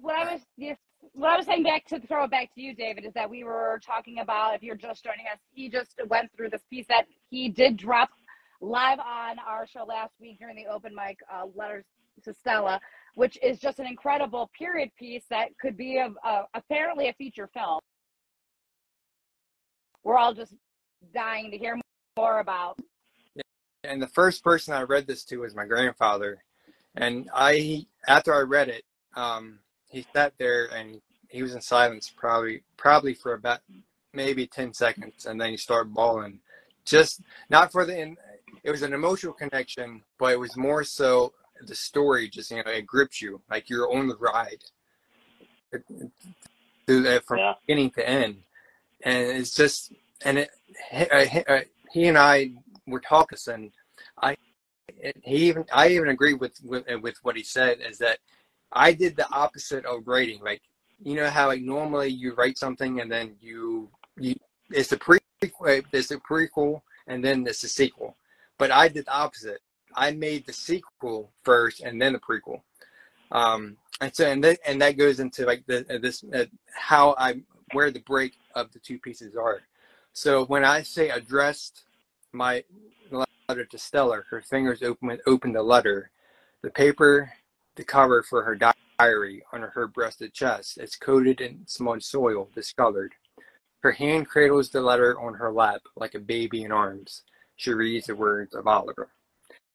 what 0.00 0.14
I 0.16 0.32
was 0.32 0.46
yes, 0.56 0.76
what 1.16 1.30
I 1.30 1.36
was 1.38 1.46
saying 1.46 1.62
back 1.62 1.86
to 1.86 1.98
throw 2.00 2.24
it 2.24 2.30
back 2.30 2.54
to 2.54 2.60
you, 2.60 2.74
David, 2.74 3.06
is 3.06 3.14
that 3.14 3.28
we 3.28 3.42
were 3.42 3.80
talking 3.84 4.18
about 4.18 4.54
if 4.54 4.62
you're 4.62 4.76
just 4.76 5.02
joining 5.02 5.24
us, 5.32 5.38
he 5.50 5.70
just 5.70 5.94
went 6.08 6.30
through 6.36 6.50
this 6.50 6.62
piece 6.68 6.86
that 6.88 7.06
he 7.30 7.48
did 7.48 7.78
drop 7.78 8.10
live 8.60 8.98
on 8.98 9.38
our 9.38 9.66
show 9.66 9.84
last 9.84 10.12
week 10.20 10.38
during 10.38 10.56
the 10.56 10.66
open 10.66 10.94
mic 10.94 11.18
uh, 11.32 11.46
letters 11.54 11.84
to 12.24 12.34
Stella, 12.34 12.78
which 13.14 13.38
is 13.42 13.58
just 13.58 13.78
an 13.78 13.86
incredible 13.86 14.50
period 14.56 14.90
piece 14.98 15.24
that 15.30 15.48
could 15.58 15.76
be 15.76 15.96
a, 15.96 16.10
a, 16.26 16.42
apparently 16.52 17.08
a 17.08 17.14
feature 17.14 17.48
film. 17.52 17.80
We're 20.04 20.18
all 20.18 20.34
just 20.34 20.54
dying 21.14 21.50
to 21.50 21.56
hear 21.56 21.80
more 22.18 22.40
about. 22.40 22.78
and 23.84 24.02
the 24.02 24.08
first 24.08 24.44
person 24.44 24.74
I 24.74 24.82
read 24.82 25.06
this 25.06 25.24
to 25.26 25.38
was 25.38 25.54
my 25.54 25.64
grandfather, 25.64 26.44
and 26.94 27.30
I 27.34 27.86
after 28.06 28.34
I 28.34 28.40
read 28.40 28.68
it, 28.68 28.84
um, 29.16 29.60
he 29.88 30.06
sat 30.14 30.34
there 30.38 30.66
and 30.66 31.00
he 31.28 31.42
was 31.42 31.54
in 31.54 31.60
silence 31.60 32.12
probably 32.14 32.62
probably 32.76 33.14
for 33.14 33.34
about 33.34 33.60
maybe 34.12 34.46
10 34.46 34.72
seconds 34.72 35.26
and 35.26 35.40
then 35.40 35.50
he 35.50 35.56
started 35.56 35.92
bawling. 35.92 36.40
Just 36.84 37.20
not 37.50 37.72
for 37.72 37.84
the 37.84 38.16
it 38.62 38.70
was 38.70 38.82
an 38.82 38.92
emotional 38.92 39.32
connection 39.32 40.02
but 40.18 40.32
it 40.32 40.40
was 40.40 40.56
more 40.56 40.84
so 40.84 41.32
the 41.66 41.74
story 41.74 42.28
just 42.28 42.50
you 42.50 42.62
know 42.62 42.70
it 42.70 42.86
grips 42.86 43.22
you 43.22 43.40
like 43.50 43.68
you're 43.68 43.92
on 43.92 44.08
the 44.08 44.16
ride. 44.16 44.62
Through 46.86 47.02
that 47.02 47.24
from 47.26 47.38
Yeah. 47.38 47.54
beginning 47.66 47.90
to 47.92 48.08
end. 48.08 48.42
And 49.04 49.36
it's 49.38 49.54
just 49.54 49.92
and 50.24 50.38
it 50.38 50.50
he, 50.90 51.44
uh, 51.48 51.60
he 51.92 52.06
and 52.06 52.18
i 52.18 52.50
were 52.86 53.00
talking 53.00 53.38
and 53.52 53.72
i 54.22 54.36
he 55.22 55.48
even 55.48 55.64
i 55.72 55.88
even 55.88 56.08
agree 56.08 56.34
with 56.34 56.56
with, 56.64 56.84
with 57.02 57.16
what 57.22 57.36
he 57.36 57.42
said 57.42 57.78
is 57.80 57.98
that 57.98 58.18
i 58.72 58.92
did 58.92 59.16
the 59.16 59.28
opposite 59.30 59.84
of 59.84 60.06
writing. 60.06 60.40
Like 60.42 60.62
you 61.02 61.14
know 61.14 61.28
how 61.28 61.48
like 61.48 61.62
normally 61.62 62.08
you 62.08 62.34
write 62.34 62.58
something 62.58 63.00
and 63.00 63.10
then 63.10 63.34
you 63.40 63.88
you 64.18 64.34
it's 64.70 64.88
the 64.88 64.96
prequel 64.96 65.84
it's 65.92 66.08
the 66.08 66.16
prequel 66.16 66.80
and 67.06 67.24
then 67.24 67.46
it's 67.46 67.62
the 67.62 67.68
sequel. 67.68 68.16
But 68.58 68.70
i 68.70 68.88
did 68.88 69.06
the 69.06 69.12
opposite. 69.12 69.60
I 69.94 70.12
made 70.12 70.46
the 70.46 70.52
sequel 70.52 71.30
first 71.44 71.80
and 71.80 72.00
then 72.00 72.14
the 72.14 72.18
prequel. 72.18 72.62
Um 73.30 73.76
and 74.00 74.14
so 74.14 74.26
and 74.26 74.42
that 74.44 74.58
and 74.66 74.80
that 74.82 74.96
goes 74.96 75.20
into 75.20 75.44
like 75.44 75.66
the 75.66 75.86
uh, 75.94 75.98
this 75.98 76.24
uh, 76.34 76.46
how 76.74 77.14
i 77.18 77.40
where 77.72 77.90
the 77.90 78.00
break 78.00 78.34
of 78.54 78.72
the 78.72 78.78
two 78.78 78.98
pieces 78.98 79.36
are. 79.36 79.60
So 80.12 80.44
when 80.46 80.64
i 80.64 80.82
say 80.82 81.10
addressed 81.10 81.82
my 82.32 82.64
letter 83.48 83.64
to 83.64 83.78
Stella 83.78 84.22
her 84.30 84.40
fingers 84.40 84.82
open 84.82 85.18
open 85.26 85.52
the 85.52 85.62
letter. 85.62 86.10
The 86.62 86.70
paper 86.70 87.32
the 87.76 87.84
cover 87.84 88.22
for 88.22 88.42
her 88.42 88.56
diary 88.56 88.85
on 88.98 89.62
her 89.74 89.86
breasted 89.86 90.32
chest 90.32 90.78
is 90.78 90.96
coated 90.96 91.40
in 91.40 91.66
smudged 91.66 92.04
soil 92.04 92.48
discolored. 92.54 93.14
Her 93.82 93.92
hand 93.92 94.28
cradles 94.28 94.70
the 94.70 94.80
letter 94.80 95.18
on 95.20 95.34
her 95.34 95.52
lap 95.52 95.82
like 95.96 96.14
a 96.14 96.20
baby 96.20 96.64
in 96.64 96.72
arms. 96.72 97.22
She 97.56 97.72
reads 97.72 98.06
the 98.06 98.16
words 98.16 98.54
of 98.54 98.66
oliver. 98.66 99.10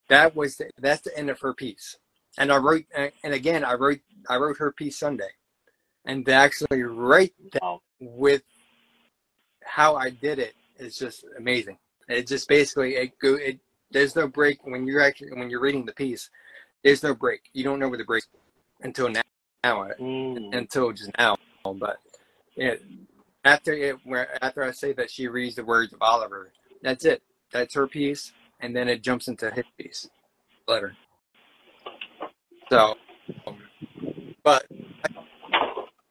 That 0.09 0.35
was 0.35 0.57
the, 0.57 0.71
that's 0.79 1.01
the 1.01 1.17
end 1.17 1.29
of 1.29 1.39
her 1.39 1.53
piece. 1.53 1.97
And 2.37 2.51
i 2.51 2.57
wrote 2.57 2.85
and 2.95 3.33
again 3.33 3.63
i 3.63 3.73
wrote 3.73 3.99
i 4.29 4.37
wrote 4.37 4.57
her 4.57 4.71
piece 4.71 4.97
sunday. 4.97 5.29
And 6.05 6.25
to 6.25 6.33
actually 6.33 6.83
write 6.83 7.33
that 7.53 7.77
with 7.99 8.41
how 9.63 9.95
i 9.95 10.09
did 10.09 10.39
it 10.39 10.55
is 10.77 10.97
just 10.97 11.25
amazing. 11.37 11.77
It 12.09 12.27
just 12.27 12.47
basically 12.47 12.95
it 12.95 13.19
go 13.19 13.35
it 13.35 13.59
there's 13.91 14.15
no 14.15 14.27
break 14.27 14.65
when 14.65 14.87
you're 14.87 15.01
actually 15.01 15.31
when 15.33 15.49
you're 15.49 15.61
reading 15.61 15.85
the 15.85 15.93
piece 15.93 16.29
there's 16.83 17.03
no 17.03 17.13
break. 17.13 17.41
You 17.53 17.63
don't 17.63 17.79
know 17.79 17.89
where 17.89 17.97
the 17.97 18.03
break 18.03 18.23
until 18.81 19.09
now, 19.09 19.21
now 19.63 19.87
Mm. 19.99 20.55
until 20.55 20.91
just 20.91 21.11
now 21.17 21.35
but 21.63 21.97
yeah 22.55 22.75
after 23.45 23.73
it 23.73 23.97
where 24.03 24.43
after 24.43 24.63
i 24.63 24.71
say 24.71 24.93
that 24.93 25.11
she 25.11 25.27
reads 25.27 25.55
the 25.55 25.63
words 25.63 25.93
of 25.93 26.01
oliver 26.01 26.51
that's 26.81 27.05
it. 27.05 27.21
That's 27.51 27.75
her 27.75 27.87
piece 27.87 28.31
and 28.59 28.75
then 28.75 28.87
it 28.87 29.03
jumps 29.03 29.27
into 29.27 29.51
his 29.51 29.65
piece 29.77 30.09
letter. 30.67 30.95
So 32.71 32.95
but 34.43 34.65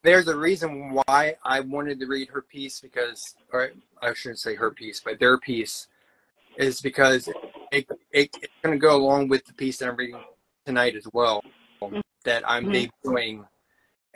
there's 0.03 0.29
a 0.29 0.37
reason 0.37 0.93
why 0.95 1.35
i 1.45 1.61
wanted 1.61 1.99
to 2.01 2.07
read 2.07 2.29
her 2.29 2.43
piece 2.43 2.81
because 2.81 3.35
or 3.53 3.71
i 4.03 4.14
shouldn't 4.14 4.39
say 4.39 4.55
her 4.55 4.71
piece 4.71 5.01
but 5.01 5.18
their 5.18 5.39
piece 5.39 5.89
is 6.57 6.81
because 6.81 7.29
it, 7.73 7.87
it 8.12 8.29
it's 8.43 8.55
going 8.62 8.79
to 8.79 8.81
go 8.81 8.97
along 8.97 9.29
with 9.29 9.45
the 9.47 9.53
piece 9.55 9.79
that 9.79 9.89
i'm 9.89 9.97
reading 9.97 10.21
tonight 10.66 10.95
as 10.95 11.07
well 11.12 11.43
that 12.25 12.49
i'm 12.49 12.66
Mhm. 12.66 12.91
debuting 13.05 13.45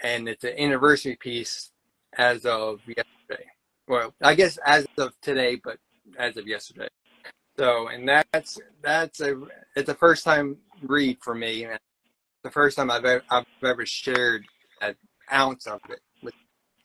and 0.03 0.29
it's 0.29 0.45
an 0.45 0.59
anniversary 0.59 1.17
piece 1.17 1.71
as 2.17 2.45
of 2.47 2.81
yesterday. 2.87 3.49
Well, 3.87 4.15
I 4.23 4.35
guess 4.35 4.59
as 4.65 4.87
of 4.99 5.13
today, 5.21 5.61
but 5.63 5.79
as 6.19 6.37
of 6.37 6.47
yesterday. 6.47 6.89
So, 7.59 7.89
and 7.89 8.09
that's 8.09 8.59
that's 8.83 9.21
a 9.21 9.41
it's 9.77 9.89
a 9.89 9.95
first 9.95 10.25
time 10.25 10.57
read 10.83 11.19
for 11.23 11.35
me, 11.35 11.65
and 11.65 11.79
the 12.43 12.51
first 12.51 12.77
time 12.77 12.91
I've 12.91 13.05
ever, 13.05 13.25
I've 13.31 13.45
ever 13.65 13.87
shared 13.87 14.45
an 14.81 14.97
ounce 15.33 15.67
of 15.67 15.81
it. 15.89 16.01
With, 16.23 16.35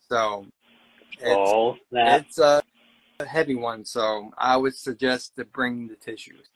so, 0.09 0.45
it's 1.19 1.29
Oh, 1.29 1.77
snap. 1.89 2.21
it's 2.21 2.37
a, 2.37 2.61
a 3.19 3.25
heavy 3.25 3.55
one. 3.55 3.85
So, 3.85 4.31
I 4.37 4.57
would 4.57 4.75
suggest 4.75 5.35
to 5.37 5.45
bring 5.45 5.87
the 5.87 5.95
tissues. 5.95 6.49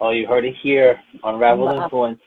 Oh, 0.00 0.10
you 0.10 0.26
heard 0.26 0.44
it 0.44 0.54
here 0.62 1.00
on 1.22 1.38
Ravel 1.38 1.68
Influence. 1.70 2.20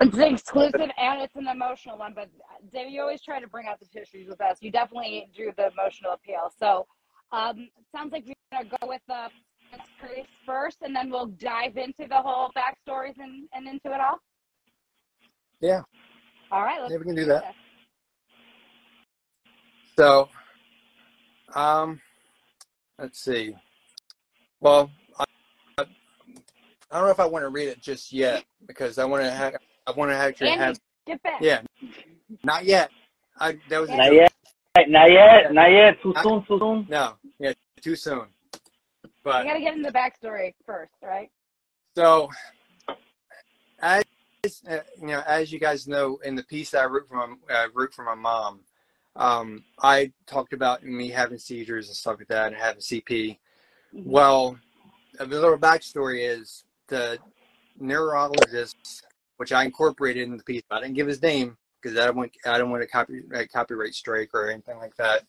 It's 0.00 0.16
an 0.16 0.34
exclusive 0.34 0.90
and 0.98 1.22
it's 1.22 1.36
an 1.36 1.48
emotional 1.48 1.96
one, 1.96 2.12
but 2.14 2.28
Dave, 2.72 2.90
you 2.90 3.00
always 3.00 3.22
try 3.22 3.40
to 3.40 3.46
bring 3.46 3.66
out 3.66 3.80
the 3.80 3.86
tissues 3.86 4.28
with 4.28 4.40
us. 4.40 4.58
You 4.60 4.70
definitely 4.70 5.28
drew 5.34 5.52
the 5.56 5.68
emotional 5.68 6.12
appeal. 6.12 6.52
So, 6.58 6.86
um, 7.32 7.68
sounds 7.94 8.12
like 8.12 8.24
we're 8.26 8.34
gonna 8.52 8.68
go 8.80 8.88
with 8.88 9.00
the 9.08 9.28
priest 9.98 10.28
first, 10.44 10.78
and 10.82 10.94
then 10.94 11.10
we'll 11.10 11.26
dive 11.26 11.76
into 11.76 12.06
the 12.08 12.16
whole 12.16 12.50
backstories 12.56 13.18
and, 13.18 13.48
and 13.54 13.66
into 13.66 13.92
it 13.92 14.00
all. 14.00 14.18
Yeah. 15.60 15.82
All 16.50 16.62
right. 16.62 16.80
Let's 16.80 16.92
Yeah, 16.92 16.98
we 16.98 17.04
can 17.04 17.14
do 17.14 17.24
that. 17.26 17.42
this. 17.44 17.54
So, 19.98 20.28
um, 21.54 22.00
let's 22.98 23.18
see. 23.20 23.54
Well, 24.60 24.90
I, 25.18 25.24
I 25.78 25.84
I 26.90 26.98
don't 26.98 27.06
know 27.06 27.12
if 27.12 27.20
I 27.20 27.26
want 27.26 27.44
to 27.44 27.48
read 27.48 27.68
it 27.68 27.80
just 27.80 28.12
yet 28.12 28.44
because 28.66 28.98
I 28.98 29.04
want 29.04 29.24
to 29.24 29.30
have 29.30 29.54
I 29.86 29.92
want 29.92 30.10
to 30.10 30.16
actually 30.16 30.50
Andy, 30.50 30.64
have 30.64 30.80
get 31.06 31.22
back. 31.22 31.40
yeah, 31.40 31.62
not 32.44 32.64
yet. 32.64 32.90
I 33.38 33.58
that 33.68 33.80
was 33.80 33.90
a 33.90 33.96
Not 33.96 34.12
yet. 34.12 34.32
Not 34.88 35.10
yet. 35.10 35.52
Not 35.52 35.70
yet. 35.70 36.02
Too 36.02 36.14
soon. 36.22 36.44
Too 36.44 36.58
soon. 36.58 36.86
no 36.88 37.14
yeah 37.38 37.52
too 37.80 37.96
soon. 37.96 38.26
But 38.52 39.10
But 39.24 39.44
gotta 39.44 39.60
get 39.60 39.74
in 39.74 39.82
the 39.82 39.92
backstory 39.92 40.54
first, 40.64 40.92
right? 41.02 41.30
so 41.96 42.28
as 43.80 44.04
uh, 44.68 44.78
you 45.00 45.08
know, 45.08 45.22
as 45.26 45.52
you 45.52 45.58
guys 45.58 45.88
know, 45.88 46.18
in 46.24 46.34
the 46.34 46.42
piece 46.44 46.70
that 46.70 46.82
I 46.82 46.86
wrote 46.86 47.08
for 47.08 47.14
my 47.16 47.34
uh, 47.54 47.66
wrote 47.74 47.92
for 47.94 48.04
my 48.04 48.14
mom, 48.14 48.60
um, 49.16 49.64
I 49.82 50.12
talked 50.26 50.52
about 50.52 50.84
me 50.84 51.08
having 51.10 51.38
seizures 51.38 51.88
and 51.88 51.96
stuff 51.96 52.18
like 52.18 52.28
that 52.28 52.48
and 52.48 52.56
having 52.56 52.80
CP. 52.80 53.38
Mhm. 53.94 54.06
Well, 54.06 54.58
a 55.18 55.24
little 55.26 55.58
backstory 55.58 56.28
is 56.28 56.64
the 56.88 57.18
neurologist, 57.78 59.04
which 59.36 59.52
I 59.52 59.64
incorporated 59.64 60.24
in 60.28 60.36
the 60.36 60.42
piece. 60.44 60.62
But 60.68 60.76
I 60.76 60.80
didn't 60.82 60.96
give 60.96 61.06
his 61.06 61.22
name 61.22 61.56
because 61.80 61.98
I 61.98 62.06
don't 62.06 62.16
want 62.16 62.32
I 62.44 62.58
don't 62.58 62.70
want 62.70 62.82
a 62.82 62.86
copy 62.86 63.20
a 63.34 63.46
copyright 63.46 63.94
strike 63.94 64.30
or 64.34 64.50
anything 64.50 64.78
like 64.78 64.96
that. 64.96 65.22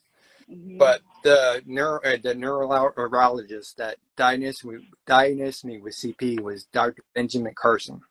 Mhm. 0.50 0.78
But 0.78 1.02
the 1.24 1.62
neuro 1.66 2.00
uh, 2.04 2.18
the 2.22 2.34
neurologist 2.36 3.78
that 3.78 3.98
diagnosed 4.16 4.66
me 4.66 4.88
diagnosed 5.06 5.66
me 5.66 5.80
with 5.80 5.94
CP 5.96 6.40
was 6.40 6.66
Dr. 6.66 7.04
Benjamin 7.16 7.54
Carson. 7.56 8.02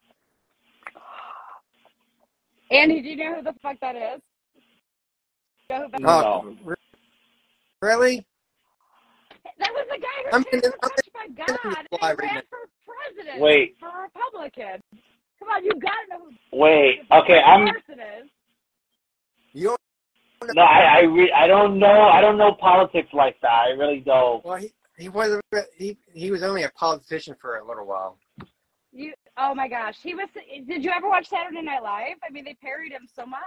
Andy, 2.71 3.01
do 3.01 3.09
you 3.11 3.17
know 3.17 3.37
who 3.37 3.43
the 3.43 3.55
fuck 3.63 3.79
that 3.81 3.95
is? 3.97 4.21
You 5.71 5.79
know 5.79 5.89
No. 6.01 6.57
Oh, 6.67 6.75
really? 7.81 8.27
that 9.59 9.73
was 9.73 9.87
the 9.91 9.99
guy 9.99 10.07
who 10.25 10.37
I'm 10.37 10.45
was 10.53 10.61
gonna- 10.61 10.75
I'm 10.83 10.91
touched 10.91 11.13
by 11.13 11.29
God 11.47 11.77
and 11.79 11.89
fly 11.99 12.09
right 12.11 12.19
ran 12.19 12.43
for 12.51 12.69
president. 12.85 13.41
Wait. 13.41 13.77
For 13.79 13.91
Republican. 14.03 14.83
Come 15.47 15.57
on, 15.57 15.65
you 15.65 15.71
gotta 15.75 16.07
know 16.11 16.27
who 16.51 16.59
Wait. 16.59 17.01
Okay. 17.13 17.39
I'm. 17.39 17.67
Carson 17.67 18.01
is. 18.01 18.31
You 19.53 19.77
No, 20.55 20.63
I. 20.63 20.99
I. 20.99 21.01
Re- 21.03 21.33
I 21.33 21.47
don't 21.47 21.79
know. 21.79 21.87
I 21.87 22.21
don't 22.21 22.39
know 22.39 22.53
politics 22.53 23.09
like 23.13 23.37
that. 23.43 23.53
I 23.53 23.69
really 23.71 24.01
don't. 24.01 24.45
well 24.45 24.57
he 24.57 24.73
he 24.97 25.09
was 25.09 25.41
he 25.77 25.97
he 26.13 26.31
was 26.31 26.43
only 26.43 26.65
a 26.65 26.71
politician 26.71 27.37
for 27.41 27.59
a 27.59 27.67
little 27.67 27.87
while. 27.87 28.19
You 28.93 29.13
oh 29.37 29.55
my 29.55 29.69
gosh. 29.69 29.97
He 30.03 30.15
was 30.15 30.29
did 30.67 30.83
you 30.83 30.91
ever 30.91 31.09
watch 31.09 31.29
Saturday 31.29 31.63
Night 31.63 31.83
Live? 31.83 32.17
I 32.29 32.33
mean 32.33 32.45
they 32.45 32.55
parodied 32.55 32.93
him 32.93 33.07
so 33.15 33.25
much. 33.27 33.41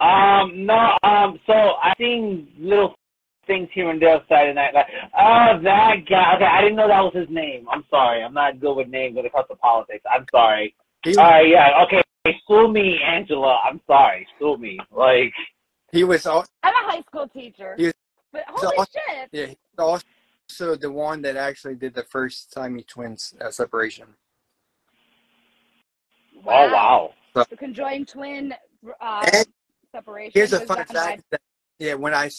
Um. 0.00 0.66
No. 0.66 0.96
Um. 1.02 1.38
So 1.46 1.52
I 1.52 1.94
seen 1.98 2.48
little 2.58 2.94
things 3.46 3.68
here 3.72 3.90
and 3.90 4.00
there 4.00 4.20
Saturday 4.28 4.54
night. 4.54 4.74
Like, 4.74 4.86
oh, 5.18 5.60
that 5.62 5.96
guy. 6.08 6.36
Okay, 6.36 6.44
I 6.44 6.60
didn't 6.60 6.76
know 6.76 6.88
that 6.88 7.00
was 7.00 7.14
his 7.14 7.28
name. 7.30 7.66
I'm 7.70 7.84
sorry. 7.90 8.22
I'm 8.22 8.34
not 8.34 8.60
good 8.60 8.74
with 8.74 8.88
names 8.88 9.16
when 9.16 9.26
it 9.26 9.32
comes 9.32 9.46
to 9.48 9.56
politics. 9.56 10.04
I'm 10.12 10.26
sorry. 10.30 10.74
He 11.04 11.16
All 11.16 11.24
right. 11.30 11.48
Yeah. 11.48 11.84
Okay. 11.84 12.02
Sue 12.46 12.68
me, 12.68 12.98
Angela. 13.02 13.58
I'm 13.64 13.80
sorry. 13.86 14.26
Sue 14.38 14.56
me. 14.58 14.78
Like. 14.90 15.32
he 15.92 16.04
was 16.04 16.26
all, 16.26 16.44
I'm 16.62 16.74
a 16.74 16.90
high 16.92 17.02
school 17.02 17.28
teacher. 17.28 17.74
He 17.78 17.84
was- 17.86 17.94
but 18.30 18.44
so 18.58 18.66
holy 18.66 18.76
also- 18.76 18.98
shit. 19.08 19.28
yeah, 19.32 19.46
he's 19.46 19.56
also 19.78 20.76
the 20.76 20.90
one 20.92 21.22
that 21.22 21.36
actually 21.36 21.76
did 21.76 21.94
the 21.94 22.02
first 22.04 22.52
Siamese 22.52 22.84
twins 22.86 23.34
uh, 23.40 23.50
separation. 23.50 24.06
Oh 26.46 26.72
wow. 26.72 27.14
The 27.34 27.56
conjoined 27.56 28.08
twin 28.08 28.54
uh, 29.00 29.26
And 29.32 29.46
separation. 29.92 30.32
Here's 30.34 30.52
a 30.52 30.60
fun 30.60 30.78
done 30.78 30.86
by- 30.88 30.94
fact. 30.94 31.22
That, 31.30 31.40
yeah, 31.78 31.94
I 32.12 32.30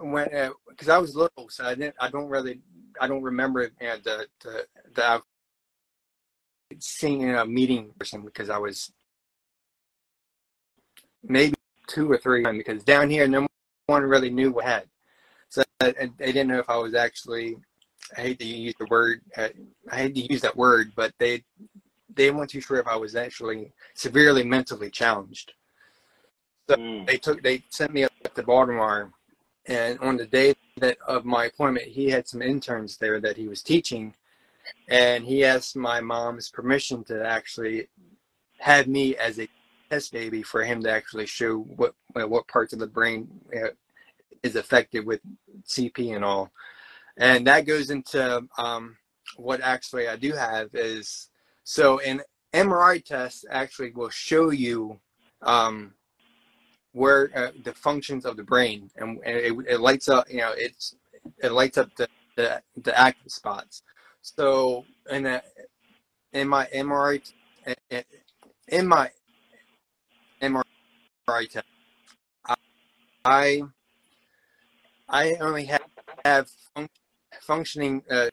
when 0.00 0.28
because 0.68 0.88
I 0.88 0.98
was 0.98 1.14
little, 1.14 1.48
so 1.50 1.64
I 1.64 1.74
didn't. 1.74 1.94
I 2.00 2.08
don't 2.10 2.28
really. 2.28 2.60
I 3.00 3.06
don't 3.06 3.22
remember 3.22 3.70
you 3.80 3.86
know, 3.86 3.96
the 4.02 4.26
the 4.42 4.66
the 4.94 5.22
seeing 6.78 7.34
a 7.34 7.44
meeting 7.44 7.90
person 7.98 8.22
because 8.22 8.50
I 8.50 8.58
was 8.58 8.92
maybe 11.22 11.54
two 11.86 12.10
or 12.10 12.18
three 12.18 12.44
because 12.44 12.82
down 12.82 13.10
here 13.10 13.26
no 13.28 13.46
one 13.86 14.02
really 14.02 14.30
knew 14.30 14.50
what 14.50 14.64
I 14.64 14.70
had. 14.70 14.84
So 15.48 15.62
they 15.80 15.92
didn't 16.32 16.48
know 16.48 16.58
if 16.58 16.70
I 16.70 16.76
was 16.76 16.94
actually. 16.94 17.56
I 18.16 18.20
hate 18.20 18.38
to 18.38 18.44
use 18.44 18.74
the 18.78 18.86
word. 18.86 19.20
Uh, 19.36 19.48
I 19.90 19.96
hate 19.96 20.14
to 20.14 20.32
use 20.32 20.40
that 20.42 20.56
word, 20.56 20.92
but 20.94 21.12
they 21.18 21.42
they 22.14 22.30
weren't 22.30 22.50
too 22.50 22.60
sure 22.60 22.78
if 22.78 22.86
I 22.86 22.96
was 22.96 23.16
actually 23.16 23.72
severely 23.94 24.44
mentally 24.44 24.90
challenged. 24.90 25.52
So 26.68 26.76
mm. 26.76 27.06
they 27.06 27.16
took 27.16 27.42
they 27.42 27.64
sent 27.70 27.92
me 27.92 28.04
up 28.04 28.12
to 28.34 28.42
Baltimore, 28.42 29.12
and 29.66 29.98
on 30.00 30.16
the 30.16 30.26
day 30.26 30.54
that 30.76 30.98
of 31.06 31.24
my 31.24 31.46
appointment, 31.46 31.86
he 31.86 32.10
had 32.10 32.28
some 32.28 32.42
interns 32.42 32.96
there 32.96 33.20
that 33.20 33.36
he 33.36 33.48
was 33.48 33.62
teaching, 33.62 34.14
and 34.88 35.24
he 35.24 35.44
asked 35.44 35.76
my 35.76 36.00
mom's 36.00 36.50
permission 36.50 37.04
to 37.04 37.24
actually 37.26 37.88
have 38.58 38.86
me 38.86 39.16
as 39.16 39.38
a 39.38 39.48
test 39.90 40.12
baby 40.12 40.42
for 40.42 40.64
him 40.64 40.82
to 40.82 40.90
actually 40.90 41.26
show 41.26 41.58
what 41.58 41.94
what 42.12 42.48
parts 42.48 42.72
of 42.72 42.78
the 42.78 42.86
brain 42.86 43.28
is 44.42 44.56
affected 44.56 45.04
with 45.04 45.20
CP 45.66 46.14
and 46.14 46.24
all. 46.24 46.50
And 47.16 47.46
that 47.46 47.66
goes 47.66 47.90
into 47.90 48.46
um, 48.58 48.96
what 49.36 49.60
actually 49.60 50.08
I 50.08 50.16
do 50.16 50.32
have 50.32 50.70
is 50.74 51.30
so 51.64 52.00
an 52.00 52.22
MRI 52.54 53.04
test 53.04 53.46
actually 53.50 53.92
will 53.92 54.10
show 54.10 54.50
you 54.50 54.98
um, 55.42 55.92
where 56.92 57.30
uh, 57.36 57.50
the 57.64 57.74
functions 57.74 58.24
of 58.24 58.36
the 58.36 58.42
brain 58.42 58.90
and, 58.96 59.18
and 59.24 59.36
it, 59.36 59.54
it, 59.68 59.80
lights 59.80 60.08
up 60.08 60.30
you 60.30 60.38
know 60.38 60.52
it's 60.56 60.96
it 61.42 61.52
lights 61.52 61.76
up 61.76 61.94
the 61.96 62.08
the, 62.36 62.62
the 62.82 62.98
active 62.98 63.32
spots. 63.32 63.82
So 64.34 64.84
in 65.08 65.22
that 65.22 65.44
in 66.32 66.48
my 66.48 66.66
MRI 66.74 67.22
in 68.68 68.86
my 68.88 69.10
MRI 70.42 70.64
test, 71.48 71.66
I 73.24 73.62
I 75.08 75.34
only 75.40 75.66
have, 75.66 75.84
have 76.24 76.48
fun, 76.74 76.88
functioning 77.40 78.02
uh, 78.10 78.28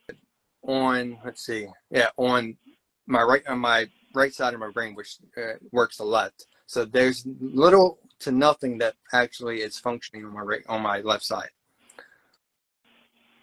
on 0.64 1.20
let's 1.24 1.46
see, 1.46 1.68
yeah, 1.92 2.10
on 2.18 2.58
my 3.06 3.22
right 3.22 3.46
on 3.48 3.60
my 3.60 3.86
right 4.16 4.34
side 4.34 4.56
of 4.56 4.60
my 4.60 4.72
brain, 4.72 4.96
which 4.96 5.18
uh, 5.38 5.54
works 5.72 6.00
a 6.00 6.04
lot. 6.04 6.34
So 6.66 6.86
there's 6.86 7.24
little 7.40 8.00
to 8.22 8.32
nothing 8.32 8.80
that 8.80 8.96
actually 9.14 9.62
is 9.62 9.78
functioning 9.78 10.26
on 10.26 10.34
my 10.34 10.42
right 10.42 10.64
on 10.68 10.82
my 10.82 11.02
left 11.02 11.24
side. 11.24 11.52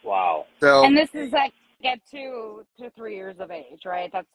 Wow. 0.03 0.46
So 0.61 0.84
and 0.84 0.96
this 0.96 1.14
is 1.14 1.30
like 1.32 1.53
get 1.83 2.01
two 2.11 2.64
to 2.78 2.91
three 2.91 3.14
years 3.14 3.37
of 3.39 3.51
age, 3.51 3.83
right? 3.85 4.11
That's 4.12 4.28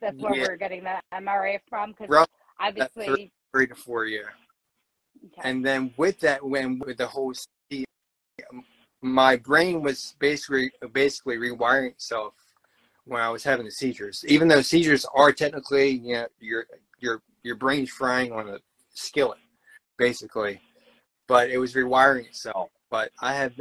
that's 0.00 0.16
where 0.18 0.34
yeah. 0.34 0.46
we're 0.48 0.56
getting 0.56 0.84
that 0.84 1.04
MRI 1.12 1.58
from 1.68 1.94
because 1.98 2.26
obviously 2.60 3.06
three, 3.06 3.32
three, 3.52 3.66
to 3.66 3.74
four 3.74 4.06
year. 4.06 4.32
Okay. 5.24 5.48
And 5.48 5.64
then 5.64 5.92
with 5.96 6.20
that, 6.20 6.44
when 6.44 6.78
with 6.78 6.98
the 6.98 7.06
whole, 7.06 7.32
my 9.02 9.36
brain 9.36 9.82
was 9.82 10.14
basically 10.18 10.70
basically 10.92 11.36
rewiring 11.36 11.90
itself 11.90 12.34
when 13.04 13.22
I 13.22 13.30
was 13.30 13.42
having 13.42 13.64
the 13.64 13.72
seizures. 13.72 14.24
Even 14.28 14.48
though 14.48 14.62
seizures 14.62 15.04
are 15.14 15.32
technically, 15.32 15.90
you 15.90 16.14
know, 16.14 16.26
your 16.40 16.66
your 17.00 17.22
your 17.42 17.56
brain's 17.56 17.90
frying 17.90 18.32
on 18.32 18.48
a 18.48 18.58
skillet, 18.94 19.38
basically, 19.96 20.60
but 21.26 21.50
it 21.50 21.58
was 21.58 21.74
rewiring 21.74 22.26
itself. 22.26 22.70
But 22.90 23.10
I 23.20 23.34
have 23.34 23.54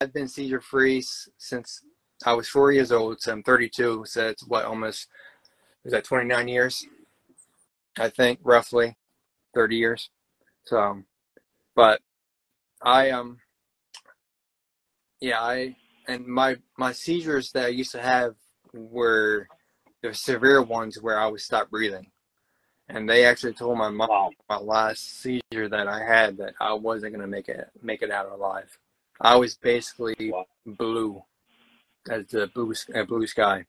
I've 0.00 0.12
been 0.12 0.28
seizure 0.28 0.60
free 0.60 1.04
since 1.38 1.82
I 2.24 2.32
was 2.32 2.48
four 2.48 2.72
years 2.72 2.92
old. 2.92 3.20
So 3.20 3.32
I'm 3.32 3.42
32. 3.42 4.04
So 4.06 4.28
it's 4.28 4.46
what 4.46 4.64
almost 4.64 5.08
is 5.84 5.92
that 5.92 6.04
29 6.04 6.48
years? 6.48 6.86
I 7.98 8.08
think 8.08 8.40
roughly 8.42 8.96
30 9.54 9.76
years. 9.76 10.10
So, 10.64 11.02
but 11.74 12.00
I 12.82 13.10
um 13.10 13.38
yeah 15.20 15.40
I 15.40 15.76
and 16.08 16.26
my 16.26 16.56
my 16.76 16.92
seizures 16.92 17.52
that 17.52 17.66
I 17.66 17.68
used 17.68 17.92
to 17.92 18.02
have 18.02 18.34
were 18.72 19.48
the 20.02 20.12
severe 20.12 20.62
ones 20.62 21.00
where 21.00 21.18
I 21.18 21.26
would 21.26 21.40
stop 21.40 21.70
breathing. 21.70 22.06
And 22.88 23.08
they 23.08 23.24
actually 23.24 23.54
told 23.54 23.78
my 23.78 23.90
mom 23.90 24.08
wow. 24.08 24.30
my 24.48 24.58
last 24.58 25.20
seizure 25.20 25.68
that 25.68 25.88
I 25.88 26.04
had 26.04 26.36
that 26.38 26.54
I 26.60 26.72
wasn't 26.72 27.14
gonna 27.14 27.26
make 27.26 27.48
it 27.48 27.68
make 27.82 28.02
it 28.02 28.10
out 28.10 28.30
alive. 28.30 28.76
I 29.20 29.36
was 29.36 29.56
basically 29.56 30.30
wow. 30.32 30.46
blue 30.66 31.22
as 32.08 32.26
the 32.28 32.48
blue 32.48 32.72
uh, 32.94 33.04
blue 33.04 33.26
sky, 33.26 33.64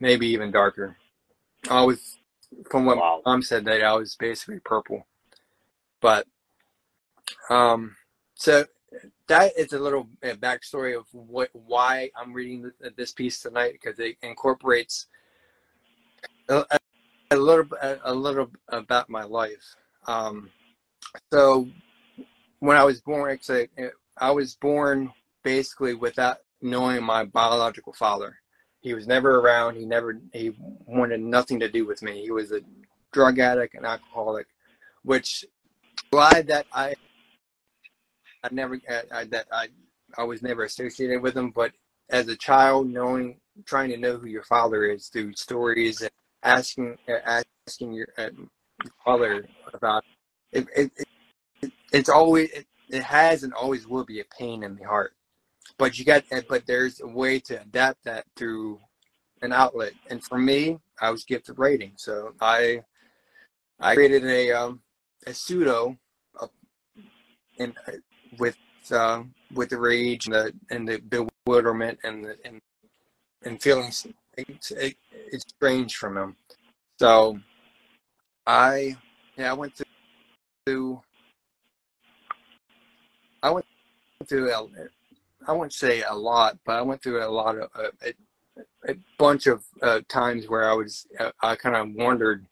maybe 0.00 0.26
even 0.28 0.50
darker. 0.50 0.96
I 1.70 1.82
was 1.82 2.18
from 2.70 2.86
what 2.86 2.98
wow. 2.98 3.22
mom 3.24 3.42
said 3.42 3.64
that 3.64 3.82
I 3.82 3.94
was 3.94 4.16
basically 4.16 4.60
purple, 4.60 5.06
but 6.00 6.26
um, 7.50 7.96
so 8.34 8.64
that 9.28 9.52
is 9.56 9.72
a 9.72 9.78
little 9.78 10.08
backstory 10.22 10.96
of 10.96 11.06
what 11.12 11.48
why 11.52 12.10
I'm 12.16 12.32
reading 12.32 12.70
this 12.96 13.12
piece 13.12 13.40
tonight 13.40 13.72
because 13.72 13.98
it 13.98 14.16
incorporates 14.22 15.06
a, 16.48 16.64
a 17.30 17.36
little 17.36 17.66
a 18.04 18.14
little 18.14 18.50
about 18.68 19.08
my 19.08 19.24
life. 19.24 19.76
Um, 20.06 20.50
so 21.32 21.68
when 22.58 22.76
I 22.76 22.84
was 22.84 23.00
born, 23.00 23.38
I 24.18 24.30
was 24.30 24.54
born 24.56 25.12
basically 25.42 25.94
without 25.94 26.38
knowing 26.62 27.02
my 27.02 27.24
biological 27.24 27.92
father. 27.92 28.38
He 28.80 28.94
was 28.94 29.06
never 29.06 29.40
around. 29.40 29.76
He 29.76 29.84
never 29.84 30.20
he 30.32 30.52
wanted 30.58 31.20
nothing 31.20 31.60
to 31.60 31.68
do 31.68 31.86
with 31.86 32.02
me. 32.02 32.22
He 32.22 32.30
was 32.30 32.52
a 32.52 32.60
drug 33.12 33.38
addict 33.38 33.74
and 33.74 33.86
alcoholic, 33.86 34.46
which 35.02 35.44
glad 36.10 36.48
that 36.48 36.66
I 36.72 36.94
I 38.42 38.48
never 38.50 38.80
I, 39.12 39.24
that 39.24 39.46
I 39.52 39.68
I 40.16 40.24
was 40.24 40.42
never 40.42 40.64
associated 40.64 41.22
with 41.22 41.36
him. 41.36 41.50
But 41.50 41.72
as 42.10 42.28
a 42.28 42.36
child, 42.36 42.88
knowing 42.88 43.38
trying 43.66 43.90
to 43.90 43.96
know 43.96 44.16
who 44.16 44.26
your 44.26 44.44
father 44.44 44.84
is 44.84 45.08
through 45.08 45.34
stories 45.34 46.00
and 46.00 46.10
asking 46.42 46.96
asking 47.08 47.92
your 47.92 48.08
uh, 48.18 48.30
father 49.04 49.48
about 49.72 50.04
it, 50.50 50.66
it, 50.74 50.92
it, 51.62 51.72
it's 51.92 52.08
always 52.08 52.50
it, 52.50 52.66
it 52.88 53.02
has 53.02 53.44
and 53.44 53.52
always 53.54 53.86
will 53.86 54.04
be 54.04 54.20
a 54.20 54.24
pain 54.36 54.64
in 54.64 54.76
the 54.76 54.84
heart 54.84 55.14
but 55.82 55.98
you 55.98 56.04
got 56.04 56.22
but 56.48 56.64
there's 56.64 57.00
a 57.00 57.06
way 57.08 57.40
to 57.40 57.60
adapt 57.60 58.04
that 58.04 58.24
through 58.36 58.78
an 59.42 59.52
outlet. 59.52 59.92
And 60.10 60.22
for 60.22 60.38
me 60.38 60.78
i 61.00 61.10
was 61.10 61.24
gifted 61.24 61.58
writing. 61.58 61.94
So 61.96 62.34
i 62.40 62.82
i 63.80 63.94
created 63.94 64.24
a 64.24 64.52
um 64.52 64.80
a 65.26 65.34
pseudo 65.34 65.96
in 67.58 67.74
uh, 67.88 67.92
with 68.38 68.56
uh, 68.92 69.24
with 69.54 69.70
the 69.70 69.78
rage 69.78 70.26
and 70.26 70.34
the 70.36 70.52
and 70.70 70.88
the 70.88 70.98
bewilderment 70.98 71.98
and 72.04 72.24
the 72.24 72.36
and, 72.44 72.60
and 73.44 73.60
feelings. 73.60 74.06
It's, 74.38 74.70
it, 74.70 74.96
strange 75.36 75.96
from 75.96 76.16
him 76.16 76.36
so 76.98 77.38
i 78.46 78.96
yeah 79.36 79.50
i 79.50 79.52
went 79.52 79.74
to, 79.76 79.84
to 80.66 81.02
i 83.42 83.50
went 83.50 83.66
to 84.28 84.48
I 85.46 85.52
wouldn't 85.52 85.72
say 85.72 86.02
a 86.02 86.14
lot, 86.14 86.58
but 86.64 86.76
I 86.76 86.82
went 86.82 87.02
through 87.02 87.24
a 87.24 87.28
lot 87.28 87.56
of 87.56 87.70
uh, 87.74 87.88
a, 88.04 88.90
a, 88.90 88.94
bunch 89.18 89.46
of 89.46 89.64
uh, 89.82 90.00
times 90.08 90.48
where 90.48 90.70
I 90.70 90.74
was 90.74 91.06
uh, 91.18 91.32
I 91.42 91.56
kind 91.56 91.76
of 91.76 91.94
wondered 91.94 92.46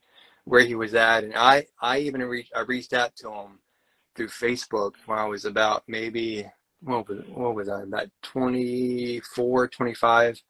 where 0.45 0.63
he 0.63 0.75
was 0.75 0.95
at, 0.95 1.25
and 1.25 1.35
I 1.35 1.67
I 1.81 1.99
even 1.99 2.23
reached 2.23 2.53
I 2.55 2.61
reached 2.61 2.93
out 2.93 3.15
to 3.17 3.31
him 3.31 3.59
through 4.17 4.29
Facebook 4.29 4.93
when 5.07 5.19
I 5.19 5.27
was 5.27 5.45
about 5.45 5.85
maybe 5.87 6.47
what 6.83 7.09
was 7.09 7.21
what 7.29 7.55
was 7.55 7.69
I 7.69 7.83
about 7.83 8.09
24, 8.23 9.69
25, 9.69 10.43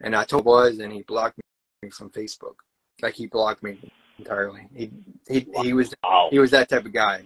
and 0.00 0.16
I 0.16 0.24
told 0.24 0.44
was 0.44 0.78
and 0.78 0.92
he 0.92 1.02
blocked 1.02 1.38
me 1.82 1.90
from 1.90 2.10
Facebook, 2.10 2.56
like 3.02 3.14
he 3.14 3.26
blocked 3.26 3.62
me 3.62 3.78
entirely. 4.18 4.68
He 4.74 4.90
he 5.28 5.46
he 5.62 5.72
was 5.72 5.94
he 6.30 6.38
was 6.38 6.50
that 6.50 6.68
type 6.68 6.84
of 6.84 6.92
guy, 6.92 7.24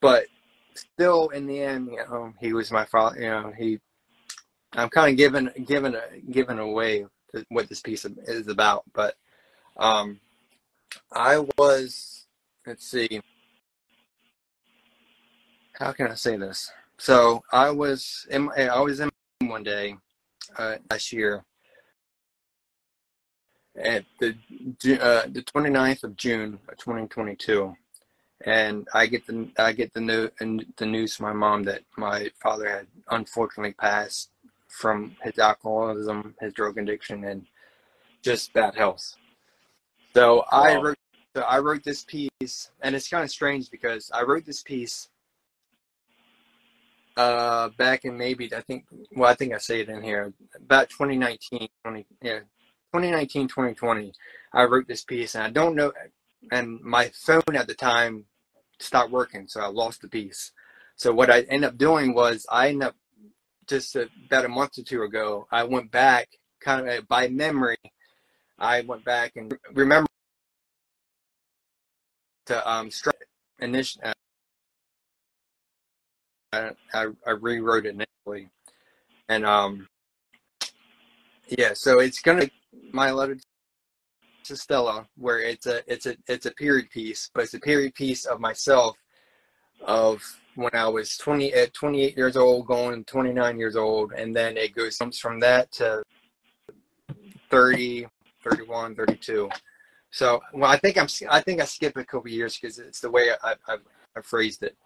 but 0.00 0.26
still 0.80 1.28
in 1.28 1.46
the 1.46 1.60
end, 1.60 1.88
you 1.90 1.96
know, 1.96 2.32
he 2.40 2.52
was 2.52 2.70
my 2.70 2.84
father. 2.84 3.20
You 3.20 3.30
know, 3.30 3.52
he. 3.56 3.78
I'm 4.72 4.88
kind 4.88 5.10
of 5.10 5.16
giving 5.16 5.50
giving 5.66 5.96
giving 6.30 6.58
away 6.58 7.06
what 7.48 7.68
this 7.68 7.80
piece 7.80 8.04
is 8.04 8.48
about, 8.48 8.84
but 8.92 9.14
um, 9.76 10.20
I 11.12 11.38
was. 11.58 12.26
Let's 12.66 12.86
see. 12.86 13.20
How 15.78 15.92
can 15.92 16.08
I 16.08 16.14
say 16.14 16.36
this? 16.36 16.70
So 16.98 17.42
I 17.52 17.70
was 17.70 18.26
in. 18.30 18.50
I 18.56 18.80
was 18.80 19.00
in 19.00 19.10
one 19.42 19.62
day 19.62 19.96
uh, 20.56 20.76
last 20.90 21.12
year 21.12 21.44
at 23.76 24.04
the 24.20 24.34
uh, 25.00 25.26
the 25.30 25.42
29th 25.42 26.04
of 26.04 26.16
June 26.16 26.58
2022 26.78 27.74
and 28.46 28.88
I 28.94 29.06
get 29.06 29.26
the 29.26 29.48
I 29.58 29.72
get 29.72 29.92
the 29.92 30.00
new 30.00 30.30
and 30.40 30.64
the 30.76 30.86
news 30.86 31.16
from 31.16 31.26
my 31.26 31.32
mom 31.32 31.64
that 31.64 31.82
my 31.96 32.30
father 32.42 32.68
had 32.68 32.86
unfortunately 33.10 33.74
passed 33.74 34.30
from 34.68 35.16
his 35.22 35.38
alcoholism, 35.38 36.34
his 36.40 36.52
drug 36.52 36.78
addiction, 36.78 37.24
and 37.24 37.46
just 38.22 38.52
bad 38.52 38.74
health. 38.74 39.14
So 40.14 40.44
I 40.50 40.76
wrote 40.76 40.98
So 41.36 41.42
I 41.42 41.58
wrote 41.58 41.84
this 41.84 42.04
piece, 42.04 42.70
and 42.82 42.94
it's 42.94 43.08
kind 43.08 43.24
of 43.24 43.30
strange 43.30 43.70
because 43.70 44.10
I 44.12 44.22
wrote 44.22 44.46
this 44.46 44.62
piece 44.62 45.08
uh, 47.16 47.68
back 47.76 48.04
in 48.04 48.16
maybe 48.16 48.52
I 48.54 48.60
think 48.62 48.84
well 49.14 49.30
I 49.30 49.34
think 49.34 49.52
I 49.52 49.58
say 49.58 49.80
it 49.80 49.88
in 49.88 50.02
here 50.02 50.32
about 50.56 50.88
2019 50.90 51.68
20 51.84 52.06
yeah 52.22 52.38
2019 52.94 53.48
2020 53.48 54.12
I 54.52 54.64
wrote 54.64 54.88
this 54.88 55.04
piece 55.04 55.34
and 55.34 55.44
I 55.44 55.50
don't 55.50 55.74
know 55.74 55.92
and 56.50 56.80
my 56.80 57.10
phone 57.14 57.54
at 57.54 57.66
the 57.66 57.74
time 57.74 58.24
stopped 58.78 59.10
working 59.10 59.46
so 59.46 59.60
I 59.60 59.66
lost 59.66 60.00
the 60.02 60.08
piece 60.08 60.52
so 60.96 61.12
what 61.12 61.30
I 61.30 61.40
ended 61.42 61.68
up 61.68 61.78
doing 61.78 62.14
was 62.14 62.46
I 62.50 62.68
ended 62.68 62.88
up 62.88 62.96
just 63.66 63.96
about 63.96 64.44
a 64.44 64.48
month 64.48 64.78
or 64.78 64.82
two 64.82 65.02
ago 65.02 65.46
I 65.50 65.64
went 65.64 65.90
back 65.90 66.28
kind 66.60 66.88
of 66.88 67.06
by 67.08 67.28
memory 67.28 67.78
I 68.58 68.82
went 68.82 69.04
back 69.04 69.32
and 69.36 69.56
remember 69.72 70.06
to 72.46 72.70
um 72.70 72.90
strike 72.90 73.26
initial 73.60 74.12
I, 76.52 76.72
I, 76.92 77.06
I 77.26 77.30
rewrote 77.30 77.86
it 77.86 77.94
initially, 77.94 78.48
and 79.28 79.46
um, 79.46 79.88
yeah. 81.46 81.74
So 81.74 82.00
it's 82.00 82.20
gonna 82.20 82.50
my 82.92 83.12
letter 83.12 83.38
to 84.44 84.56
Stella, 84.56 85.06
where 85.16 85.40
it's 85.40 85.66
a 85.66 85.82
it's 85.86 86.06
a 86.06 86.16
it's 86.26 86.46
a 86.46 86.52
period 86.52 86.90
piece, 86.90 87.30
but 87.34 87.44
it's 87.44 87.54
a 87.54 87.60
period 87.60 87.94
piece 87.94 88.24
of 88.24 88.40
myself, 88.40 88.96
of 89.82 90.22
when 90.54 90.74
I 90.74 90.88
was 90.88 91.16
20 91.16 91.54
at 91.54 91.74
28 91.74 92.16
years 92.16 92.36
old, 92.36 92.66
going 92.66 93.04
29 93.04 93.58
years 93.58 93.76
old, 93.76 94.12
and 94.12 94.34
then 94.34 94.56
it 94.56 94.74
goes 94.74 94.98
jumps 94.98 95.18
from 95.18 95.40
that 95.40 95.70
to 95.72 96.02
30, 97.50 98.06
31, 98.48 98.94
32. 98.96 99.48
So, 100.10 100.40
well, 100.52 100.70
I 100.70 100.76
think 100.76 100.98
I'm 100.98 101.08
I 101.30 101.40
think 101.40 101.60
I 101.60 101.64
skipped 101.64 101.96
a 101.96 102.04
couple 102.04 102.30
years 102.30 102.58
because 102.58 102.78
it's 102.78 103.00
the 103.00 103.10
way 103.10 103.30
I, 103.42 103.54
I 103.68 103.76
I 104.16 104.20
phrased 104.22 104.62
it 104.62 104.76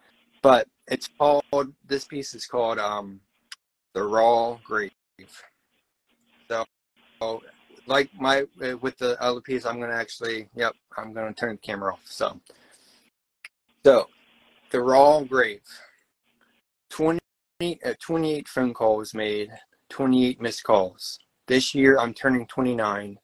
but 0.45 0.67
it's 0.87 1.09
called 1.17 1.73
this 1.87 2.05
piece 2.05 2.35
is 2.35 2.45
called 2.45 2.77
um 2.77 3.19
the 3.95 4.03
raw 4.03 4.59
grave 4.63 4.91
so 6.47 6.63
like 7.87 8.09
my 8.19 8.45
uh, 8.63 8.77
with 8.77 8.97
the 8.97 9.21
other 9.21 9.41
piece 9.41 9.65
i'm 9.65 9.79
gonna 9.79 9.93
actually 9.93 10.47
yep 10.55 10.73
i'm 10.97 11.13
gonna 11.13 11.33
turn 11.33 11.51
the 11.51 11.57
camera 11.57 11.93
off 11.93 12.01
so 12.05 12.39
so 13.83 14.07
the 14.71 14.79
raw 14.79 15.21
grave 15.21 15.61
20 16.89 17.19
uh, 17.61 17.93
28 17.99 18.47
phone 18.47 18.73
calls 18.73 19.13
made 19.13 19.51
28 19.89 20.41
missed 20.41 20.63
calls 20.63 21.19
this 21.47 21.75
year 21.75 21.97
i'm 21.99 22.13
turning 22.13 22.45
29 22.47 23.17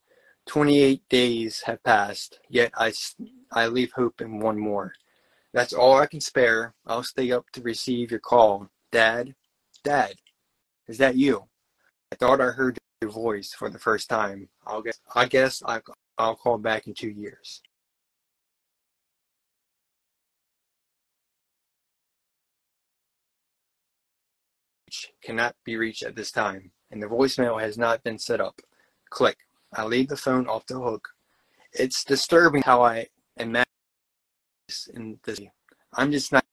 28 0.48 1.10
days 1.10 1.62
have 1.62 1.84
passed 1.84 2.40
yet 2.50 2.72
i 2.78 2.92
i 3.54 3.68
leave 3.68 3.92
hope 3.94 4.22
in 4.22 4.40
one 4.40 4.58
more 4.58 4.94
that's 5.54 5.74
all 5.74 5.98
I 5.98 6.06
can 6.06 6.22
spare. 6.22 6.74
I'll 6.86 7.04
stay 7.04 7.32
up 7.32 7.50
to 7.52 7.62
receive 7.62 8.12
your 8.12 8.20
call. 8.20 8.70
Dad, 8.92 9.36
Dad, 9.84 10.16
is 10.88 10.98
that 10.98 11.16
you? 11.16 11.46
I 12.12 12.16
thought 12.16 12.42
I 12.42 12.46
heard 12.46 12.78
voice 13.10 13.54
for 13.54 13.70
the 13.70 13.80
first 13.80 14.10
time. 14.10 14.48
I'll 14.66 14.82
guess, 14.82 15.00
I 15.16 15.26
guess 15.26 15.64
I, 15.66 15.80
I'll 16.18 16.36
call 16.36 16.58
back 16.58 16.88
in 16.88 16.94
two 16.94 17.10
years. 17.10 17.62
Cannot 25.24 25.56
be 25.64 25.78
reached 25.78 26.04
at 26.04 26.16
this 26.16 26.32
time, 26.32 26.72
and 26.92 27.02
the 27.02 27.08
voicemail 27.08 27.60
has 27.62 27.78
not 27.78 28.04
been 28.04 28.20
set 28.20 28.42
up. 28.42 28.60
Click. 29.10 29.38
I 29.74 29.86
leave 29.86 30.10
the 30.10 30.18
phone 30.18 30.48
off 30.48 30.66
the 30.68 30.80
hook. 30.80 31.08
It's 31.72 32.04
disturbing 32.04 32.62
how 32.64 32.84
I 32.84 33.08
imagine 33.38 33.66
in 34.94 35.18
this. 35.24 35.40
I'm 35.94 36.12
just 36.12 36.34
not 36.34 36.44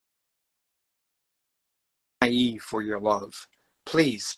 naive 2.21 2.61
for 2.61 2.81
your 2.81 2.99
love. 2.99 3.47
Please. 3.85 4.37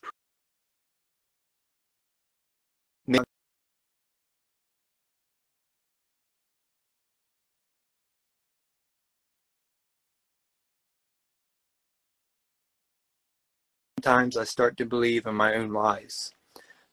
Sometimes 14.04 14.36
I 14.36 14.46
start 14.46 14.78
to 14.78 14.86
believe 14.86 15.28
in 15.28 15.36
my 15.36 15.54
own 15.54 15.74
lies. 15.74 16.32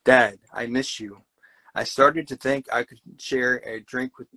Dad, 0.05 0.41
I 0.53 0.67
miss 0.67 1.01
you. 1.01 1.23
I 1.75 1.85
started 1.85 2.29
to 2.29 2.37
think 2.37 2.67
I 2.71 2.83
could 2.83 2.99
share 3.17 3.63
a 3.65 3.81
drink 3.81 4.19
with 4.19 4.29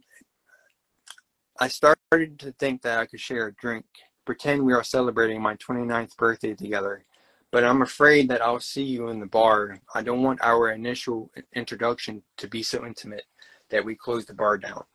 I 1.59 1.67
started 1.67 2.39
to 2.39 2.53
think 2.53 2.81
that 2.83 2.97
I 2.97 3.07
could 3.07 3.19
share 3.19 3.47
a 3.47 3.53
drink, 3.55 3.83
pretend 4.23 4.63
we 4.63 4.71
are 4.71 4.85
celebrating 4.85 5.41
my 5.41 5.57
29th 5.57 6.15
birthday 6.15 6.53
together, 6.53 7.03
but 7.51 7.65
I'm 7.65 7.81
afraid 7.81 8.29
that 8.29 8.41
I'll 8.41 8.61
see 8.61 8.83
you 8.83 9.09
in 9.09 9.19
the 9.19 9.25
bar. 9.25 9.77
I 9.93 10.01
don't 10.01 10.23
want 10.23 10.39
our 10.41 10.71
initial 10.71 11.29
introduction 11.53 12.23
to 12.37 12.47
be 12.47 12.63
so 12.63 12.85
intimate 12.85 13.25
that 13.69 13.83
we 13.83 13.95
close 13.95 14.25
the 14.25 14.33
bar 14.33 14.57
down. 14.57 14.85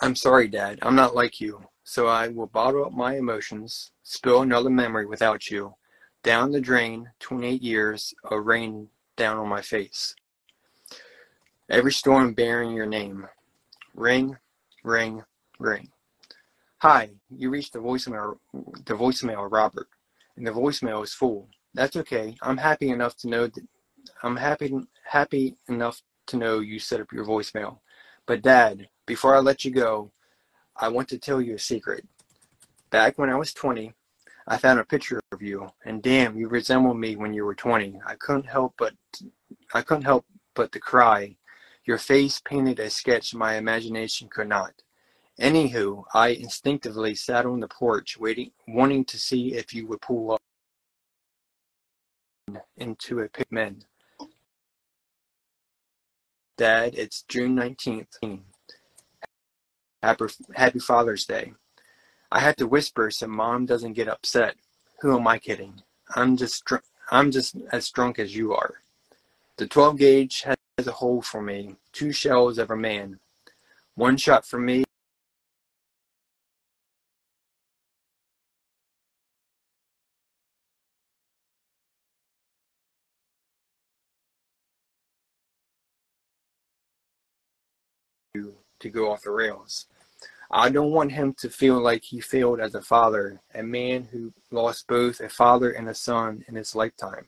I'm 0.00 0.16
sorry, 0.16 0.48
Dad. 0.48 0.78
I'm 0.80 0.96
not 0.96 1.14
like 1.14 1.38
you, 1.38 1.60
so 1.88 2.08
I 2.08 2.26
will 2.26 2.48
bottle 2.48 2.84
up 2.84 2.92
my 2.92 3.16
emotions, 3.16 3.92
spill 4.02 4.42
another 4.42 4.70
memory 4.70 5.06
without 5.06 5.48
you, 5.48 5.76
down 6.24 6.50
the 6.50 6.60
drain, 6.60 7.12
28 7.20 7.62
years 7.62 8.12
of 8.24 8.44
rain 8.44 8.88
down 9.16 9.38
on 9.38 9.48
my 9.48 9.62
face. 9.62 10.16
Every 11.70 11.92
storm 11.92 12.34
bearing 12.34 12.72
your 12.72 12.86
name. 12.86 13.28
Ring, 13.94 14.36
Ring, 14.82 15.22
ring. 15.60 15.90
Hi, 16.78 17.10
you 17.30 17.50
reached 17.50 17.72
the 17.72 17.78
voicemail, 17.78 18.38
the 18.52 18.94
voicemail, 18.94 19.48
Robert, 19.50 19.88
and 20.36 20.44
the 20.44 20.50
voicemail 20.50 21.04
is 21.04 21.14
full. 21.14 21.48
That's 21.72 21.96
okay. 21.96 22.34
I'm 22.42 22.56
happy 22.56 22.90
enough 22.90 23.16
to 23.18 23.28
know 23.28 23.46
that 23.46 23.66
I'm 24.24 24.36
happy 24.36 24.74
happy 25.04 25.56
enough 25.68 26.02
to 26.26 26.36
know 26.36 26.58
you 26.58 26.80
set 26.80 27.00
up 27.00 27.12
your 27.12 27.24
voicemail. 27.24 27.78
But 28.26 28.42
Dad, 28.42 28.88
before 29.06 29.36
I 29.36 29.38
let 29.38 29.64
you 29.64 29.70
go, 29.70 30.10
I 30.78 30.88
want 30.88 31.08
to 31.08 31.18
tell 31.18 31.40
you 31.40 31.54
a 31.54 31.58
secret. 31.58 32.06
Back 32.90 33.18
when 33.18 33.30
I 33.30 33.36
was 33.36 33.52
20, 33.52 33.92
I 34.46 34.56
found 34.58 34.78
a 34.78 34.84
picture 34.84 35.20
of 35.32 35.42
you, 35.42 35.70
and 35.84 36.02
damn, 36.02 36.36
you 36.36 36.48
resemble 36.48 36.94
me 36.94 37.16
when 37.16 37.32
you 37.32 37.44
were 37.44 37.54
20. 37.54 38.00
I 38.06 38.14
couldn't 38.14 38.46
help 38.46 38.74
but 38.78 38.94
I 39.74 39.82
couldn't 39.82 40.04
help 40.04 40.24
but 40.54 40.72
to 40.72 40.80
cry 40.80 41.36
your 41.86 41.98
face 41.98 42.40
painted 42.44 42.80
a 42.80 42.90
sketch 42.90 43.34
my 43.34 43.56
imagination 43.56 44.28
could 44.28 44.48
not. 44.48 44.82
Anywho, 45.40 46.04
I 46.12 46.28
instinctively 46.28 47.14
sat 47.14 47.46
on 47.46 47.60
the 47.60 47.68
porch, 47.68 48.18
waiting, 48.18 48.50
wanting 48.66 49.04
to 49.06 49.18
see 49.18 49.54
if 49.54 49.72
you 49.72 49.86
would 49.86 50.00
pull 50.00 50.32
up 50.32 50.42
into 52.76 53.20
a 53.20 53.28
pit 53.28 53.46
men. 53.50 53.84
Dad, 56.56 56.94
it's 56.96 57.22
June 57.22 57.54
19th. 57.54 58.42
Happy, 60.06 60.26
happy 60.54 60.78
Father's 60.78 61.24
Day. 61.24 61.52
I 62.30 62.38
had 62.38 62.56
to 62.58 62.68
whisper 62.68 63.10
so 63.10 63.26
mom 63.26 63.66
doesn't 63.66 63.94
get 63.94 64.06
upset. 64.06 64.54
Who 65.00 65.16
am 65.16 65.26
I 65.26 65.36
kidding? 65.40 65.82
I'm 66.14 66.36
just 66.36 66.62
I'm 67.10 67.32
just 67.32 67.56
as 67.72 67.90
drunk 67.90 68.20
as 68.20 68.36
you 68.36 68.54
are. 68.54 68.74
The 69.56 69.66
12 69.66 69.98
gauge 69.98 70.42
has 70.44 70.86
a 70.86 70.92
hole 70.92 71.22
for 71.22 71.42
me, 71.42 71.74
two 71.90 72.12
shells 72.12 72.58
of 72.58 72.70
a 72.70 72.76
man. 72.76 73.18
One 73.96 74.16
shot 74.16 74.46
for 74.46 74.60
me. 74.60 74.84
to 88.34 88.90
go 88.90 89.10
off 89.10 89.22
the 89.22 89.30
rails. 89.30 89.86
I 90.50 90.70
don't 90.70 90.92
want 90.92 91.12
him 91.12 91.34
to 91.38 91.50
feel 91.50 91.80
like 91.80 92.04
he 92.04 92.20
failed 92.20 92.60
as 92.60 92.74
a 92.74 92.82
father, 92.82 93.40
a 93.54 93.62
man 93.62 94.04
who 94.04 94.32
lost 94.50 94.86
both 94.86 95.20
a 95.20 95.28
father 95.28 95.72
and 95.72 95.88
a 95.88 95.94
son 95.94 96.44
in 96.48 96.54
his 96.54 96.74
lifetime. 96.74 97.26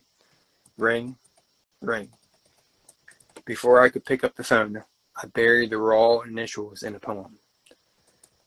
Ring, 0.77 1.17
ring. 1.81 2.11
Before 3.45 3.81
I 3.81 3.89
could 3.89 4.05
pick 4.05 4.23
up 4.23 4.37
the 4.37 4.45
phone, 4.45 4.85
I 5.17 5.27
buried 5.27 5.71
the 5.71 5.79
raw 5.79 6.21
initials 6.21 6.83
in 6.85 6.95
a 6.95 7.01
poem. 7.01 7.39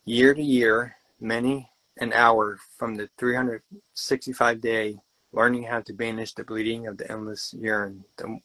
Year 0.05 0.33
to 0.33 0.41
year, 0.41 0.95
many 1.19 1.69
an 1.97 2.13
hour 2.13 2.57
from 2.77 2.95
the 2.95 3.09
365 3.17 4.61
day, 4.61 4.97
learning 5.33 5.63
how 5.63 5.81
to 5.81 5.93
banish 5.93 6.33
the 6.33 6.43
bleeding 6.43 6.87
of 6.87 6.97
the 6.97 7.11
endless 7.11 7.53
yearn, 7.53 8.03
the, 8.17 8.39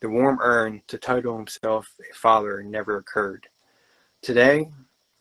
the 0.00 0.08
warm 0.08 0.38
urn 0.42 0.82
to 0.88 0.98
title 0.98 1.36
himself 1.36 1.94
a 2.10 2.14
father 2.14 2.62
never 2.62 2.96
occurred. 2.96 3.46
Today, 4.20 4.68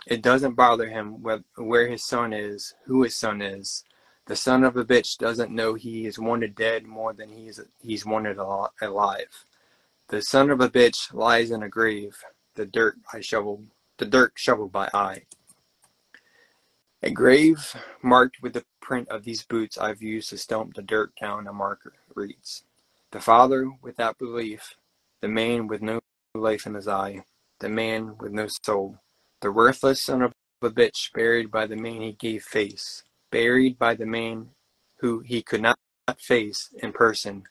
it 0.09 0.23
doesn't 0.23 0.55
bother 0.55 0.89
him 0.89 1.23
where 1.55 1.87
his 1.87 2.03
son 2.03 2.33
is, 2.33 2.73
who 2.85 3.03
his 3.03 3.15
son 3.15 3.43
is. 3.43 3.83
The 4.25 4.35
son 4.35 4.63
of 4.63 4.75
a 4.75 4.83
bitch 4.83 5.17
doesn't 5.19 5.51
know 5.51 5.75
he 5.75 6.07
is 6.07 6.17
wanted 6.17 6.55
dead 6.55 6.85
more 6.85 7.13
than 7.13 7.29
he's 7.29 7.59
he's 7.79 8.05
wanted 8.05 8.37
alive. 8.37 9.45
The 10.07 10.21
son 10.23 10.49
of 10.49 10.61
a 10.61 10.69
bitch 10.69 11.13
lies 11.13 11.51
in 11.51 11.61
a 11.61 11.69
grave, 11.69 12.17
the 12.55 12.65
dirt 12.65 12.97
I 13.13 13.21
shoveled 13.21 13.67
the 13.97 14.05
dirt 14.05 14.33
shoveled 14.35 14.71
by 14.71 14.89
I. 14.93 15.23
A 17.03 17.11
grave 17.11 17.75
marked 18.01 18.41
with 18.41 18.53
the 18.53 18.65
print 18.81 19.07
of 19.09 19.23
these 19.23 19.43
boots 19.43 19.77
I've 19.77 20.01
used 20.01 20.29
to 20.29 20.37
stomp 20.37 20.73
the 20.73 20.81
dirt 20.81 21.11
down 21.21 21.47
a 21.47 21.53
marker 21.53 21.93
reads, 22.15 22.63
The 23.11 23.19
father 23.19 23.69
without 23.81 24.17
belief, 24.17 24.75
the 25.21 25.27
man 25.27 25.67
with 25.67 25.81
no 25.81 25.99
life 26.33 26.65
in 26.65 26.73
his 26.73 26.87
eye, 26.87 27.23
the 27.59 27.69
man 27.69 28.17
with 28.17 28.31
no 28.31 28.47
soul, 28.63 28.97
the 29.41 29.51
worthless 29.51 30.03
son 30.03 30.21
of 30.21 30.33
a 30.61 30.69
bitch 30.69 31.13
buried 31.13 31.49
by 31.49 31.65
the 31.65 31.75
man 31.75 32.01
he 32.01 32.11
gave 32.11 32.43
face, 32.43 33.03
buried 33.31 33.77
by 33.77 33.95
the 33.95 34.05
man 34.05 34.49
who 34.97 35.19
he 35.21 35.41
could 35.41 35.61
not 35.61 35.77
face 36.17 36.69
in 36.81 36.91
person, 36.91 37.43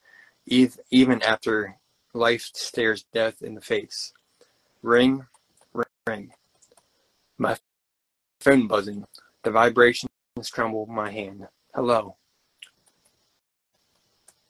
even 0.47 1.23
after 1.23 1.77
life 2.13 2.51
stares 2.55 3.05
death 3.15 3.41
in 3.43 3.55
the 3.55 3.61
face. 3.61 4.13
Ring, 4.83 5.27
ring. 5.73 5.87
ring. 6.07 6.33
My 7.39 7.57
phone 8.41 8.67
buzzing. 8.67 9.05
The 9.43 9.51
vibrations 9.51 10.11
tremble 10.45 10.87
my 10.87 11.11
hand. 11.11 11.49
Hello. 11.75 12.17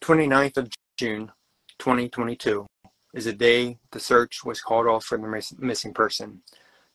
29th 0.02 0.56
of 0.56 0.70
June, 0.96 1.30
2022 1.78 2.66
is 3.14 3.24
the 3.26 3.32
day 3.32 3.78
the 3.90 4.00
search 4.00 4.44
was 4.44 4.60
called 4.60 4.86
off 4.86 5.04
for 5.04 5.18
the 5.18 5.56
missing 5.58 5.92
person. 5.92 6.42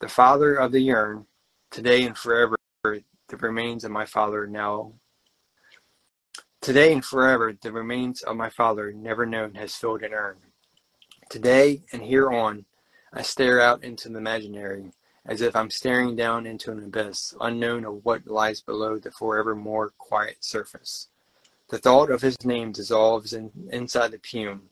The 0.03 0.09
father 0.09 0.55
of 0.55 0.73
the 0.73 0.81
yearn, 0.81 1.27
today 1.71 2.03
and 2.03 2.17
forever, 2.17 2.57
the 2.83 3.37
remains 3.39 3.85
of 3.85 3.91
my 3.91 4.05
father 4.05 4.45
now. 4.45 4.91
Today 6.59 6.91
and 6.91 7.05
forever, 7.05 7.53
the 7.53 7.71
remains 7.71 8.21
of 8.21 8.35
my 8.35 8.49
father, 8.49 8.91
never 8.91 9.25
known, 9.25 9.53
has 9.53 9.77
filled 9.77 10.03
an 10.03 10.13
urn. 10.13 10.35
Today 11.29 11.83
and 11.93 12.01
here 12.01 12.29
on, 12.29 12.65
I 13.13 13.21
stare 13.21 13.61
out 13.61 13.85
into 13.85 14.09
the 14.09 14.17
imaginary, 14.17 14.91
as 15.25 15.39
if 15.39 15.55
I'm 15.55 15.69
staring 15.69 16.17
down 16.17 16.45
into 16.47 16.73
an 16.73 16.83
abyss, 16.83 17.33
unknown 17.39 17.85
of 17.85 18.03
what 18.03 18.27
lies 18.27 18.59
below 18.59 18.99
the 18.99 19.09
forevermore 19.09 19.93
quiet 19.97 20.43
surface. 20.43 21.07
The 21.69 21.77
thought 21.77 22.11
of 22.11 22.21
his 22.21 22.43
name 22.43 22.73
dissolves 22.73 23.31
in, 23.31 23.51
inside 23.71 24.11
the 24.11 24.19
fume. 24.19 24.63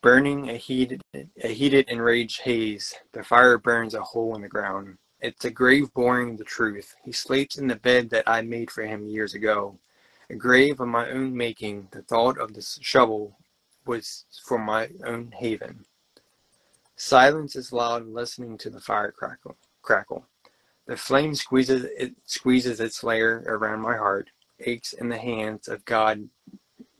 Burning 0.00 0.48
a 0.48 0.54
heated, 0.54 1.02
a 1.12 1.48
heated 1.48 1.88
enraged 1.88 2.42
haze, 2.42 2.94
the 3.12 3.24
fire 3.24 3.58
burns 3.58 3.94
a 3.94 4.00
hole 4.00 4.36
in 4.36 4.42
the 4.42 4.48
ground. 4.48 4.96
It's 5.20 5.44
a 5.44 5.50
grave 5.50 5.92
boring 5.92 6.36
the 6.36 6.44
truth. 6.44 6.94
He 7.04 7.10
sleeps 7.10 7.58
in 7.58 7.66
the 7.66 7.74
bed 7.74 8.10
that 8.10 8.28
I 8.28 8.42
made 8.42 8.70
for 8.70 8.84
him 8.84 9.08
years 9.08 9.34
ago. 9.34 9.76
A 10.30 10.36
grave 10.36 10.78
of 10.78 10.86
my 10.86 11.10
own 11.10 11.36
making, 11.36 11.88
the 11.90 12.02
thought 12.02 12.38
of 12.38 12.54
the 12.54 12.62
shovel 12.62 13.38
was 13.86 14.24
for 14.44 14.58
my 14.58 14.90
own 15.04 15.32
haven. 15.32 15.84
Silence 16.94 17.56
is 17.56 17.72
loud 17.72 18.06
listening 18.06 18.56
to 18.58 18.70
the 18.70 18.80
fire 18.80 19.10
crackle. 19.10 19.56
crackle. 19.82 20.26
The 20.86 20.96
flame 20.96 21.34
squeezes 21.34 21.84
it 21.96 22.14
squeezes 22.24 22.78
its 22.78 23.02
layer 23.02 23.42
around 23.48 23.80
my 23.80 23.96
heart, 23.96 24.30
aches 24.60 24.92
in 24.92 25.08
the 25.08 25.18
hands 25.18 25.66
of 25.66 25.84
God 25.84 26.28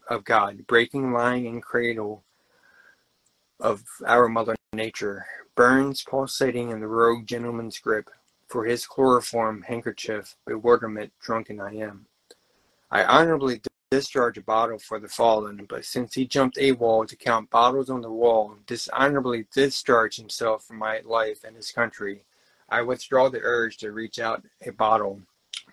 of 0.09 0.25
God, 0.25 0.67
breaking 0.67 1.13
lying 1.13 1.47
in 1.47 1.61
cradle 1.61 2.25
of 3.61 3.85
our 4.07 4.29
mother 4.29 4.55
nature, 4.73 5.27
burns 5.55 6.03
pulsating 6.03 6.71
in 6.71 6.81
the 6.81 6.87
rogue 6.87 7.27
gentleman's 7.27 7.79
grip, 7.79 8.11
for 8.49 8.65
his 8.65 8.87
chloroform 8.87 9.63
handkerchief 9.63 10.37
bewilderment 10.47 11.13
drunken 11.21 11.61
I 11.61 11.75
am. 11.77 12.07
I 12.91 13.05
honorably 13.05 13.61
discharge 13.91 14.39
a 14.39 14.43
bottle 14.43 14.79
for 14.79 14.99
the 14.99 15.09
fallen, 15.09 15.67
but 15.69 15.85
since 15.85 16.15
he 16.15 16.27
jumped 16.27 16.57
AWOL 16.59 17.07
to 17.09 17.17
count 17.17 17.51
bottles 17.51 17.91
on 17.91 18.01
the 18.01 18.11
wall, 18.11 18.57
dishonorably 18.67 19.47
discharge 19.53 20.17
himself 20.17 20.65
from 20.65 20.79
my 20.79 21.01
life 21.05 21.45
and 21.45 21.57
his 21.57 21.73
country, 21.73 22.25
I 22.69 22.83
withdraw 22.83 23.29
the 23.29 23.41
urge 23.43 23.79
to 23.79 23.93
reach 23.93 24.19
out 24.19 24.45
a 24.67 24.73
bottle, 24.73 25.23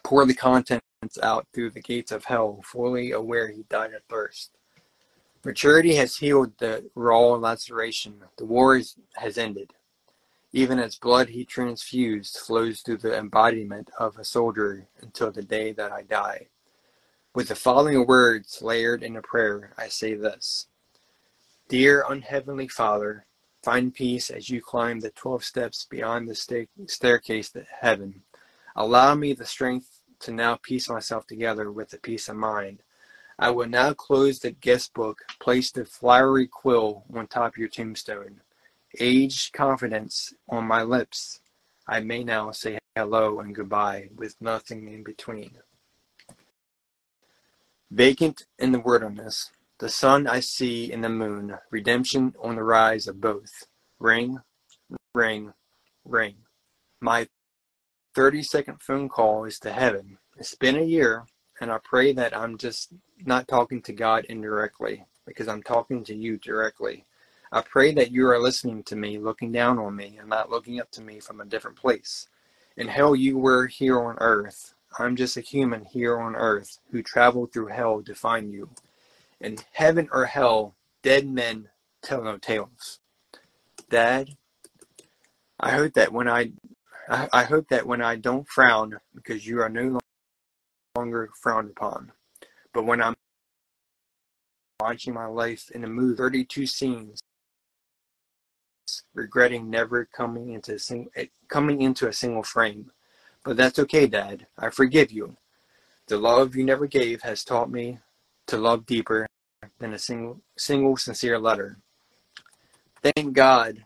pour 0.03 0.25
the 0.25 0.33
contents 0.33 0.83
out 1.21 1.45
through 1.53 1.71
the 1.71 1.81
gates 1.81 2.11
of 2.11 2.25
hell, 2.25 2.61
fully 2.63 3.11
aware 3.11 3.49
he 3.49 3.63
died 3.69 3.93
of 3.93 4.03
thirst. 4.09 4.51
Maturity 5.45 5.93
has 5.93 6.17
healed 6.17 6.57
the 6.57 6.89
raw 6.95 7.35
laceration. 7.35 8.15
The 8.37 8.45
war 8.45 8.77
is, 8.77 8.95
has 9.13 9.37
ended. 9.37 9.73
Even 10.51 10.79
as 10.79 10.95
blood 10.95 11.29
he 11.29 11.45
transfused 11.45 12.39
flows 12.39 12.81
through 12.81 12.97
the 12.97 13.15
embodiment 13.15 13.91
of 13.99 14.17
a 14.17 14.25
soldier 14.25 14.87
until 15.01 15.31
the 15.31 15.43
day 15.43 15.71
that 15.73 15.91
I 15.91 16.01
die. 16.01 16.47
With 17.35 17.49
the 17.49 17.55
following 17.55 18.07
words 18.07 18.63
layered 18.63 19.03
in 19.03 19.17
a 19.17 19.21
prayer, 19.21 19.73
I 19.77 19.87
say 19.87 20.15
this 20.15 20.65
Dear 21.69 22.05
unheavenly 22.09 22.67
Father, 22.67 23.27
find 23.61 23.93
peace 23.93 24.31
as 24.31 24.49
you 24.49 24.63
climb 24.63 24.99
the 24.99 25.11
12 25.11 25.43
steps 25.43 25.85
beyond 25.87 26.27
the 26.27 26.33
sta- 26.33 26.67
staircase 26.87 27.51
to 27.51 27.67
heaven. 27.81 28.23
Allow 28.75 29.13
me 29.13 29.33
the 29.33 29.45
strength 29.45 30.01
to 30.21 30.31
now 30.31 30.55
piece 30.55 30.89
myself 30.89 31.27
together 31.27 31.71
with 31.71 31.91
the 31.91 31.99
peace 31.99 32.29
of 32.29 32.35
mind. 32.35 32.81
I 33.37 33.49
will 33.51 33.67
now 33.67 33.93
close 33.93 34.39
the 34.39 34.51
guest 34.51 34.93
book, 34.93 35.19
place 35.41 35.71
the 35.71 35.85
flowery 35.85 36.47
quill 36.47 37.03
on 37.13 37.27
top 37.27 37.53
of 37.53 37.57
your 37.57 37.67
tombstone. 37.67 38.39
Aged 38.99 39.51
confidence 39.51 40.33
on 40.49 40.65
my 40.65 40.83
lips. 40.83 41.41
I 41.85 41.99
may 41.99 42.23
now 42.23 42.51
say 42.51 42.79
hello 42.95 43.39
and 43.39 43.53
goodbye 43.53 44.09
with 44.15 44.35
nothing 44.39 44.87
in 44.87 45.03
between. 45.03 45.51
Vacant 47.91 48.45
in 48.57 48.71
the 48.71 48.79
wilderness, 48.79 49.51
the 49.79 49.89
sun 49.89 50.27
I 50.27 50.39
see 50.39 50.91
in 50.91 51.01
the 51.01 51.09
moon, 51.09 51.57
redemption 51.69 52.33
on 52.41 52.55
the 52.55 52.63
rise 52.63 53.07
of 53.07 53.19
both. 53.19 53.67
Ring, 53.99 54.39
ring, 55.13 55.53
ring. 56.05 56.35
My 57.01 57.27
30 58.15 58.43
second 58.43 58.81
phone 58.81 59.09
call 59.09 59.43
is 59.43 59.59
to 59.59 59.73
heaven. 59.73 60.17
It's 60.37 60.55
been 60.55 60.77
a 60.77 60.83
year, 60.83 61.25
and 61.61 61.71
I 61.71 61.79
pray 61.83 62.13
that 62.13 62.35
I'm 62.35 62.57
just 62.57 62.93
not 63.25 63.47
talking 63.47 63.81
to 63.83 63.93
God 63.93 64.25
indirectly, 64.25 65.05
because 65.25 65.47
I'm 65.47 65.63
talking 65.63 66.03
to 66.05 66.15
you 66.15 66.37
directly. 66.37 67.05
I 67.51 67.61
pray 67.61 67.93
that 67.93 68.11
you 68.11 68.27
are 68.27 68.39
listening 68.39 68.83
to 68.83 68.95
me, 68.95 69.17
looking 69.17 69.51
down 69.51 69.79
on 69.79 69.95
me, 69.95 70.17
and 70.19 70.29
not 70.29 70.49
looking 70.49 70.79
up 70.79 70.91
to 70.91 71.01
me 71.01 71.19
from 71.19 71.41
a 71.41 71.45
different 71.45 71.77
place. 71.77 72.27
In 72.75 72.87
hell, 72.87 73.15
you 73.15 73.37
were 73.37 73.67
here 73.67 73.99
on 74.01 74.17
earth, 74.19 74.75
I'm 74.97 75.15
just 75.15 75.35
a 75.35 75.41
human 75.41 75.85
here 75.85 76.19
on 76.19 76.35
earth 76.35 76.79
who 76.91 77.03
traveled 77.03 77.51
through 77.51 77.67
hell 77.67 78.01
to 78.03 78.15
find 78.15 78.51
you. 78.51 78.69
In 79.41 79.57
heaven 79.73 80.07
or 80.11 80.25
hell, 80.25 80.75
dead 81.03 81.27
men 81.27 81.69
tell 82.01 82.23
no 82.23 82.37
tales. 82.37 82.99
Dad, 83.89 84.29
I 85.59 85.71
hope 85.71 85.93
that 85.93 86.13
when 86.13 86.29
I, 86.29 86.51
I, 87.09 87.27
I 87.33 87.43
hope 87.43 87.67
that 87.69 87.85
when 87.85 88.01
I 88.01 88.15
don't 88.15 88.47
frown 88.47 88.97
because 89.13 89.45
you 89.45 89.59
are 89.59 89.69
no 89.69 89.81
longer 89.81 89.99
frowned 91.41 91.71
upon, 91.71 92.11
but 92.73 92.85
when 92.85 93.01
I'm 93.01 93.15
watching 94.79 95.13
my 95.13 95.25
life 95.25 95.71
in 95.71 95.83
a 95.83 95.87
movie, 95.87 96.17
32 96.17 96.65
scenes, 96.65 97.19
regretting 99.13 99.69
never 99.69 100.05
coming 100.05 100.51
into 100.51 100.75
a 100.75 100.79
sing, 100.79 101.09
eh, 101.15 101.25
coming 101.47 101.81
into 101.81 102.07
a 102.07 102.13
single 102.13 102.43
frame. 102.43 102.91
But 103.43 103.57
that's 103.57 103.79
okay, 103.79 104.07
Dad. 104.07 104.47
I 104.57 104.69
forgive 104.69 105.11
you. 105.11 105.37
The 106.07 106.17
love 106.17 106.55
you 106.55 106.63
never 106.63 106.87
gave 106.87 107.21
has 107.23 107.43
taught 107.43 107.71
me 107.71 107.99
to 108.47 108.57
love 108.57 108.85
deeper 108.85 109.27
than 109.79 109.93
a 109.93 109.99
single, 109.99 110.41
single 110.57 110.97
sincere 110.97 111.39
letter. 111.39 111.77
Thank 113.01 113.33
God 113.33 113.85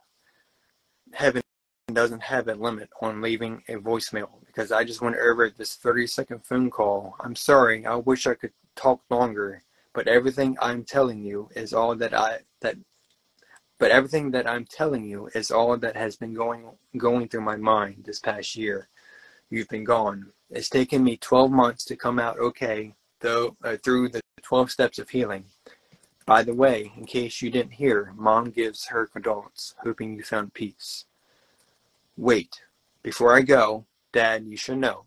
heaven 1.14 1.42
doesn't 1.94 2.24
have 2.24 2.48
a 2.48 2.56
limit 2.56 2.90
on 3.02 3.22
leaving 3.22 3.64
a 3.68 3.76
voicemail 3.76 4.30
because 4.60 4.74
I 4.74 4.84
just 4.84 5.02
went 5.02 5.16
over 5.16 5.50
this 5.50 5.76
30 5.76 6.06
second 6.06 6.46
phone 6.46 6.70
call. 6.70 7.16
I'm 7.22 7.34
sorry. 7.34 7.86
I 7.86 7.96
wish 7.96 8.28
I 8.28 8.34
could 8.34 8.52
talk 8.76 9.02
longer, 9.10 9.64
but 9.94 10.10
everything 10.10 10.58
I'm 10.62 10.84
telling 10.84 11.24
you 11.24 11.48
is 11.56 11.74
all 11.74 11.96
that 11.96 12.14
I 12.14 12.40
that 12.60 12.76
but 13.78 13.90
everything 13.90 14.32
that 14.32 14.50
I'm 14.50 14.66
telling 14.66 15.06
you 15.06 15.30
is 15.34 15.50
all 15.50 15.78
that 15.78 15.96
has 15.96 16.18
been 16.18 16.34
going 16.34 16.66
going 16.98 17.30
through 17.30 17.44
my 17.44 17.56
mind 17.56 18.04
this 18.06 18.20
past 18.20 18.58
year 18.58 18.90
you've 19.50 19.70
been 19.70 19.86
gone. 19.86 20.34
It's 20.50 20.68
taken 20.68 21.06
me 21.06 21.16
12 21.16 21.52
months 21.52 21.86
to 21.86 21.96
come 21.96 22.20
out 22.20 22.38
okay, 22.38 22.96
though, 23.22 23.56
uh, 23.64 23.78
through 23.78 24.10
the 24.10 24.20
12 24.42 24.72
steps 24.72 25.00
of 25.00 25.10
healing. 25.10 25.46
By 26.26 26.44
the 26.44 26.54
way, 26.54 26.92
in 26.98 27.06
case 27.06 27.42
you 27.42 27.50
didn't 27.50 27.72
hear, 27.72 28.14
Mom 28.18 28.50
gives 28.50 28.88
her 28.88 29.08
condolence, 29.08 29.74
hoping 29.86 30.18
you 30.18 30.24
found 30.24 30.54
peace. 30.54 31.06
Wait, 32.18 32.62
before 33.02 33.34
I 33.34 33.42
go, 33.42 33.86
Dad, 34.12 34.46
you 34.46 34.58
should 34.58 34.78
know. 34.78 35.06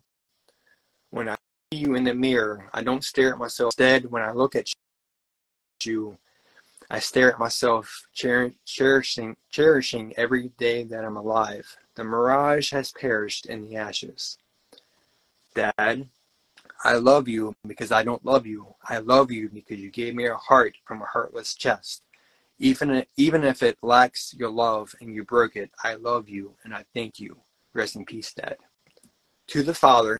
When 1.10 1.28
I 1.28 1.36
see 1.72 1.80
you 1.80 1.94
in 1.94 2.04
the 2.04 2.14
mirror, 2.14 2.68
I 2.72 2.82
don't 2.82 3.04
stare 3.04 3.32
at 3.32 3.38
myself. 3.38 3.68
Instead, 3.68 4.10
when 4.10 4.22
I 4.22 4.32
look 4.32 4.54
at 4.54 4.68
you, 5.84 6.18
I 6.90 6.98
stare 6.98 7.32
at 7.32 7.38
myself, 7.38 8.06
cherishing, 8.12 9.36
cherishing 9.50 10.14
every 10.16 10.48
day 10.58 10.84
that 10.84 11.04
I'm 11.04 11.16
alive. 11.16 11.76
The 11.94 12.04
mirage 12.04 12.70
has 12.72 12.92
perished 12.92 13.46
in 13.46 13.62
the 13.62 13.76
ashes. 13.76 14.38
Dad, 15.54 16.08
I 16.84 16.94
love 16.94 17.28
you 17.28 17.54
because 17.66 17.92
I 17.92 18.02
don't 18.02 18.24
love 18.24 18.46
you. 18.46 18.74
I 18.88 18.98
love 18.98 19.30
you 19.30 19.48
because 19.48 19.78
you 19.78 19.90
gave 19.90 20.14
me 20.14 20.26
a 20.26 20.34
heart 20.34 20.76
from 20.84 21.02
a 21.02 21.06
heartless 21.06 21.54
chest. 21.54 22.02
Even, 22.58 23.04
even 23.16 23.44
if 23.44 23.62
it 23.62 23.78
lacks 23.82 24.34
your 24.38 24.50
love 24.50 24.94
and 25.00 25.14
you 25.14 25.24
broke 25.24 25.56
it, 25.56 25.70
I 25.82 25.94
love 25.94 26.28
you 26.28 26.54
and 26.64 26.74
I 26.74 26.84
thank 26.94 27.18
you. 27.18 27.40
Rest 27.74 27.96
in 27.96 28.04
peace, 28.04 28.32
Dad. 28.32 28.56
To 29.52 29.62
the 29.62 29.74
father 29.74 30.18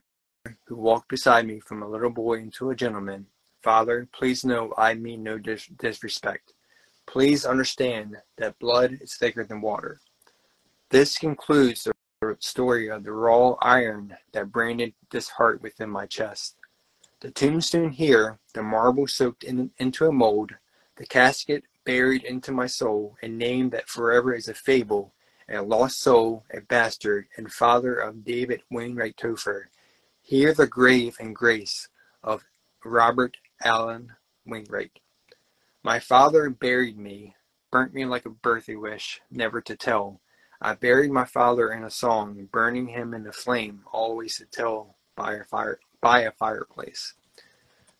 who 0.67 0.75
walked 0.75 1.09
beside 1.09 1.47
me 1.47 1.59
from 1.59 1.81
a 1.81 1.89
little 1.89 2.11
boy 2.11 2.35
into 2.35 2.69
a 2.69 2.75
gentleman, 2.75 3.25
Father, 3.63 4.07
please 4.13 4.45
know 4.45 4.75
I 4.77 4.93
mean 4.93 5.23
no 5.23 5.39
dis- 5.39 5.71
disrespect. 5.79 6.53
Please 7.07 7.43
understand 7.43 8.17
that 8.37 8.59
blood 8.59 8.99
is 9.01 9.15
thicker 9.15 9.43
than 9.43 9.59
water. 9.59 9.99
This 10.91 11.17
concludes 11.17 11.85
the 12.21 12.37
story 12.41 12.91
of 12.91 13.03
the 13.03 13.11
raw 13.11 13.55
iron 13.59 14.15
that 14.33 14.51
branded 14.51 14.93
this 15.09 15.29
heart 15.29 15.63
within 15.63 15.89
my 15.89 16.05
chest. 16.05 16.55
The 17.21 17.31
tombstone 17.31 17.89
here, 17.89 18.37
the 18.53 18.61
marble 18.61 19.07
soaked 19.07 19.43
in, 19.43 19.71
into 19.79 20.05
a 20.05 20.11
mold, 20.11 20.51
the 20.97 21.07
casket 21.07 21.63
buried 21.85 22.23
into 22.23 22.51
my 22.51 22.67
soul, 22.67 23.17
a 23.23 23.27
name 23.27 23.71
that 23.71 23.89
forever 23.89 24.35
is 24.35 24.47
a 24.47 24.53
fable, 24.53 25.11
a 25.49 25.61
lost 25.61 25.99
soul, 25.99 26.45
a 26.53 26.61
bastard, 26.61 27.27
and 27.37 27.51
father 27.51 27.95
of 27.95 28.23
David 28.23 28.61
Wainwright 28.71 29.17
Topher. 29.17 29.65
Here 30.21 30.53
the 30.53 30.67
grave 30.67 31.17
and 31.19 31.35
grace 31.35 31.89
of 32.23 32.43
Robert 32.83 33.37
Allen 33.63 34.13
Wainwright. 34.45 34.99
My 35.83 35.99
father 35.99 36.49
buried 36.49 36.97
me, 36.97 37.35
burnt 37.71 37.93
me 37.93 38.05
like 38.05 38.25
a 38.25 38.29
birthday 38.29 38.75
wish, 38.75 39.21
never 39.29 39.61
to 39.61 39.75
tell. 39.75 40.21
I 40.61 40.75
buried 40.75 41.11
my 41.11 41.25
father 41.25 41.71
in 41.73 41.83
a 41.83 41.91
song, 41.91 42.47
burning 42.51 42.87
him 42.87 43.13
in 43.13 43.23
the 43.23 43.33
flame, 43.33 43.81
always 43.91 44.37
to 44.37 44.45
tell 44.45 44.95
by 45.15 45.35
a 45.35 45.43
fire 45.43 45.79
by 46.01 46.21
a 46.21 46.31
fireplace. 46.31 47.13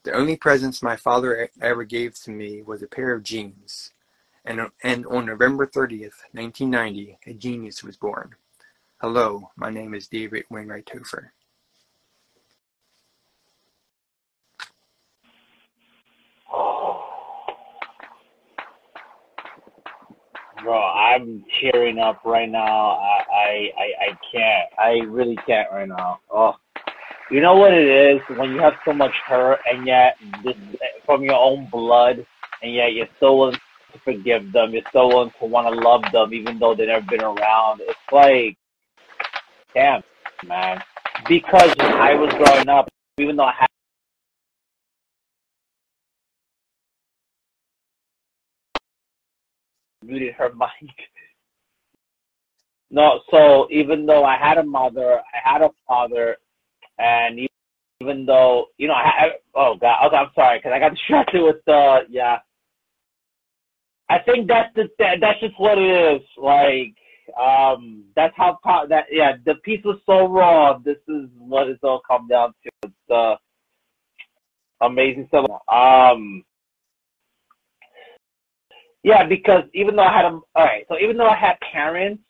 The 0.03 0.13
only 0.13 0.35
presents 0.35 0.83
my 0.83 0.97
father 0.97 1.49
ever 1.61 1.83
gave 1.85 2.15
to 2.23 2.31
me 2.31 2.61
was 2.61 2.81
a 2.81 2.87
pair 2.87 3.13
of 3.13 3.23
jeans. 3.23 3.93
And, 4.45 4.59
and 4.83 5.05
on 5.05 5.25
November 5.25 5.65
30th, 5.65 6.19
1990, 6.33 7.17
a 7.27 7.33
genius 7.33 7.81
was 7.81 7.95
born. 7.95 8.35
Hello, 8.99 9.51
my 9.55 9.69
name 9.69 9.93
is 9.93 10.07
David 10.07 10.43
Wainwright 10.49 10.85
Topher. 10.85 11.29
Bro, 20.61 20.81
I'm 20.81 21.43
tearing 21.59 21.99
up 21.99 22.21
right 22.25 22.49
now. 22.49 22.61
I, 22.61 23.69
I, 23.77 23.91
I, 23.99 24.17
can't. 24.31 24.69
I 24.77 24.91
really 25.07 25.37
can't 25.45 25.69
right 25.71 25.87
now. 25.87 26.19
Oh, 26.29 26.55
you 27.31 27.41
know 27.41 27.55
what 27.55 27.73
it 27.73 27.87
is 27.87 28.21
when 28.37 28.51
you 28.51 28.59
have 28.59 28.73
so 28.85 28.93
much 28.93 29.13
hurt 29.25 29.59
and 29.69 29.87
yet 29.87 30.17
this 30.43 30.55
from 31.05 31.23
your 31.23 31.35
own 31.35 31.67
blood, 31.69 32.25
and 32.61 32.73
yet 32.73 32.93
you're 32.93 33.07
so 33.19 33.51
to 33.93 33.99
forgive 33.99 34.51
them. 34.51 34.73
You're 34.73 34.83
so 34.91 35.07
willing 35.07 35.31
to 35.39 35.45
want 35.45 35.67
to 35.67 35.79
love 35.79 36.03
them, 36.11 36.33
even 36.33 36.59
though 36.59 36.75
they've 36.75 36.87
never 36.87 37.05
been 37.05 37.21
around. 37.23 37.81
It's 37.81 37.99
like, 38.11 38.57
damn, 39.73 40.01
man. 40.47 40.81
Because 41.27 41.73
I 41.79 42.15
was 42.15 42.33
growing 42.33 42.69
up, 42.69 42.89
even 43.17 43.35
though 43.35 43.45
I 43.45 43.53
had 43.59 43.67
muted 50.03 50.33
her 50.33 50.51
mic. 50.57 50.91
No, 52.91 53.21
so 53.31 53.67
even 53.71 54.05
though 54.05 54.23
I 54.23 54.37
had 54.37 54.57
a 54.59 54.63
mother, 54.63 55.19
I 55.19 55.51
had 55.51 55.61
a 55.61 55.69
father, 55.87 56.37
and 56.99 57.39
even 58.01 58.25
though 58.25 58.67
you 58.77 58.87
know, 58.87 58.93
I, 58.93 58.99
I 59.25 59.29
oh 59.55 59.75
god, 59.81 60.05
okay, 60.05 60.15
I'm 60.15 60.29
sorry 60.35 60.59
because 60.59 60.73
I 60.75 60.79
got 60.79 60.91
distracted 60.95 61.41
with 61.41 61.57
the 61.65 62.01
yeah. 62.09 62.37
I 64.13 64.19
think 64.19 64.47
that's 64.47 64.69
the 64.75 64.87
that's 64.99 65.39
just 65.39 65.59
what 65.59 65.79
it 65.79 65.89
is. 66.15 66.21
Like, 66.37 66.93
um, 67.39 68.03
that's 68.15 68.33
how 68.37 68.59
that 68.89 69.05
yeah. 69.11 69.33
The 69.43 69.55
piece 69.55 69.83
was 69.83 69.99
so 70.05 70.27
raw. 70.27 70.77
This 70.77 70.97
is 71.07 71.29
what 71.35 71.67
it's 71.67 71.83
all 71.83 72.01
come 72.07 72.27
down 72.27 72.53
to. 72.63 72.69
It's 72.83 73.11
uh, 73.11 73.35
amazing 74.85 75.25
stuff. 75.29 75.45
Um, 75.67 76.43
yeah, 79.01 79.25
because 79.25 79.63
even 79.73 79.95
though 79.95 80.03
I 80.03 80.15
had 80.15 80.25
a 80.25 80.29
all 80.29 80.43
right, 80.63 80.85
so 80.89 80.95
even 81.01 81.17
though 81.17 81.27
I 81.27 81.35
had 81.35 81.55
parents, 81.71 82.21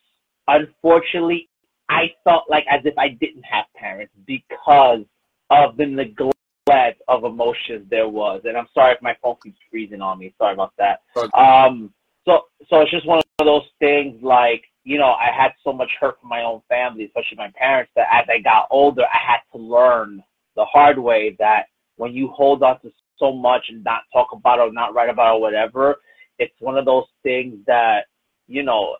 unfortunately, 0.48 1.50
I 1.90 2.12
felt 2.24 2.44
like 2.48 2.64
as 2.70 2.80
if 2.86 2.96
I 2.96 3.08
didn't 3.08 3.44
have 3.44 3.66
parents 3.76 4.14
because 4.26 5.00
of 5.50 5.76
the 5.76 5.84
neglect 5.84 6.34
of 6.66 7.24
emotions 7.24 7.86
there 7.90 8.08
was. 8.08 8.42
And 8.44 8.56
I'm 8.56 8.68
sorry 8.72 8.94
if 8.94 9.02
my 9.02 9.16
phone 9.22 9.36
keeps 9.42 9.58
freezing 9.70 10.00
on 10.00 10.18
me. 10.18 10.34
Sorry 10.38 10.54
about 10.54 10.72
that. 10.78 11.00
Um, 11.34 11.92
so 12.24 12.42
so 12.68 12.80
it's 12.80 12.90
just 12.90 13.06
one 13.06 13.20
of 13.38 13.46
those 13.46 13.66
things 13.78 14.22
like 14.22 14.64
you 14.84 14.98
know 14.98 15.12
I 15.12 15.30
had 15.36 15.52
so 15.62 15.72
much 15.72 15.90
hurt 16.00 16.20
from 16.20 16.30
my 16.30 16.42
own 16.42 16.62
family, 16.68 17.04
especially 17.04 17.36
my 17.36 17.52
parents, 17.54 17.92
that 17.96 18.06
as 18.12 18.26
I 18.28 18.40
got 18.40 18.68
older, 18.70 19.02
I 19.02 19.32
had 19.32 19.40
to 19.52 19.58
learn 19.58 20.22
the 20.56 20.64
hard 20.64 20.98
way 20.98 21.36
that 21.38 21.66
when 21.96 22.12
you 22.12 22.28
hold 22.28 22.62
on 22.62 22.80
to 22.80 22.90
so 23.18 23.32
much 23.32 23.66
and 23.68 23.84
not 23.84 24.02
talk 24.12 24.28
about 24.32 24.58
it 24.58 24.62
or 24.62 24.72
not 24.72 24.94
write 24.94 25.10
about 25.10 25.34
it 25.34 25.36
or 25.36 25.40
whatever, 25.40 25.96
it's 26.38 26.54
one 26.60 26.78
of 26.78 26.84
those 26.84 27.04
things 27.22 27.58
that 27.66 28.06
you 28.46 28.62
know 28.62 28.96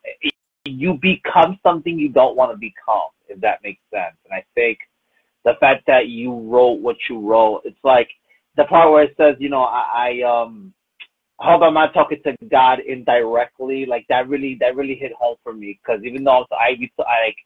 you 0.66 0.98
become 1.00 1.58
something 1.62 1.98
you 1.98 2.08
don't 2.08 2.36
want 2.36 2.50
to 2.52 2.56
become 2.56 3.10
if 3.28 3.40
that 3.40 3.58
makes 3.62 3.80
sense 3.92 4.16
and 4.24 4.32
i 4.34 4.44
think 4.54 4.78
the 5.44 5.54
fact 5.60 5.84
that 5.86 6.08
you 6.08 6.34
wrote 6.40 6.80
what 6.80 6.96
you 7.08 7.20
wrote 7.20 7.62
it's 7.64 7.76
like 7.84 8.08
the 8.56 8.64
part 8.64 8.90
where 8.90 9.04
it 9.04 9.14
says 9.16 9.36
you 9.38 9.48
know 9.48 9.62
i, 9.62 10.20
I 10.22 10.22
um 10.22 10.72
I 11.40 11.52
hope 11.52 11.62
I'm 11.62 11.74
not 11.74 11.92
talking 11.92 12.20
to 12.24 12.36
God 12.48 12.78
indirectly. 12.80 13.86
Like 13.86 14.06
that 14.08 14.28
really, 14.28 14.56
that 14.60 14.76
really 14.76 14.94
hit 14.94 15.12
home 15.12 15.36
for 15.42 15.52
me. 15.52 15.78
Because 15.82 16.02
even 16.04 16.24
though 16.24 16.30
I, 16.30 16.38
was 16.78 16.88
so 16.96 17.04
I 17.04 17.26
like, 17.26 17.36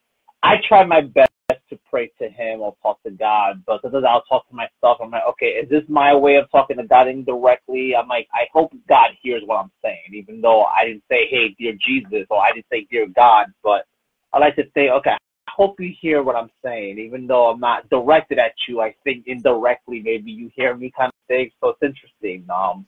I 0.42 0.56
try 0.66 0.84
my 0.84 1.00
best 1.00 1.30
to 1.70 1.78
pray 1.90 2.10
to 2.20 2.28
him 2.28 2.60
or 2.60 2.76
talk 2.82 3.02
to 3.04 3.10
God, 3.10 3.62
but 3.66 3.80
sometimes 3.80 4.04
I'll 4.06 4.22
talk 4.22 4.48
to 4.48 4.54
myself. 4.54 4.98
I'm 5.02 5.10
like, 5.10 5.22
okay, 5.30 5.46
is 5.46 5.68
this 5.70 5.82
my 5.88 6.14
way 6.14 6.36
of 6.36 6.50
talking 6.50 6.76
to 6.76 6.86
God 6.86 7.08
indirectly? 7.08 7.94
I'm 7.96 8.08
like, 8.08 8.28
I 8.34 8.46
hope 8.52 8.72
God 8.88 9.10
hears 9.22 9.42
what 9.46 9.56
I'm 9.56 9.72
saying, 9.82 10.12
even 10.12 10.42
though 10.42 10.64
I 10.64 10.84
didn't 10.84 11.04
say, 11.10 11.26
hey, 11.30 11.54
dear 11.58 11.72
Jesus, 11.86 12.26
or 12.30 12.40
I 12.40 12.52
didn't 12.52 12.66
say, 12.70 12.86
dear 12.90 13.06
God, 13.16 13.46
but 13.62 13.86
I 14.34 14.38
like 14.38 14.56
to 14.56 14.64
say, 14.74 14.90
okay, 14.90 15.16
hope 15.56 15.80
you 15.80 15.92
hear 16.00 16.22
what 16.22 16.36
I'm 16.36 16.50
saying, 16.64 16.98
even 16.98 17.26
though 17.26 17.50
I'm 17.50 17.60
not 17.60 17.88
directed 17.90 18.38
at 18.38 18.52
you. 18.66 18.80
I 18.80 18.94
think 19.04 19.24
indirectly, 19.26 20.00
maybe 20.00 20.30
you 20.30 20.50
hear 20.54 20.76
me 20.76 20.92
kind 20.96 21.08
of 21.08 21.26
thing. 21.26 21.50
So 21.60 21.70
it's 21.70 21.82
interesting. 21.82 22.46
Um, 22.50 22.86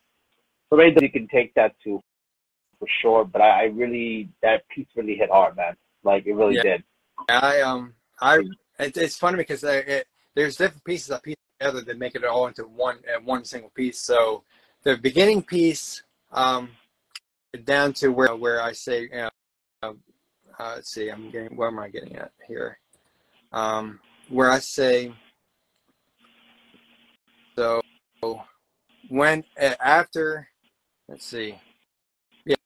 so 0.69 0.77
maybe 0.77 0.99
you 1.03 1.11
can 1.11 1.29
take 1.29 1.55
that 1.55 1.75
too, 1.83 2.01
for 2.79 2.89
sure. 3.01 3.25
But 3.25 3.43
I, 3.43 3.63
I 3.63 3.65
really, 3.65 4.31
that 4.43 4.69
piece 4.69 4.87
really 4.97 5.17
hit 5.17 5.31
hard, 5.31 5.57
man. 5.57 5.77
Like 6.03 6.27
it 6.27 6.35
really 6.35 6.57
yeah. 6.57 6.63
did. 6.63 6.85
I 7.29 7.61
um 7.61 7.95
I 8.21 8.39
it, 8.79 8.97
it's 8.97 9.17
funny 9.17 9.37
because 9.37 9.63
it, 9.65 10.07
there's 10.35 10.57
different 10.57 10.85
pieces 10.85 11.09
that 11.09 11.23
piece 11.23 11.37
together 11.59 11.83
that 11.83 11.99
make 11.99 12.15
it 12.15 12.25
all 12.25 12.47
into 12.47 12.63
one 12.63 12.99
uh, 13.15 13.21
one 13.21 13.45
single 13.45 13.71
piece. 13.71 14.01
So 14.01 14.45
the 14.83 14.97
beginning 14.97 15.43
piece, 15.43 16.03
um, 16.33 16.71
down 17.65 17.93
to 17.95 18.09
where 18.09 18.35
where 18.35 18.63
I 18.63 18.73
say, 18.73 19.03
you 19.03 19.29
know, 19.83 19.97
uh, 20.61 20.73
let's 20.77 20.93
see, 20.93 21.09
I'm 21.09 21.31
getting 21.31 21.57
where 21.57 21.69
am 21.69 21.79
I 21.79 21.89
getting 21.89 22.17
at 22.17 22.33
here? 22.47 22.79
Um, 23.53 23.99
where 24.29 24.51
I 24.51 24.59
say, 24.59 25.13
so 27.57 27.81
when 29.09 29.45
uh, 29.61 29.75
after, 29.83 30.49
let's 31.09 31.25
see, 31.25 31.59
yeah, 32.45 32.57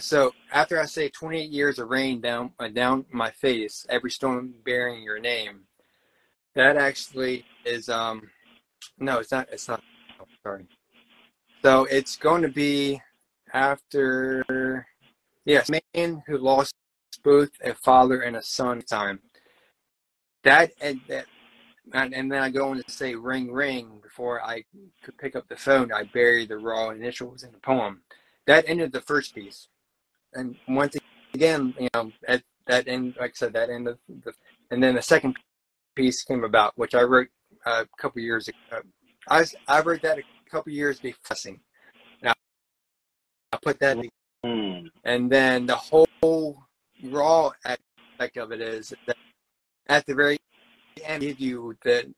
so 0.00 0.34
after 0.52 0.80
I 0.80 0.86
say 0.86 1.08
28 1.08 1.48
years 1.48 1.78
of 1.78 1.88
rain 1.88 2.20
down 2.20 2.50
uh, 2.58 2.68
down 2.68 3.06
my 3.12 3.30
face, 3.30 3.86
every 3.88 4.10
storm 4.10 4.52
bearing 4.64 5.02
your 5.02 5.20
name, 5.20 5.60
that 6.56 6.76
actually 6.76 7.44
is 7.64 7.88
um 7.88 8.28
no, 8.98 9.20
it's 9.20 9.30
not 9.30 9.48
it's 9.52 9.68
not 9.68 9.80
oh, 10.20 10.24
sorry. 10.42 10.66
So 11.64 11.84
it's 11.84 12.16
going 12.16 12.42
to 12.42 12.48
be 12.48 13.00
after 13.52 14.86
yes, 15.44 15.70
man 15.70 16.22
who 16.26 16.38
lost 16.38 16.74
both 17.26 17.50
a 17.64 17.74
father 17.74 18.20
and 18.22 18.36
a 18.36 18.42
son 18.42 18.80
time. 18.80 19.20
That 20.44 20.70
and 20.80 21.00
that 21.08 21.26
and, 21.92 22.14
and 22.14 22.32
then 22.32 22.42
I 22.42 22.50
go 22.50 22.70
on 22.70 22.76
to 22.76 22.84
say 22.88 23.14
ring 23.14 23.52
ring 23.52 24.00
before 24.02 24.42
I 24.42 24.64
could 25.04 25.18
pick 25.18 25.36
up 25.36 25.48
the 25.48 25.56
phone, 25.56 25.92
I 25.92 26.04
buried 26.04 26.50
the 26.50 26.58
raw 26.58 26.90
initials 26.90 27.42
in 27.42 27.52
the 27.52 27.58
poem. 27.58 28.02
That 28.46 28.64
ended 28.68 28.92
the 28.92 29.00
first 29.00 29.34
piece 29.34 29.68
and 30.36 30.54
once 30.68 30.96
again, 31.34 31.74
you 31.80 31.88
know, 31.94 32.12
at 32.28 32.42
that 32.66 32.86
end, 32.88 33.16
like 33.18 33.30
I 33.30 33.34
said, 33.34 33.52
that 33.54 33.70
end 33.70 33.88
of 33.88 33.98
the, 34.08 34.32
and 34.70 34.82
then 34.82 34.94
the 34.94 35.02
second 35.02 35.36
piece 35.94 36.22
came 36.22 36.44
about, 36.44 36.72
which 36.76 36.94
I 36.94 37.02
wrote 37.02 37.28
uh, 37.64 37.84
a 37.84 38.02
couple 38.02 38.20
years 38.22 38.48
ago. 38.48 38.82
I 39.28 39.40
was, 39.40 39.54
I 39.66 39.80
wrote 39.80 40.02
that 40.02 40.18
a 40.18 40.22
couple 40.50 40.72
years 40.72 41.00
before. 41.00 41.56
Now 42.22 42.34
I 43.52 43.58
put 43.62 43.80
that, 43.80 43.98
in, 44.42 44.90
and 45.04 45.30
then 45.30 45.66
the 45.66 45.76
whole 45.76 46.65
raw 47.02 47.50
aspect 47.64 48.36
of 48.36 48.52
it 48.52 48.60
is 48.60 48.94
that 49.06 49.16
at 49.88 50.06
the 50.06 50.14
very 50.14 50.38
end, 51.04 51.22
give 51.22 51.40
you 51.40 51.76
the 51.84 52.12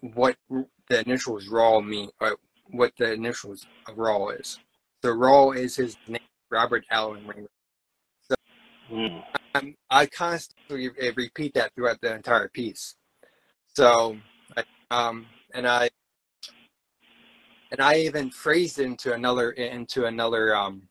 what 0.00 0.36
the 0.50 1.00
initials 1.06 1.48
raw 1.48 1.80
mean, 1.80 2.10
or 2.20 2.36
what 2.70 2.92
the 2.98 3.12
initials 3.12 3.66
of 3.88 3.98
raw 3.98 4.28
is. 4.28 4.60
So 5.04 5.12
raw 5.12 5.50
is 5.50 5.76
his 5.76 5.96
name 6.08 6.20
Robert 6.50 6.84
Allen 6.90 7.24
Wainwright. 7.24 7.48
So 8.22 8.34
Mm. 8.92 9.22
I'm, 9.54 9.76
I 9.90 10.06
constantly 10.06 10.90
repeat 11.16 11.54
that 11.54 11.72
throughout 11.74 12.00
the 12.02 12.14
entire 12.14 12.48
piece. 12.48 12.96
So, 13.68 14.18
I, 14.56 14.64
um, 14.90 15.28
and 15.54 15.66
I 15.68 15.90
and 17.70 17.80
I 17.80 17.98
even 18.00 18.30
phrased 18.30 18.78
it 18.78 18.84
into 18.84 19.14
another 19.14 19.52
into 19.52 20.06
another 20.06 20.56
um, 20.56 20.88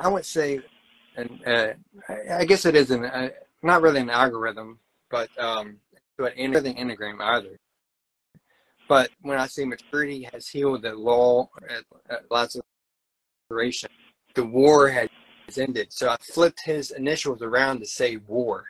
I 0.00 0.08
would 0.08 0.24
say, 0.24 0.60
and 1.14 1.40
uh, 1.46 1.74
I 2.32 2.44
guess 2.46 2.64
it 2.64 2.74
is 2.74 2.90
an 2.90 3.04
uh, 3.04 3.28
not 3.62 3.82
really 3.82 4.00
an 4.00 4.10
algorithm, 4.10 4.78
but 5.10 5.28
um, 5.38 5.76
to 6.18 6.24
an 6.24 6.32
anagram 6.76 7.20
either. 7.20 7.58
But 8.88 9.10
when 9.20 9.38
I 9.38 9.46
say 9.46 9.64
maturity 9.64 10.26
has 10.32 10.48
healed 10.48 10.82
the 10.82 10.94
law, 10.94 11.50
lots 12.30 12.56
of 12.56 12.62
duration, 13.50 13.90
the 14.34 14.44
war 14.44 14.88
has 14.88 15.08
ended. 15.58 15.92
So 15.92 16.08
I 16.08 16.16
flipped 16.22 16.62
his 16.64 16.90
initials 16.90 17.42
around 17.42 17.80
to 17.80 17.86
say 17.86 18.16
war, 18.16 18.64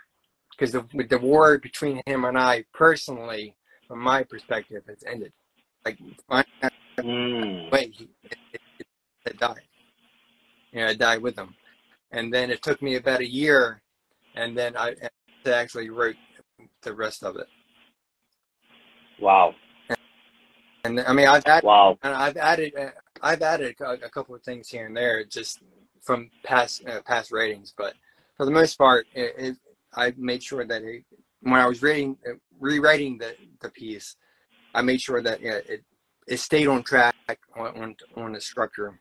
because 0.51 0.73
the 0.73 0.85
the 1.09 1.19
war 1.19 1.59
between 1.59 2.03
him 2.07 2.25
and 2.25 2.37
I 2.37 2.65
personally, 2.75 3.55
from 3.87 4.01
my 4.01 4.25
perspective, 4.25 4.83
has 4.89 5.05
ended. 5.07 5.33
Like 5.85 5.99
my 6.29 6.45
Mm. 7.01 7.73
way, 7.73 7.91
he 7.97 8.11
it, 8.25 8.37
it, 8.53 8.87
it 9.25 9.39
died. 9.39 9.70
Know, 10.73 10.87
I 10.87 10.95
died 10.95 11.23
with 11.23 11.37
them. 11.37 11.55
and 12.13 12.33
then 12.33 12.51
it 12.51 12.63
took 12.63 12.83
me 12.83 12.97
about 12.97 13.21
a 13.21 13.29
year, 13.31 13.83
and 14.35 14.57
then 14.57 14.77
I 14.77 14.95
to 15.45 15.55
actually 15.55 15.91
wrote 15.91 16.17
the 16.83 16.95
rest 16.95 17.23
of 17.25 17.37
it. 17.37 17.47
Wow. 19.19 19.55
And 20.85 21.01
I 21.01 21.13
mean, 21.13 21.29
I've 21.29 21.47
added, 21.47 21.67
Wow. 21.67 21.99
and 22.03 22.15
I've 22.15 22.37
added, 22.37 22.75
uh, 22.77 22.91
I've 23.23 23.43
added 23.43 23.77
a, 23.81 23.93
a 24.07 24.11
couple 24.11 24.35
of 24.35 24.43
things 24.43 24.69
here 24.69 24.87
and 24.87 24.97
there, 24.97 25.25
just 25.25 25.61
from 26.03 26.31
past 26.45 26.87
uh, 26.89 27.03
past 27.03 27.33
ratings. 27.33 27.75
But 27.77 27.95
for 28.37 28.47
the 28.47 28.53
most 28.53 28.77
part, 28.79 29.07
it, 29.15 29.35
it, 29.39 29.57
I 29.95 30.15
made 30.17 30.43
sure 30.43 30.65
that 30.67 30.83
it, 30.83 31.05
when 31.43 31.61
I 31.61 31.67
was 31.67 31.83
reading, 31.83 32.17
uh, 32.29 32.35
rewriting 32.59 33.19
the 33.19 33.37
the 33.61 33.71
piece, 33.71 34.17
I 34.75 34.83
made 34.83 35.01
sure 35.01 35.23
that 35.23 35.41
yeah, 35.43 35.61
it 35.69 35.85
it 36.27 36.39
stayed 36.39 36.69
on 36.69 36.83
track 36.83 37.15
on 37.57 37.69
on, 37.83 37.97
on 38.17 38.33
the 38.33 38.41
structure. 38.41 39.01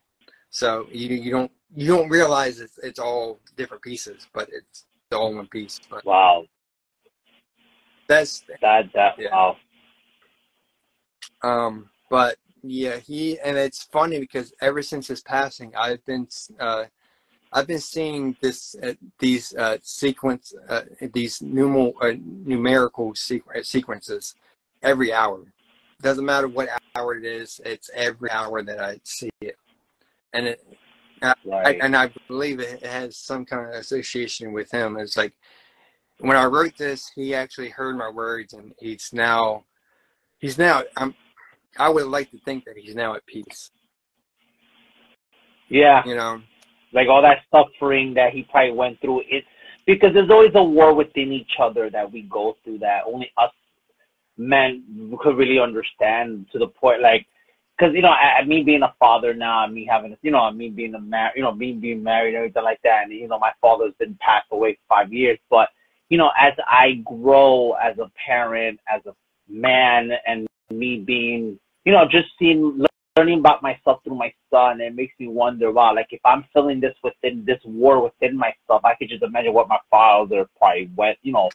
So 0.49 0.87
you 0.91 1.09
you 1.15 1.31
don't 1.31 1.51
you 1.75 1.87
don't 1.87 2.09
realize 2.09 2.59
it's 2.59 2.77
it's 2.79 2.99
all 2.99 3.39
different 3.55 3.83
pieces, 3.83 4.27
but 4.33 4.49
it's 4.51 4.85
all 5.11 5.33
one 5.35 5.47
piece. 5.47 5.79
But 5.89 6.05
Wow. 6.05 6.45
that's 8.07 8.43
That 8.61 8.91
that 8.93 9.15
Yeah. 9.17 9.29
wow. 9.31 9.57
Um, 11.41 11.89
but 12.09 12.37
yeah, 12.63 12.97
he 12.97 13.39
and 13.39 13.57
it's 13.57 13.83
funny 13.83 14.19
because 14.19 14.53
ever 14.61 14.81
since 14.81 15.07
his 15.07 15.21
passing, 15.21 15.73
I've 15.75 16.03
been 16.05 16.27
uh, 16.59 16.85
I've 17.51 17.67
been 17.67 17.79
seeing 17.79 18.35
this 18.41 18.75
uh, 18.81 18.93
these 19.19 19.55
uh, 19.55 19.77
sequence 19.81 20.53
uh, 20.67 20.81
these 21.13 21.41
numeral 21.41 21.93
uh, 22.01 22.13
numerical 22.21 23.13
sequ- 23.13 23.65
sequences 23.65 24.35
every 24.81 25.13
hour. 25.13 25.53
Doesn't 26.01 26.25
matter 26.25 26.47
what 26.47 26.69
hour 26.95 27.15
it 27.15 27.25
is; 27.25 27.61
it's 27.65 27.89
every 27.93 28.29
hour 28.31 28.61
that 28.63 28.79
I 28.79 28.99
see 29.03 29.29
it, 29.41 29.57
and 30.33 30.47
it 30.47 30.63
I, 31.21 31.33
and 31.81 31.95
I 31.95 32.11
believe 32.27 32.59
it 32.59 32.85
has 32.85 33.17
some 33.17 33.45
kind 33.45 33.67
of 33.67 33.79
association 33.79 34.53
with 34.53 34.71
him. 34.71 34.97
It's 34.97 35.17
like 35.17 35.33
when 36.19 36.37
I 36.37 36.45
wrote 36.45 36.77
this, 36.77 37.11
he 37.15 37.35
actually 37.35 37.69
heard 37.69 37.97
my 37.97 38.09
words, 38.09 38.53
and 38.53 38.73
he's 38.79 39.09
now 39.13 39.65
he's 40.39 40.57
now 40.57 40.83
I'm 40.97 41.15
I 41.77 41.89
would 41.89 42.07
like 42.07 42.31
to 42.31 42.39
think 42.45 42.65
that 42.65 42.77
he's 42.77 42.95
now 42.95 43.15
at 43.15 43.25
peace. 43.25 43.71
yeah. 45.69 46.01
You 46.05 46.15
know, 46.15 46.41
Like 46.93 47.07
all 47.09 47.21
that 47.21 47.39
suffering 47.51 48.13
that 48.15 48.33
he 48.33 48.43
probably 48.43 48.73
went 48.73 48.99
through. 49.01 49.21
It 49.29 49.43
because 49.85 50.13
there's 50.13 50.29
always 50.29 50.51
a 50.55 50.63
war 50.63 50.93
within 50.93 51.31
each 51.31 51.53
other 51.59 51.89
that 51.89 52.11
we 52.11 52.23
go 52.23 52.55
through 52.63 52.79
that 52.79 53.03
only 53.07 53.31
us 53.37 53.51
men 54.37 54.83
could 55.21 55.37
really 55.37 55.59
understand 55.59 56.45
to 56.51 56.59
the 56.59 56.67
point 56.67 57.01
like 57.01 57.27
because 57.79 57.95
you 57.95 58.01
know 58.01 58.09
I, 58.09 58.43
me 58.45 58.63
being 58.63 58.83
a 58.83 58.93
father 58.99 59.33
now 59.33 59.65
me 59.67 59.87
having 59.89 60.15
you 60.21 60.31
know 60.31 60.51
me 60.51 60.69
being 60.69 60.95
a 60.95 60.99
mar- 60.99 61.31
you 61.35 61.41
know 61.41 61.53
me 61.53 61.73
being 61.73 62.03
married 62.03 62.29
and 62.29 62.37
everything 62.37 62.63
like 62.63 62.79
that 62.83 63.03
and 63.03 63.13
you 63.13 63.27
know 63.27 63.39
my 63.39 63.51
father's 63.61 63.93
been 63.99 64.17
passed 64.19 64.47
away 64.51 64.73
for 64.73 64.95
five 64.95 65.13
years 65.13 65.39
but 65.49 65.69
you 66.09 66.17
know 66.17 66.31
as 66.39 66.53
I 66.67 67.01
grow 67.05 67.73
as 67.73 67.97
a 67.97 68.11
parent 68.25 68.79
as 68.93 69.01
a 69.05 69.13
man 69.47 70.11
and 70.27 70.47
me 70.71 70.97
being 70.99 71.59
you 71.85 71.93
know 71.93 72.05
just 72.09 72.27
seeing 72.37 72.85
learning 73.17 73.39
about 73.39 73.63
myself 73.63 74.01
through 74.03 74.15
my 74.15 74.33
son 74.51 74.81
it 74.81 74.95
makes 74.95 75.13
me 75.19 75.27
wonder 75.27 75.71
wow 75.71 75.95
like 75.95 76.07
if 76.11 76.21
I'm 76.25 76.45
feeling 76.53 76.79
this 76.79 76.95
within 77.03 77.43
this 77.45 77.59
war 77.63 78.03
within 78.03 78.37
myself 78.37 78.83
I 78.83 78.95
could 78.95 79.09
just 79.09 79.23
imagine 79.23 79.53
what 79.53 79.69
my 79.69 79.79
father 79.89 80.47
probably 80.57 80.89
went 80.95 81.17
you 81.21 81.31
know 81.31 81.49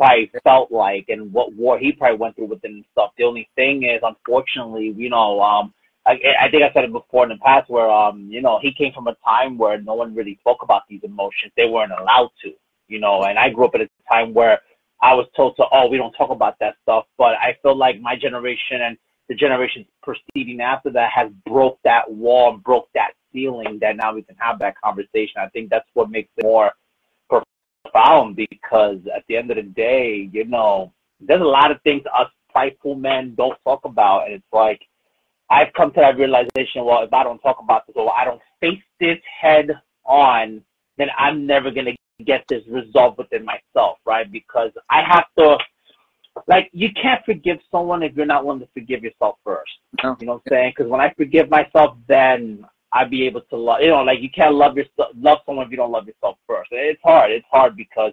probably 0.00 0.30
felt 0.44 0.72
like 0.72 1.04
and 1.08 1.30
what 1.30 1.54
war 1.54 1.78
he 1.78 1.92
probably 1.92 2.16
went 2.16 2.34
through 2.34 2.46
within 2.46 2.76
himself. 2.76 3.12
The 3.18 3.24
only 3.24 3.50
thing 3.54 3.82
is, 3.82 4.00
unfortunately, 4.02 4.94
you 4.96 5.10
know, 5.10 5.42
um, 5.42 5.74
I, 6.06 6.18
I 6.40 6.50
think 6.50 6.62
I 6.62 6.72
said 6.72 6.84
it 6.84 6.92
before 6.92 7.24
in 7.24 7.28
the 7.28 7.36
past 7.44 7.68
where, 7.68 7.90
um, 7.90 8.26
you 8.30 8.40
know, 8.40 8.58
he 8.62 8.72
came 8.72 8.94
from 8.94 9.08
a 9.08 9.16
time 9.22 9.58
where 9.58 9.78
no 9.82 9.92
one 9.92 10.14
really 10.14 10.38
spoke 10.40 10.62
about 10.62 10.82
these 10.88 11.02
emotions. 11.04 11.52
They 11.54 11.66
weren't 11.66 11.92
allowed 11.92 12.30
to, 12.44 12.52
you 12.88 12.98
know, 12.98 13.24
and 13.24 13.38
I 13.38 13.50
grew 13.50 13.66
up 13.66 13.74
at 13.74 13.82
a 13.82 13.90
time 14.10 14.32
where 14.32 14.60
I 15.02 15.12
was 15.12 15.26
told 15.36 15.56
to, 15.56 15.64
oh, 15.70 15.88
we 15.88 15.98
don't 15.98 16.12
talk 16.12 16.30
about 16.30 16.58
that 16.60 16.76
stuff. 16.82 17.04
But 17.18 17.34
I 17.34 17.58
feel 17.62 17.76
like 17.76 18.00
my 18.00 18.16
generation 18.16 18.80
and 18.82 18.96
the 19.28 19.34
generations 19.34 19.84
preceding 20.02 20.62
after 20.62 20.90
that 20.92 21.10
has 21.14 21.30
broke 21.46 21.78
that 21.84 22.10
wall 22.10 22.56
broke 22.56 22.88
that 22.94 23.12
ceiling 23.32 23.78
that 23.82 23.96
now 23.96 24.14
we 24.14 24.22
can 24.22 24.36
have 24.38 24.58
that 24.60 24.80
conversation. 24.82 25.36
I 25.38 25.48
think 25.50 25.68
that's 25.68 25.88
what 25.92 26.10
makes 26.10 26.30
it 26.38 26.44
more 26.44 26.72
profound 27.90 28.36
because 28.36 28.98
at 29.14 29.24
the 29.28 29.36
end 29.36 29.50
of 29.50 29.56
the 29.56 29.62
day, 29.62 30.28
you 30.32 30.44
know, 30.44 30.92
there's 31.20 31.40
a 31.40 31.44
lot 31.44 31.70
of 31.70 31.80
things 31.82 32.02
us 32.18 32.28
prideful 32.52 32.94
men 32.94 33.34
don't 33.36 33.56
talk 33.64 33.80
about, 33.84 34.26
and 34.26 34.34
it's 34.34 34.52
like 34.52 34.80
I've 35.50 35.72
come 35.74 35.92
to 35.92 36.00
that 36.00 36.16
realization. 36.16 36.84
Well, 36.84 37.02
if 37.02 37.12
I 37.12 37.24
don't 37.24 37.38
talk 37.40 37.58
about 37.62 37.86
this, 37.86 37.96
or 37.96 38.12
I 38.16 38.24
don't 38.24 38.40
face 38.60 38.82
this 38.98 39.18
head 39.40 39.70
on, 40.04 40.62
then 40.96 41.08
I'm 41.18 41.46
never 41.46 41.70
gonna 41.70 41.92
get 42.24 42.44
this 42.48 42.62
resolved 42.68 43.18
within 43.18 43.44
myself, 43.44 43.98
right? 44.06 44.30
Because 44.30 44.70
I 44.90 45.02
have 45.02 45.24
to, 45.38 45.58
like, 46.46 46.68
you 46.72 46.90
can't 46.92 47.24
forgive 47.24 47.58
someone 47.70 48.02
if 48.02 48.14
you're 48.14 48.26
not 48.26 48.44
willing 48.44 48.60
to 48.60 48.68
forgive 48.74 49.02
yourself 49.02 49.36
first. 49.44 49.72
No. 50.02 50.16
You 50.20 50.26
know 50.26 50.32
what 50.34 50.42
I'm 50.46 50.50
saying? 50.50 50.72
Because 50.76 50.90
when 50.90 51.00
I 51.00 51.12
forgive 51.16 51.50
myself, 51.50 51.96
then 52.06 52.64
I'd 52.92 53.10
be 53.10 53.26
able 53.26 53.42
to 53.42 53.56
love. 53.56 53.80
You 53.82 53.88
know, 53.88 54.02
like 54.02 54.20
you 54.20 54.30
can't 54.30 54.54
love 54.54 54.76
yourself, 54.76 55.10
love 55.18 55.38
someone 55.46 55.66
if 55.66 55.70
you 55.70 55.76
don't 55.76 55.92
love 55.92 56.06
yourself 56.06 56.38
first. 56.46 56.70
It's 56.72 57.00
hard. 57.02 57.30
It's 57.30 57.46
hard 57.50 57.76
because, 57.76 58.12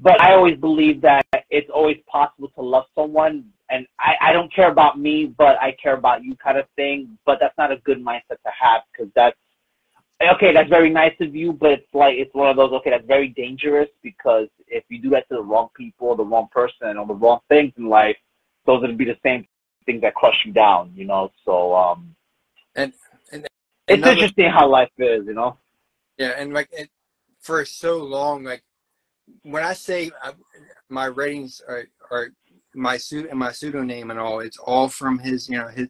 but 0.00 0.20
I 0.20 0.34
always 0.34 0.56
believe 0.56 1.00
that 1.02 1.26
it's 1.50 1.70
always 1.70 1.98
possible 2.06 2.48
to 2.54 2.62
love 2.62 2.84
someone, 2.94 3.46
and 3.70 3.86
I 3.98 4.14
I 4.20 4.32
don't 4.32 4.52
care 4.54 4.70
about 4.70 4.98
me, 4.98 5.26
but 5.26 5.60
I 5.60 5.72
care 5.82 5.94
about 5.94 6.22
you, 6.22 6.36
kind 6.36 6.58
of 6.58 6.66
thing. 6.76 7.18
But 7.26 7.38
that's 7.40 7.58
not 7.58 7.72
a 7.72 7.76
good 7.78 7.98
mindset 8.04 8.40
to 8.46 8.52
have 8.60 8.82
because 8.92 9.12
that's 9.16 9.36
okay. 10.34 10.52
That's 10.52 10.68
very 10.70 10.90
nice 10.90 11.14
of 11.20 11.34
you, 11.34 11.52
but 11.52 11.72
it's 11.72 11.94
like 11.94 12.14
it's 12.16 12.34
one 12.34 12.48
of 12.48 12.56
those. 12.56 12.72
Okay, 12.74 12.90
that's 12.90 13.06
very 13.06 13.28
dangerous 13.30 13.88
because 14.02 14.46
if 14.68 14.84
you 14.88 15.00
do 15.00 15.10
that 15.10 15.28
to 15.28 15.34
the 15.36 15.42
wrong 15.42 15.70
people, 15.76 16.14
the 16.14 16.24
wrong 16.24 16.48
person, 16.52 16.96
or 16.96 17.06
the 17.06 17.14
wrong 17.14 17.40
things 17.48 17.72
in 17.76 17.88
life, 17.88 18.16
those 18.64 18.80
would 18.82 18.96
be 18.96 19.04
the 19.04 19.18
same 19.24 19.44
things 19.86 20.02
that 20.02 20.14
crush 20.14 20.40
you 20.44 20.52
down. 20.52 20.92
You 20.94 21.06
know, 21.06 21.32
so 21.44 21.74
um. 21.74 22.14
And- 22.76 22.92
and 22.92 22.94
it's 23.88 24.04
another- 24.04 24.12
interesting 24.12 24.50
how 24.50 24.68
life 24.68 24.90
is, 24.98 25.26
you 25.26 25.34
know. 25.34 25.58
Yeah, 26.18 26.34
and 26.38 26.52
like 26.54 26.68
it, 26.72 26.90
for 27.40 27.64
so 27.64 27.98
long, 27.98 28.44
like 28.44 28.62
when 29.42 29.64
I 29.64 29.72
say 29.74 30.10
uh, 30.22 30.32
my 30.88 31.06
ratings 31.06 31.62
are, 31.68 31.84
are 32.10 32.28
my 32.74 32.96
suit 32.96 33.28
and 33.30 33.38
my 33.38 33.52
pseudonym 33.52 34.10
and 34.10 34.20
all, 34.20 34.40
it's 34.40 34.58
all 34.58 34.88
from 34.88 35.18
his. 35.20 35.48
You 35.48 35.58
know, 35.58 35.68
his. 35.68 35.88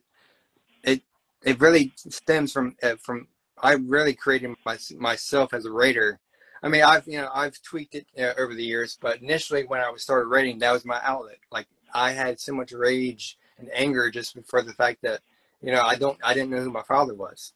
It 0.84 1.02
it 1.44 1.60
really 1.60 1.92
stems 1.96 2.52
from 2.52 2.76
uh, 2.82 2.96
from 3.02 3.28
I 3.62 3.74
really 3.74 4.14
created 4.14 4.54
my, 4.66 4.78
myself 4.98 5.54
as 5.54 5.66
a 5.66 5.72
rater. 5.72 6.20
I 6.62 6.68
mean, 6.68 6.82
I've 6.84 7.06
you 7.06 7.18
know 7.18 7.30
I've 7.34 7.60
tweaked 7.62 7.94
it 7.96 8.06
uh, 8.18 8.34
over 8.40 8.54
the 8.54 8.64
years, 8.64 8.98
but 9.00 9.22
initially 9.22 9.64
when 9.66 9.80
I 9.80 9.90
was 9.90 10.02
started 10.02 10.28
rating, 10.28 10.58
that 10.60 10.72
was 10.72 10.84
my 10.84 11.00
outlet. 11.02 11.38
Like 11.52 11.66
I 11.94 12.12
had 12.12 12.40
so 12.40 12.54
much 12.54 12.72
rage 12.72 13.38
and 13.58 13.70
anger 13.74 14.10
just 14.10 14.36
for 14.46 14.62
the 14.62 14.72
fact 14.74 15.02
that 15.02 15.20
you 15.62 15.72
know 15.72 15.82
I 15.82 15.96
don't 15.96 16.18
I 16.24 16.34
didn't 16.34 16.50
know 16.50 16.62
who 16.62 16.70
my 16.72 16.82
father 16.82 17.14
was. 17.14 17.52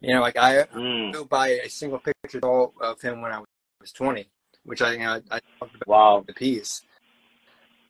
You 0.00 0.14
know, 0.14 0.20
like 0.20 0.36
I 0.36 0.64
Mm. 0.64 1.12
go 1.12 1.24
by 1.24 1.48
a 1.48 1.68
single 1.68 1.98
picture 1.98 2.40
of 2.44 3.00
him 3.00 3.20
when 3.20 3.32
I 3.32 3.42
was 3.80 3.92
20, 3.92 4.28
which 4.64 4.80
I, 4.82 4.92
you 4.92 4.98
know, 5.00 5.20
I 5.30 5.40
talked 5.60 5.74
about 5.74 5.88
Wow. 5.88 6.24
the 6.26 6.34
piece. 6.34 6.82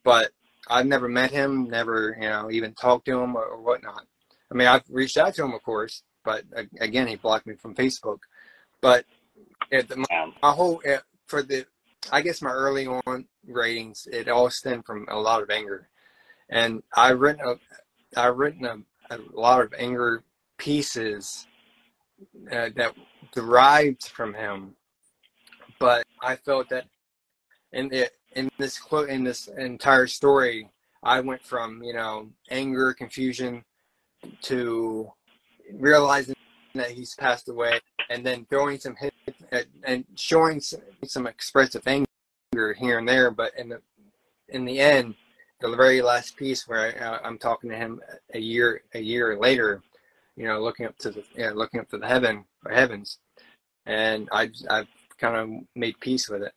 But 0.04 0.32
I've 0.68 0.86
never 0.86 1.08
met 1.08 1.30
him, 1.30 1.68
never, 1.68 2.16
you 2.20 2.28
know, 2.28 2.50
even 2.50 2.74
talked 2.74 3.06
to 3.06 3.20
him 3.20 3.36
or, 3.36 3.44
or 3.44 3.60
whatnot. 3.60 4.06
I 4.50 4.54
mean, 4.54 4.68
I've 4.68 4.84
reached 4.88 5.18
out 5.18 5.34
to 5.34 5.44
him, 5.44 5.52
of 5.52 5.62
course, 5.62 6.02
but 6.24 6.44
uh, 6.56 6.64
again, 6.80 7.06
he 7.06 7.16
blocked 7.16 7.46
me 7.46 7.54
from 7.56 7.74
Facebook. 7.74 8.18
But 8.80 9.04
yeah, 9.70 9.82
the, 9.82 9.96
my, 9.96 10.32
my 10.42 10.52
whole, 10.52 10.80
uh, 10.88 10.98
for 11.26 11.42
the, 11.42 11.66
I 12.10 12.22
guess 12.22 12.40
my 12.40 12.50
early 12.50 12.86
on 12.86 13.26
ratings, 13.46 14.08
it 14.10 14.28
all 14.28 14.48
stemmed 14.48 14.86
from 14.86 15.06
a 15.10 15.18
lot 15.18 15.42
of 15.42 15.50
anger. 15.50 15.88
And 16.48 16.82
I've 16.96 17.20
written, 17.20 17.44
a, 17.44 18.18
I've 18.18 18.36
written 18.38 18.64
a, 18.64 18.78
a 19.14 19.18
lot 19.32 19.60
of 19.60 19.74
anger 19.76 20.22
pieces 20.56 21.46
uh, 22.50 22.70
that 22.76 22.94
derived 23.32 24.08
from 24.08 24.34
him, 24.34 24.74
but 25.78 26.04
I 26.22 26.36
felt 26.36 26.68
that 26.70 26.84
in 27.72 27.88
the 27.88 28.10
in 28.34 28.48
this 28.58 28.78
quote 28.78 29.08
in 29.08 29.24
this 29.24 29.48
entire 29.48 30.06
story, 30.06 30.68
I 31.02 31.20
went 31.20 31.44
from 31.44 31.82
you 31.82 31.92
know 31.92 32.30
anger, 32.50 32.94
confusion, 32.94 33.64
to 34.42 35.10
realizing 35.72 36.34
that 36.74 36.90
he's 36.90 37.14
passed 37.14 37.48
away, 37.48 37.80
and 38.10 38.24
then 38.24 38.46
throwing 38.48 38.78
some 38.78 38.96
hit 38.96 39.14
and 39.84 40.04
showing 40.16 40.60
some, 40.60 40.80
some 41.04 41.26
expressive 41.26 41.82
anger 41.86 42.74
here 42.74 42.98
and 42.98 43.08
there. 43.08 43.30
But 43.30 43.52
in 43.58 43.68
the 43.68 43.80
in 44.48 44.64
the 44.64 44.80
end, 44.80 45.14
the 45.60 45.74
very 45.74 46.02
last 46.02 46.36
piece 46.36 46.66
where 46.66 46.96
I, 46.96 47.04
uh, 47.04 47.18
I'm 47.24 47.38
talking 47.38 47.70
to 47.70 47.76
him 47.76 48.00
a 48.34 48.38
year 48.38 48.82
a 48.94 49.00
year 49.00 49.38
later, 49.38 49.82
you 50.38 50.46
know, 50.46 50.60
looking 50.60 50.86
up 50.86 50.96
to 50.98 51.10
the 51.10 51.24
you 51.34 51.46
know, 51.46 51.52
looking 51.52 51.80
up 51.80 51.88
to 51.90 51.98
the 51.98 52.06
heaven 52.06 52.44
or 52.64 52.72
heavens, 52.72 53.18
and 53.86 54.28
I 54.30 54.48
I've 54.70 54.86
kind 55.18 55.36
of 55.36 55.64
made 55.74 55.98
peace 55.98 56.28
with 56.28 56.42
it. 56.42 56.52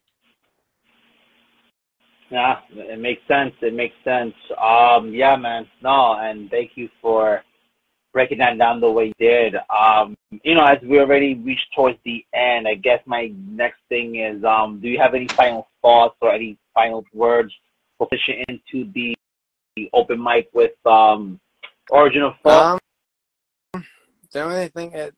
Yeah, 2.29 2.59
it 2.69 2.99
makes 2.99 3.21
sense. 3.27 3.53
It 3.61 3.73
makes 3.73 3.95
sense. 4.05 4.35
Um, 4.63 5.13
yeah, 5.13 5.35
man. 5.35 5.67
No, 5.81 6.13
and 6.13 6.49
thank 6.51 6.71
you 6.75 6.89
for 7.01 7.43
breaking 8.13 8.37
that 8.37 8.57
down 8.57 8.79
the 8.79 8.91
way 8.91 9.07
you 9.07 9.13
did. 9.19 9.55
Um, 9.75 10.15
you 10.43 10.53
know, 10.53 10.63
as 10.63 10.77
we 10.83 10.99
already 10.99 11.33
reached 11.33 11.73
towards 11.75 11.97
the 12.05 12.23
end, 12.33 12.67
I 12.67 12.75
guess 12.75 12.99
my 13.05 13.33
next 13.35 13.79
thing 13.89 14.17
is, 14.17 14.43
um, 14.43 14.79
do 14.79 14.87
you 14.89 14.99
have 14.99 15.15
any 15.15 15.27
final 15.29 15.67
thoughts 15.81 16.15
or 16.21 16.31
any 16.31 16.57
final 16.73 17.03
words 17.13 17.51
for 17.97 18.07
pushing 18.07 18.43
into 18.47 18.91
the, 18.93 19.15
the 19.75 19.89
open 19.93 20.21
mic 20.23 20.49
with 20.53 20.71
um, 20.85 21.39
Origin 21.89 22.21
of 22.21 22.33
Thought? 22.43 22.80
The 24.31 24.43
only 24.43 24.67
thing 24.69 24.91
that 24.91 25.13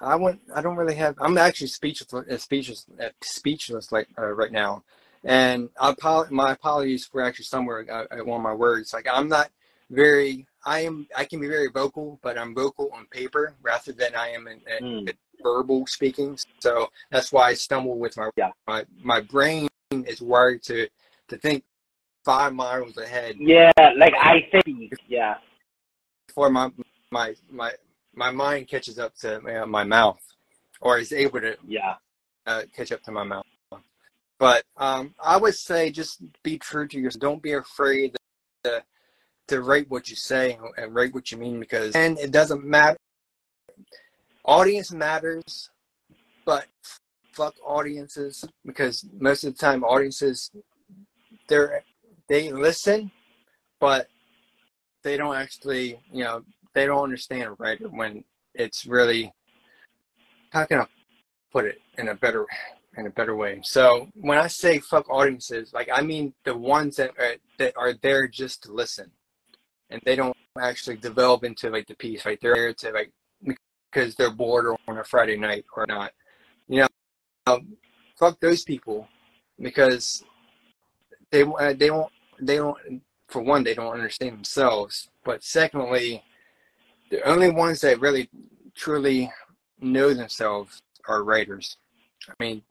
I 0.00 0.16
want, 0.16 0.40
I 0.54 0.60
don't 0.60 0.76
really 0.76 0.94
have. 0.96 1.16
I'm 1.20 1.38
actually 1.38 1.68
speechless, 1.68 2.12
uh, 2.12 2.36
speechless, 2.36 2.86
uh, 3.00 3.08
speechless 3.22 3.92
like 3.92 4.08
uh, 4.18 4.26
right 4.26 4.52
now. 4.52 4.84
And 5.24 5.70
I 5.80 5.94
my 6.30 6.52
apologies 6.52 7.06
for 7.06 7.22
actually 7.22 7.46
somewhere 7.46 7.86
I, 7.90 8.18
I 8.18 8.22
want 8.22 8.42
my 8.42 8.52
words. 8.52 8.92
Like 8.92 9.06
I'm 9.10 9.28
not 9.28 9.50
very 9.90 10.46
I 10.66 10.80
am 10.80 11.06
I 11.16 11.24
can 11.24 11.40
be 11.40 11.48
very 11.48 11.70
vocal, 11.70 12.18
but 12.22 12.38
I'm 12.38 12.54
vocal 12.54 12.90
on 12.92 13.06
paper 13.06 13.54
rather 13.62 13.92
than 13.92 14.14
I 14.14 14.28
am 14.28 14.48
in, 14.48 14.60
in 14.78 15.06
mm. 15.06 15.14
verbal 15.42 15.86
speaking. 15.86 16.38
So 16.60 16.90
that's 17.10 17.32
why 17.32 17.48
I 17.48 17.54
stumble 17.54 17.98
with 17.98 18.16
my 18.18 18.28
yeah. 18.36 18.50
my 18.66 18.84
my 19.02 19.20
brain 19.20 19.68
is 19.90 20.20
wired 20.20 20.62
to 20.64 20.88
to 21.28 21.36
think 21.38 21.64
five 22.24 22.52
miles 22.52 22.96
ahead. 22.98 23.36
Yeah, 23.38 23.72
like 23.96 24.14
I 24.18 24.46
think 24.50 24.92
yeah. 25.08 25.36
Before 26.26 26.50
my 26.50 26.70
my 27.10 27.34
my 27.50 27.72
my 28.14 28.30
mind 28.30 28.68
catches 28.68 28.98
up 28.98 29.14
to 29.16 29.62
uh, 29.62 29.66
my 29.66 29.84
mouth, 29.84 30.20
or 30.80 30.98
is 30.98 31.12
able 31.12 31.40
to 31.40 31.56
yeah 31.66 31.94
uh, 32.46 32.62
catch 32.74 32.92
up 32.92 33.02
to 33.02 33.12
my 33.12 33.24
mouth. 33.24 33.44
But 34.38 34.64
um, 34.76 35.14
I 35.22 35.36
would 35.36 35.54
say 35.54 35.90
just 35.90 36.22
be 36.42 36.58
true 36.58 36.88
to 36.88 36.98
yourself. 36.98 37.20
Don't 37.20 37.42
be 37.42 37.52
afraid 37.52 38.16
to 38.64 38.82
to 39.48 39.60
rate 39.60 39.90
what 39.90 40.08
you 40.08 40.16
say 40.16 40.58
and 40.76 40.94
rate 40.94 41.14
what 41.14 41.30
you 41.30 41.38
mean 41.38 41.60
because 41.60 41.94
and 41.94 42.18
it 42.18 42.30
doesn't 42.30 42.64
matter. 42.64 42.98
Audience 44.44 44.92
matters, 44.92 45.70
but 46.44 46.66
fuck 47.32 47.54
audiences 47.64 48.44
because 48.64 49.04
most 49.18 49.44
of 49.44 49.54
the 49.54 49.58
time 49.58 49.82
audiences 49.82 50.50
they're 51.48 51.82
they 52.28 52.52
listen, 52.52 53.10
but 53.80 54.08
they 55.02 55.16
don't 55.16 55.36
actually 55.36 55.98
you 56.12 56.24
know 56.24 56.44
they 56.74 56.86
don't 56.86 57.02
understand 57.02 57.56
right 57.58 57.78
when 57.92 58.24
it's 58.54 58.86
really 58.86 59.32
how 60.50 60.64
can 60.64 60.80
I 60.80 60.86
put 61.52 61.64
it 61.64 61.80
in 61.98 62.08
a 62.08 62.14
better 62.14 62.46
in 62.96 63.06
a 63.06 63.10
better 63.10 63.34
way. 63.34 63.60
So 63.64 64.08
when 64.14 64.38
I 64.38 64.46
say 64.46 64.78
fuck 64.78 65.08
audiences, 65.10 65.72
like 65.72 65.88
I 65.92 66.02
mean 66.02 66.34
the 66.44 66.56
ones 66.56 66.96
that 66.96 67.10
are, 67.18 67.34
that 67.58 67.74
are 67.76 67.94
there 68.02 68.28
just 68.28 68.62
to 68.64 68.72
listen 68.72 69.10
and 69.90 70.00
they 70.04 70.16
don't 70.16 70.36
actually 70.60 70.96
develop 70.96 71.44
into 71.44 71.70
like 71.70 71.86
the 71.86 71.94
piece, 71.94 72.24
right? 72.24 72.38
They're 72.40 72.54
there 72.54 72.74
to 72.74 72.90
like 72.92 73.12
because 73.92 74.14
they're 74.16 74.30
bored 74.30 74.66
or 74.66 74.76
on 74.88 74.98
a 74.98 75.04
Friday 75.04 75.36
night 75.36 75.64
or 75.76 75.86
not. 75.86 76.12
You 76.68 76.80
know, 76.80 76.88
um, 77.46 77.76
fuck 78.18 78.40
those 78.40 78.64
people 78.64 79.08
because 79.60 80.24
they 81.30 81.42
uh, 81.42 81.74
they 81.74 81.86
don't 81.86 82.10
they 82.40 82.56
don't 82.56 83.02
for 83.28 83.42
one 83.42 83.64
they 83.64 83.74
don't 83.74 83.92
understand 83.92 84.32
themselves, 84.32 85.08
but 85.24 85.42
secondly, 85.44 86.22
the 87.14 87.28
only 87.28 87.50
ones 87.50 87.80
that 87.82 88.00
really 88.00 88.28
truly 88.74 89.30
know 89.80 90.12
themselves 90.12 90.82
are 91.06 91.24
writers. 91.24 91.76
I 92.28 92.32
mean, 92.42 92.62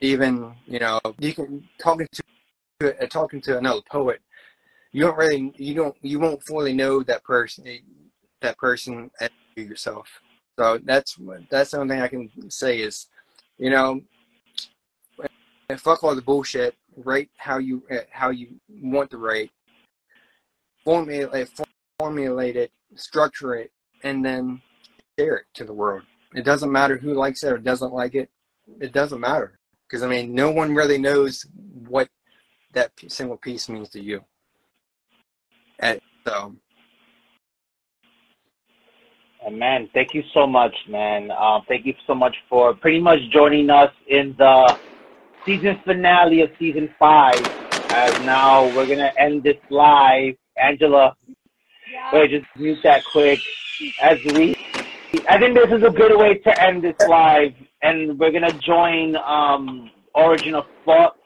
even 0.00 0.54
you 0.66 0.78
know 0.78 1.00
you 1.18 1.34
can 1.34 1.68
talking 1.78 2.06
to 2.80 3.02
uh, 3.02 3.06
talking 3.06 3.40
to 3.42 3.58
another 3.58 3.82
poet 3.90 4.20
you 4.92 5.02
don't 5.02 5.16
really 5.16 5.52
you 5.56 5.74
don't 5.74 5.96
you 6.02 6.18
won't 6.18 6.42
fully 6.44 6.72
know 6.72 7.02
that 7.02 7.22
person 7.24 7.64
that 8.40 8.56
person 8.58 9.10
as 9.20 9.30
yourself. 9.56 10.08
So 10.58 10.78
that's 10.84 11.16
that's 11.50 11.70
the 11.70 11.78
only 11.78 11.94
thing 11.94 12.02
I 12.02 12.08
can 12.08 12.50
say 12.50 12.80
is, 12.80 13.06
you 13.58 13.70
know, 13.70 14.00
fuck 15.76 16.02
all 16.02 16.14
the 16.14 16.22
bullshit. 16.22 16.74
Write 16.96 17.30
how 17.36 17.58
you 17.58 17.82
how 18.10 18.30
you 18.30 18.60
want 18.68 19.10
to 19.10 19.18
write. 19.18 19.50
Formulate 20.84 21.48
formulate 21.98 22.56
it, 22.56 22.72
structure 22.94 23.54
it, 23.54 23.72
and 24.02 24.24
then 24.24 24.60
share 25.18 25.36
it 25.36 25.46
to 25.54 25.64
the 25.64 25.72
world. 25.72 26.02
It 26.34 26.44
doesn't 26.44 26.70
matter 26.70 26.96
who 26.96 27.14
likes 27.14 27.42
it 27.42 27.52
or 27.52 27.58
doesn't 27.58 27.92
like 27.92 28.14
it. 28.14 28.30
It 28.80 28.92
doesn't 28.92 29.20
matter 29.20 29.58
because 29.88 30.02
I 30.02 30.08
mean, 30.08 30.34
no 30.34 30.50
one 30.50 30.74
really 30.74 30.98
knows 30.98 31.46
what 31.88 32.08
that 32.74 32.92
single 33.08 33.36
piece 33.36 33.68
means 33.68 33.88
to 33.90 34.02
you. 34.02 34.24
And 35.78 36.00
so. 36.26 36.54
And 39.46 39.58
man, 39.58 39.88
thank 39.94 40.14
you 40.14 40.22
so 40.34 40.46
much, 40.46 40.74
man. 40.88 41.30
Um, 41.30 41.62
thank 41.68 41.86
you 41.86 41.94
so 42.06 42.14
much 42.14 42.36
for 42.48 42.74
pretty 42.74 43.00
much 43.00 43.20
joining 43.32 43.70
us 43.70 43.92
in 44.08 44.34
the 44.36 44.78
season 45.46 45.80
finale 45.84 46.42
of 46.42 46.50
season 46.58 46.92
five. 46.98 47.40
As 47.90 48.12
now 48.26 48.64
we're 48.76 48.86
gonna 48.86 49.12
end 49.18 49.44
this 49.44 49.56
live. 49.70 50.34
Angela. 50.60 51.14
Wait, 52.12 52.30
just 52.30 52.46
mute 52.56 52.78
that 52.82 53.02
quick. 53.12 53.40
As 54.02 54.18
we, 54.34 54.54
I 55.28 55.38
think 55.38 55.56
this 55.56 55.70
is 55.70 55.84
a 55.84 55.90
good 55.90 56.18
way 56.18 56.34
to 56.34 56.62
end 56.62 56.82
this 56.82 56.96
live, 57.08 57.52
and 57.82 58.18
we're 58.18 58.32
gonna 58.32 58.58
join 58.58 59.16
um, 59.16 59.90
Origin 60.14 60.54
of 60.54 60.64
Thought. 60.84 61.16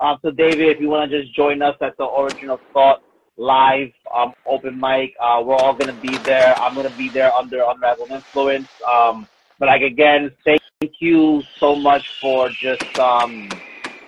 Um, 0.00 0.18
so 0.22 0.30
David, 0.30 0.68
if 0.68 0.80
you 0.80 0.88
want 0.88 1.10
to 1.10 1.22
just 1.22 1.34
join 1.34 1.62
us 1.62 1.76
at 1.80 1.96
the 1.96 2.04
Origin 2.04 2.50
of 2.50 2.60
Thought 2.72 3.02
live 3.36 3.90
um, 4.14 4.32
open 4.46 4.78
mic. 4.80 5.14
Uh, 5.20 5.42
we're 5.44 5.56
all 5.56 5.74
gonna 5.74 5.98
be 6.00 6.16
there. 6.18 6.54
I'm 6.58 6.74
gonna 6.74 6.96
be 6.96 7.08
there 7.08 7.32
under 7.32 7.62
Unraveled 7.66 8.10
Influence. 8.10 8.68
Um, 8.88 9.26
but 9.58 9.66
like 9.68 9.82
again, 9.82 10.30
thank 10.44 10.60
you 11.00 11.42
so 11.58 11.76
much 11.76 12.06
for 12.20 12.48
just 12.48 12.98
um, 12.98 13.48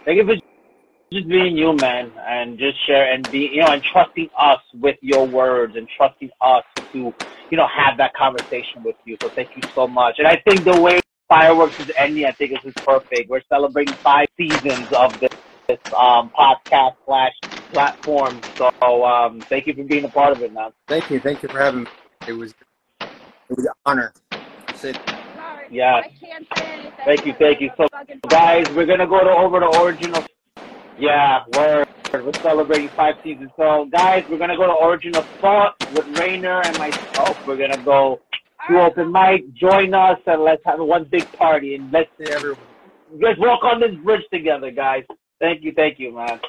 thank 0.05 0.17
you 0.17 0.27
for 0.27 0.48
just 1.13 1.29
being 1.29 1.57
you, 1.57 1.75
man, 1.81 2.13
and 2.27 2.59
just 2.59 2.77
share 2.87 3.13
and 3.13 3.31
be 3.31 3.51
you 3.53 3.61
know 3.61 3.69
and 3.69 3.83
trusting 3.83 4.29
us 4.39 4.61
with 4.75 4.97
your 5.01 5.27
words 5.27 5.75
and 5.77 5.89
trusting 5.97 6.31
us 6.41 6.65
to 6.93 7.13
you 7.51 7.57
know 7.57 7.67
have 7.67 7.97
that 7.99 8.15
conversation 8.15 8.83
with 8.85 8.97
you. 9.05 9.17
So 9.23 9.31
thank 9.35 9.51
you 9.57 9.63
so 9.75 9.87
much. 9.87 10.17
And 10.19 10.27
I 10.27 10.37
think 10.47 10.65
the 10.65 10.81
way 10.81 11.01
fireworks 11.29 11.79
is 11.79 11.91
ending, 11.97 12.25
I 12.25 12.33
think 12.33 12.53
this 12.53 12.65
is 12.65 12.75
perfect. 12.85 13.29
We're 13.29 13.43
celebrating 13.49 13.95
five 14.03 14.27
seasons 14.37 14.89
of 14.93 15.19
this, 15.21 15.29
this 15.69 15.79
um, 15.97 16.31
podcast 16.39 16.95
slash 17.07 17.33
platform. 17.73 18.41
So 18.57 19.05
um, 19.05 19.41
thank 19.51 19.67
you 19.67 19.75
for 19.75 19.85
being 19.85 20.05
a 20.05 20.09
part 20.09 20.33
of 20.33 20.43
it, 20.43 20.53
man. 20.53 20.71
Thank 20.89 21.11
you. 21.11 21.21
Thank 21.21 21.43
you 21.43 21.49
for 21.49 21.59
having 21.59 21.81
me. 21.81 21.87
It 22.27 22.33
was 22.33 22.53
it 23.01 23.57
was 23.57 23.65
an 23.65 23.73
honor. 23.87 24.13
Yeah. 25.71 26.03
Thank 27.05 27.27
you. 27.27 27.35
Thank 27.39 27.61
you. 27.61 27.71
So 27.77 27.87
guys, 28.29 28.67
we're 28.75 28.87
gonna 28.87 29.07
go 29.07 29.21
to 29.21 29.31
over 29.31 29.61
to 29.61 29.67
Origin 29.79 30.15
of. 30.15 30.27
Yeah, 30.99 31.45
we're 31.55 31.85
we're 32.13 32.33
celebrating 32.35 32.89
five 32.89 33.15
seasons. 33.23 33.51
So 33.57 33.89
guys, 33.93 34.25
we're 34.29 34.39
gonna 34.39 34.57
go 34.57 34.67
to 34.67 34.73
Origin 34.73 35.15
of 35.15 35.25
Thought 35.41 35.77
with 35.95 36.07
Rainer 36.19 36.61
and 36.65 36.77
myself. 36.77 37.39
We're 37.47 37.57
gonna 37.57 37.85
go 37.85 38.21
to 38.69 38.81
open 38.81 39.13
mic. 39.13 39.55
Join 39.55 39.95
us 39.95 40.19
and 40.27 40.43
let's 40.43 40.63
have 40.65 40.81
one 40.81 41.05
big 41.05 41.31
party 41.33 41.77
and 41.77 41.93
let's 41.93 42.11
see 42.19 42.33
everyone. 42.33 42.59
Let's 43.13 43.39
walk 43.39 43.63
on 43.63 43.81
this 43.81 43.95
bridge 44.03 44.25
together, 44.33 44.73
guys. 44.73 45.05
Thank 45.41 45.63
you. 45.63 45.73
Thank 45.73 46.01
you, 46.01 46.13
man. 46.13 46.41